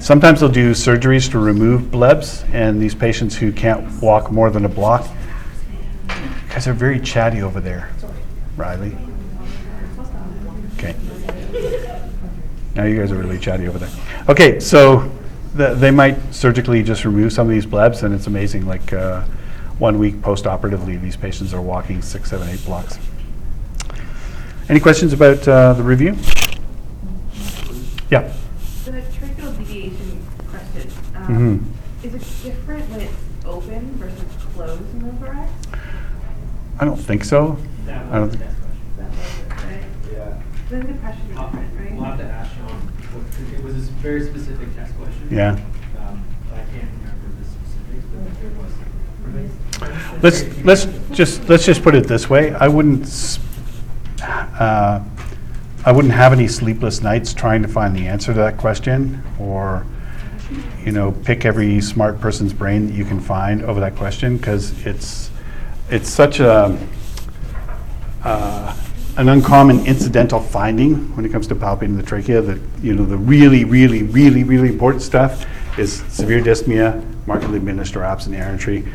Sometimes 0.00 0.38
they'll 0.40 0.48
do 0.48 0.72
surgeries 0.72 1.28
to 1.32 1.40
remove 1.40 1.82
blebs, 1.90 2.48
and 2.54 2.80
these 2.80 2.94
patients 2.94 3.34
who 3.34 3.50
can't 3.50 4.00
walk 4.00 4.30
more 4.30 4.48
than 4.48 4.64
a 4.64 4.68
block, 4.68 5.08
guys 6.48 6.68
are 6.68 6.72
very 6.72 7.00
chatty 7.00 7.42
over 7.42 7.60
there, 7.60 7.90
Riley. 8.56 8.96
Okay. 10.74 10.94
Now 12.76 12.84
you 12.84 12.96
guys 12.96 13.10
are 13.10 13.16
really 13.16 13.40
chatty 13.40 13.66
over 13.66 13.78
there. 13.78 13.90
Okay, 14.28 14.60
so 14.60 15.10
th- 15.58 15.76
they 15.78 15.90
might 15.90 16.16
surgically 16.32 16.82
just 16.82 17.04
remove 17.04 17.32
some 17.32 17.46
of 17.46 17.52
these 17.52 17.66
blebs, 17.66 18.02
and 18.02 18.14
it's 18.14 18.26
amazing, 18.26 18.66
like, 18.66 18.92
uh, 18.92 19.22
one 19.78 19.98
week 19.98 20.22
post-operatively, 20.22 20.96
these 20.96 21.16
patients 21.16 21.52
are 21.52 21.60
walking 21.60 22.00
six, 22.02 22.30
seven, 22.30 22.48
eight 22.48 22.64
blocks. 22.64 22.98
Any 24.68 24.80
questions 24.80 25.12
about 25.12 25.46
uh, 25.46 25.72
the 25.74 25.82
review? 25.82 26.16
Yeah. 28.10 28.32
The 28.84 28.90
tracheal 28.92 29.56
deviation 29.58 30.26
question, 30.48 30.90
um, 31.14 31.74
is 32.02 32.14
it 32.14 32.20
different 32.42 32.88
when 32.90 33.00
it's 33.02 33.12
open 33.44 33.92
versus 33.96 34.24
closed 34.54 34.80
in 34.94 35.06
the 35.06 35.12
thorax? 35.24 35.50
I 36.80 36.84
don't 36.84 36.96
think 36.96 37.24
so. 37.24 37.58
That 37.86 38.04
I 38.06 38.18
don't 38.18 38.30
was 38.30 38.32
the 38.32 38.38
thi- 38.38 38.44
next 38.44 38.60
question. 38.60 38.96
That 38.98 39.10
was 39.10 39.18
it, 39.18 39.48
right? 39.50 39.84
Yeah. 40.12 40.42
Then 40.70 40.80
the 40.86 40.92
depression 40.92 41.22
is 41.22 41.28
different, 41.38 41.78
right? 41.80 41.92
We'll 41.94 42.04
have 42.04 42.18
to 42.18 42.24
ask 42.24 42.54
Sean, 42.56 42.66
what- 42.66 42.97
it 43.54 43.62
was 43.62 43.74
a 43.74 43.92
very 44.02 44.24
specific 44.24 44.74
test 44.76 44.96
question. 44.96 45.28
Yeah. 45.30 45.52
Um, 45.98 46.24
I 46.52 46.56
can't 46.56 46.90
remember 47.00 47.28
the 47.38 47.44
specifics, 47.44 48.06
but 48.12 48.40
there 48.40 48.50
was. 48.60 48.72
Let's, 50.22 50.64
let's 50.64 51.16
just, 51.16 51.48
let's 51.48 51.64
just 51.64 51.82
put 51.82 51.94
it 51.94 52.06
this 52.08 52.28
way. 52.28 52.52
I 52.54 52.66
wouldn't, 52.68 53.02
s- 53.04 53.38
uh, 54.22 55.04
I 55.84 55.92
wouldn't 55.92 56.14
have 56.14 56.32
any 56.32 56.48
sleepless 56.48 57.02
nights 57.02 57.32
trying 57.32 57.62
to 57.62 57.68
find 57.68 57.94
the 57.94 58.08
answer 58.08 58.32
to 58.32 58.38
that 58.40 58.56
question, 58.56 59.22
or, 59.38 59.86
you 60.84 60.90
know, 60.92 61.12
pick 61.24 61.44
every 61.44 61.80
smart 61.80 62.20
person's 62.20 62.52
brain 62.52 62.88
that 62.88 62.94
you 62.94 63.04
can 63.04 63.20
find 63.20 63.62
over 63.62 63.78
that 63.80 63.94
question, 63.94 64.36
because 64.36 64.72
it's, 64.84 65.30
it's 65.90 66.08
such 66.08 66.40
a, 66.40 66.76
uh, 68.24 68.76
an 69.18 69.28
uncommon 69.28 69.84
incidental 69.84 70.38
finding 70.40 71.14
when 71.16 71.26
it 71.26 71.32
comes 71.32 71.48
to 71.48 71.54
palpating 71.56 71.96
the 71.96 72.02
trachea, 72.04 72.40
that, 72.40 72.60
you 72.80 72.94
know, 72.94 73.04
the 73.04 73.16
really, 73.16 73.64
really, 73.64 74.04
really, 74.04 74.44
really 74.44 74.68
important 74.68 75.02
stuff 75.02 75.44
is 75.76 76.02
severe 76.08 76.40
dyspnea, 76.40 77.04
markedly 77.26 77.58
diminished 77.58 77.96
or 77.96 78.04
absent 78.04 78.36
air 78.36 78.44
entry, 78.44 78.86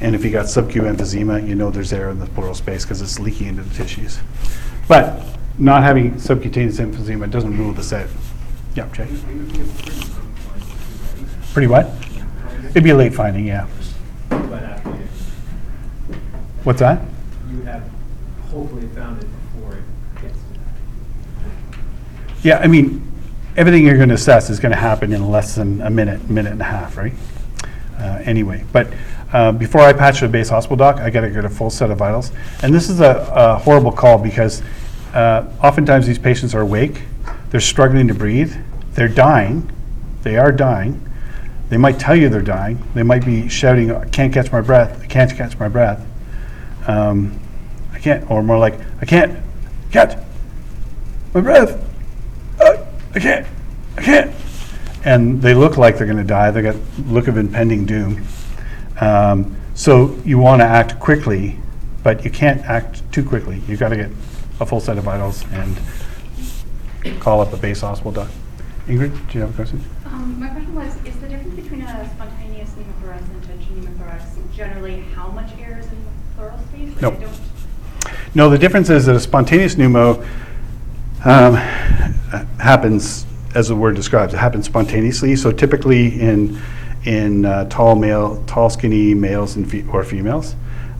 and 0.00 0.14
if 0.14 0.24
you 0.24 0.30
got 0.30 0.48
sub-Q 0.48 0.82
emphysema, 0.82 1.46
you 1.46 1.56
know 1.56 1.68
there's 1.70 1.92
air 1.92 2.10
in 2.10 2.20
the 2.20 2.26
pleural 2.26 2.54
space 2.54 2.84
because 2.84 3.02
it's 3.02 3.18
leaking 3.18 3.48
into 3.48 3.62
the 3.64 3.74
tissues. 3.74 4.20
But 4.86 5.20
not 5.58 5.82
having 5.82 6.16
subcutaneous 6.16 6.78
emphysema 6.78 7.28
doesn't 7.28 7.56
rule 7.58 7.72
this 7.72 7.92
out. 7.92 8.08
Yeah, 8.76 8.88
Jay? 8.92 9.08
Pretty 11.52 11.66
what? 11.66 11.90
It'd 12.70 12.84
be 12.84 12.90
a 12.90 12.96
late 12.96 13.14
finding, 13.14 13.48
yeah. 13.48 13.66
But 14.28 14.62
after 14.62 14.90
you, 14.90 16.14
What's 16.62 16.78
that? 16.78 17.02
you 17.50 17.62
have 17.62 17.82
hopefully 18.48 18.86
found 18.94 19.20
it 19.20 19.28
gets 20.22 20.38
to 20.38 20.48
that. 20.54 22.31
Yeah, 22.42 22.58
I 22.58 22.66
mean, 22.66 23.02
everything 23.56 23.84
you're 23.84 23.96
going 23.96 24.08
to 24.08 24.16
assess 24.16 24.50
is 24.50 24.58
going 24.58 24.72
to 24.72 24.78
happen 24.78 25.12
in 25.12 25.30
less 25.30 25.54
than 25.54 25.80
a 25.82 25.90
minute, 25.90 26.28
minute 26.28 26.52
and 26.52 26.60
a 26.60 26.64
half, 26.64 26.96
right? 26.96 27.12
Uh, 27.98 28.20
Anyway, 28.24 28.64
but 28.72 28.92
uh, 29.32 29.52
before 29.52 29.80
I 29.80 29.92
patch 29.92 30.22
a 30.22 30.28
base 30.28 30.48
hospital 30.48 30.76
doc, 30.76 30.96
I 30.96 31.10
got 31.10 31.22
to 31.22 31.30
get 31.30 31.44
a 31.44 31.48
full 31.48 31.70
set 31.70 31.90
of 31.90 31.98
vitals. 31.98 32.32
And 32.62 32.74
this 32.74 32.90
is 32.90 33.00
a 33.00 33.30
a 33.34 33.58
horrible 33.58 33.92
call 33.92 34.18
because 34.18 34.62
uh, 35.14 35.46
oftentimes 35.62 36.06
these 36.06 36.18
patients 36.18 36.54
are 36.54 36.60
awake, 36.60 37.02
they're 37.50 37.60
struggling 37.60 38.08
to 38.08 38.14
breathe, 38.14 38.54
they're 38.94 39.08
dying, 39.08 39.70
they 40.22 40.36
are 40.36 40.52
dying. 40.52 41.00
They 41.68 41.78
might 41.78 41.98
tell 41.98 42.14
you 42.14 42.28
they're 42.28 42.42
dying, 42.42 42.82
they 42.94 43.02
might 43.02 43.24
be 43.24 43.48
shouting, 43.48 43.90
"I 43.90 44.06
can't 44.08 44.32
catch 44.32 44.52
my 44.52 44.60
breath, 44.60 45.00
I 45.02 45.06
can't 45.06 45.34
catch 45.34 45.58
my 45.58 45.68
breath." 45.68 46.04
Um, 46.86 47.40
I 47.94 47.98
can't, 47.98 48.30
or 48.30 48.42
more 48.42 48.58
like, 48.58 48.78
I 49.00 49.06
can't 49.06 49.38
catch 49.90 50.18
my 51.32 51.40
breath. 51.40 51.82
I 53.14 53.20
can't, 53.20 53.46
I 53.96 54.02
can't. 54.02 54.34
And 55.04 55.42
they 55.42 55.54
look 55.54 55.76
like 55.76 55.98
they're 55.98 56.06
going 56.06 56.18
to 56.18 56.24
die. 56.24 56.50
They 56.50 56.62
got 56.62 56.76
look 57.06 57.28
of 57.28 57.36
impending 57.36 57.86
doom. 57.86 58.24
Um, 59.00 59.56
so 59.74 60.16
you 60.24 60.38
want 60.38 60.60
to 60.60 60.66
act 60.66 61.00
quickly, 61.00 61.58
but 62.02 62.24
you 62.24 62.30
can't 62.30 62.60
act 62.62 63.02
too 63.12 63.24
quickly. 63.24 63.60
You've 63.66 63.80
got 63.80 63.88
to 63.88 63.96
get 63.96 64.10
a 64.60 64.66
full 64.66 64.80
set 64.80 64.98
of 64.98 65.04
vitals 65.04 65.44
and 65.52 65.78
call 67.20 67.40
up 67.40 67.52
a 67.52 67.56
base 67.56 67.80
hospital 67.80 68.12
doc. 68.12 68.30
Ingrid, 68.86 69.12
do 69.30 69.38
you 69.38 69.40
have 69.40 69.50
a 69.50 69.54
question? 69.54 69.82
Um, 70.06 70.38
my 70.38 70.48
question 70.48 70.74
was, 70.74 70.94
is 71.04 71.16
the 71.20 71.28
difference 71.28 71.54
between 71.54 71.82
a 71.82 72.08
spontaneous 72.14 72.70
pneumothorax 72.70 73.28
and 73.30 73.42
tension 73.44 73.82
pneumothorax 73.82 74.54
generally 74.54 75.00
how 75.14 75.28
much 75.28 75.50
air 75.58 75.78
is 75.78 75.86
in 75.86 76.04
the 76.04 76.10
pleural 76.36 76.58
space? 76.68 77.02
Like, 77.02 77.20
Nope. 77.20 77.30
No, 78.34 78.50
the 78.50 78.58
difference 78.58 78.90
is 78.90 79.06
that 79.06 79.16
a 79.16 79.20
spontaneous 79.20 79.74
pneumo 79.74 80.26
um, 81.24 81.54
happens, 82.58 83.26
as 83.54 83.68
the 83.68 83.76
word 83.76 83.94
describes, 83.94 84.34
it 84.34 84.38
happens 84.38 84.66
spontaneously. 84.66 85.36
So 85.36 85.52
typically 85.52 86.20
in 86.20 86.60
in 87.04 87.44
uh, 87.44 87.68
tall 87.68 87.96
male, 87.96 88.42
tall 88.46 88.70
skinny 88.70 89.12
males 89.12 89.56
and 89.56 89.68
fe- 89.68 89.84
or 89.92 90.04
females, 90.04 90.54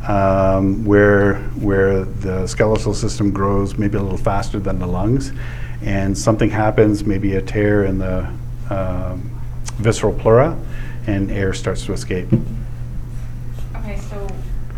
um, 0.08 0.84
where 0.84 1.36
where 1.60 2.04
the 2.04 2.46
skeletal 2.46 2.94
system 2.94 3.30
grows 3.30 3.78
maybe 3.78 3.96
a 3.96 4.02
little 4.02 4.18
faster 4.18 4.58
than 4.58 4.78
the 4.78 4.86
lungs, 4.86 5.32
and 5.82 6.16
something 6.16 6.50
happens, 6.50 7.04
maybe 7.04 7.36
a 7.36 7.42
tear 7.42 7.84
in 7.84 7.98
the 7.98 8.28
um, 8.70 9.30
visceral 9.78 10.12
pleura, 10.12 10.58
and 11.06 11.30
air 11.30 11.52
starts 11.52 11.86
to 11.86 11.92
escape. 11.92 12.28
Okay, 13.76 13.98
so, 14.10 14.28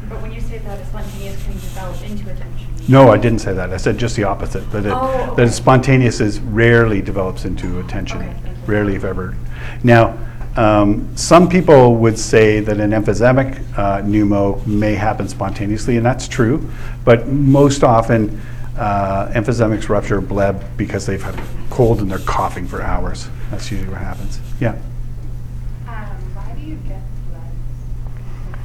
but 0.08 0.20
when 0.20 0.32
you 0.32 0.40
say 0.40 0.58
that 0.58 0.78
a 0.80 0.86
spontaneous 0.86 1.42
can 1.44 1.52
develop 1.52 2.02
into 2.02 2.30
a? 2.30 2.53
No, 2.86 3.10
I 3.10 3.16
didn't 3.16 3.38
say 3.38 3.54
that. 3.54 3.72
I 3.72 3.76
said 3.78 3.96
just 3.98 4.14
the 4.16 4.24
opposite, 4.24 4.70
that 4.72 4.84
it, 4.84 4.92
Oh, 4.94 5.34
that 5.36 5.50
spontaneous 5.52 6.20
is 6.20 6.38
rarely 6.40 7.00
develops 7.00 7.44
into 7.44 7.80
attention, 7.80 8.18
Okay, 8.18 8.26
thank 8.42 8.56
you. 8.58 8.62
rarely 8.66 8.94
if 8.94 9.04
ever. 9.04 9.34
Now, 9.82 10.18
um, 10.56 11.16
some 11.16 11.48
people 11.48 11.96
would 11.96 12.18
say 12.18 12.60
that 12.60 12.78
an 12.78 12.90
emphysemic 12.90 13.58
uh, 13.76 14.02
pneumo 14.02 14.64
may 14.66 14.94
happen 14.94 15.28
spontaneously, 15.28 15.96
and 15.96 16.04
that's 16.06 16.28
true, 16.28 16.68
but 17.04 17.26
most 17.26 17.82
often 17.82 18.40
uh, 18.76 19.32
emphysemics 19.34 19.88
rupture 19.88 20.20
bleb 20.20 20.62
because 20.76 21.06
they've 21.06 21.22
had 21.22 21.40
cold 21.70 22.00
and 22.00 22.10
they're 22.10 22.18
coughing 22.20 22.66
for 22.68 22.82
hours. 22.82 23.28
That's 23.50 23.70
usually 23.70 23.88
what 23.90 23.98
happens. 24.00 24.38
Yeah. 24.60 24.72
Um, 24.72 26.04
why 26.34 26.54
do 26.54 26.60
you 26.66 26.76
get 26.86 27.00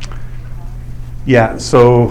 blood? 0.08 0.20
Yeah, 1.26 1.58
so 1.58 2.10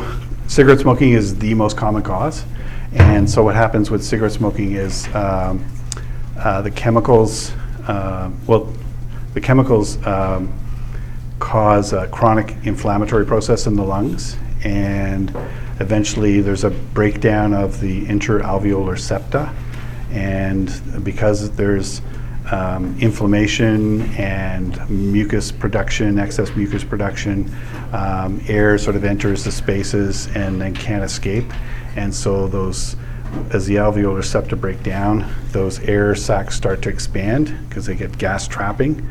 cigarette 0.48 0.80
smoking 0.80 1.12
is 1.12 1.38
the 1.38 1.54
most 1.54 1.76
common 1.76 2.02
cause. 2.02 2.44
And 2.92 3.28
so 3.28 3.44
what 3.44 3.54
happens 3.54 3.90
with 3.90 4.02
cigarette 4.02 4.32
smoking 4.32 4.72
is 4.72 5.06
um, 5.14 5.64
uh, 6.38 6.62
the 6.62 6.70
chemicals, 6.70 7.52
uh, 7.86 8.30
well, 8.46 8.72
the 9.34 9.40
chemicals 9.40 10.04
um, 10.06 10.52
cause 11.38 11.92
a 11.92 12.08
chronic 12.08 12.56
inflammatory 12.64 13.26
process 13.26 13.66
in 13.66 13.76
the 13.76 13.84
lungs. 13.84 14.36
And 14.64 15.30
eventually 15.80 16.40
there's 16.40 16.64
a 16.64 16.70
breakdown 16.70 17.52
of 17.52 17.80
the 17.80 18.06
interalveolar 18.06 18.98
septa. 18.98 19.54
And 20.10 21.04
because 21.04 21.50
there's 21.52 22.00
um, 22.50 22.98
inflammation 23.00 24.02
and 24.16 24.88
mucus 24.88 25.52
production, 25.52 26.18
excess 26.18 26.54
mucus 26.56 26.84
production, 26.84 27.54
um, 27.92 28.40
air 28.48 28.78
sort 28.78 28.96
of 28.96 29.04
enters 29.04 29.44
the 29.44 29.52
spaces 29.52 30.28
and 30.28 30.60
then 30.60 30.74
can't 30.74 31.04
escape. 31.04 31.52
And 31.96 32.14
so 32.14 32.46
those 32.46 32.96
as 33.50 33.66
the 33.66 33.76
alveolar 33.76 34.24
septa 34.24 34.56
break 34.56 34.82
down, 34.82 35.30
those 35.52 35.80
air 35.80 36.14
sacs 36.14 36.56
start 36.56 36.82
to 36.82 36.88
expand 36.88 37.54
because 37.68 37.86
they 37.86 37.94
get 37.94 38.16
gas 38.18 38.48
trapping 38.48 39.06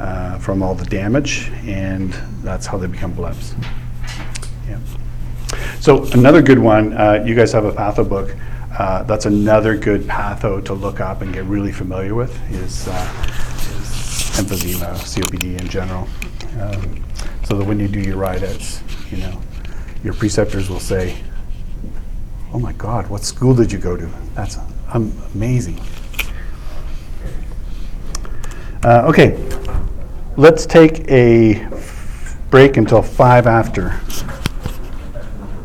uh, 0.00 0.38
from 0.38 0.62
all 0.62 0.74
the 0.74 0.84
damage, 0.86 1.50
and 1.64 2.12
that's 2.42 2.66
how 2.66 2.78
they 2.78 2.86
become 2.86 3.14
blebs. 3.14 3.54
Yeah. 4.68 4.78
So 5.80 6.04
another 6.12 6.42
good 6.42 6.58
one, 6.58 6.92
uh, 6.94 7.22
you 7.26 7.34
guys 7.34 7.52
have 7.52 7.64
a 7.64 7.72
patho 7.72 8.08
book. 8.08 8.34
Uh, 8.78 9.02
that's 9.02 9.26
another 9.26 9.76
good 9.76 10.02
patho 10.02 10.64
to 10.64 10.72
look 10.72 11.00
up 11.00 11.20
and 11.20 11.34
get 11.34 11.42
really 11.46 11.72
familiar 11.72 12.14
with 12.14 12.32
is, 12.52 12.86
uh, 12.86 13.24
is 13.72 14.30
emphysema, 14.38 14.94
COPD 14.94 15.60
in 15.60 15.68
general. 15.68 16.06
Um, 16.60 17.02
so 17.42 17.58
that 17.58 17.64
when 17.64 17.80
you 17.80 17.88
do 17.88 17.98
your 17.98 18.16
ride 18.16 18.44
outs, 18.44 18.80
you 19.10 19.16
know, 19.16 19.42
your 20.04 20.14
preceptors 20.14 20.70
will 20.70 20.78
say, 20.78 21.16
"Oh 22.52 22.60
my 22.60 22.72
God, 22.74 23.08
what 23.08 23.24
school 23.24 23.52
did 23.52 23.72
you 23.72 23.78
go 23.78 23.96
to? 23.96 24.08
That's 24.34 24.58
um, 24.92 25.12
amazing." 25.34 25.80
Uh, 28.84 29.02
okay, 29.08 29.36
let's 30.36 30.66
take 30.66 31.10
a 31.10 31.66
break 32.48 32.76
until 32.76 33.02
five 33.02 33.48
after. 33.48 33.98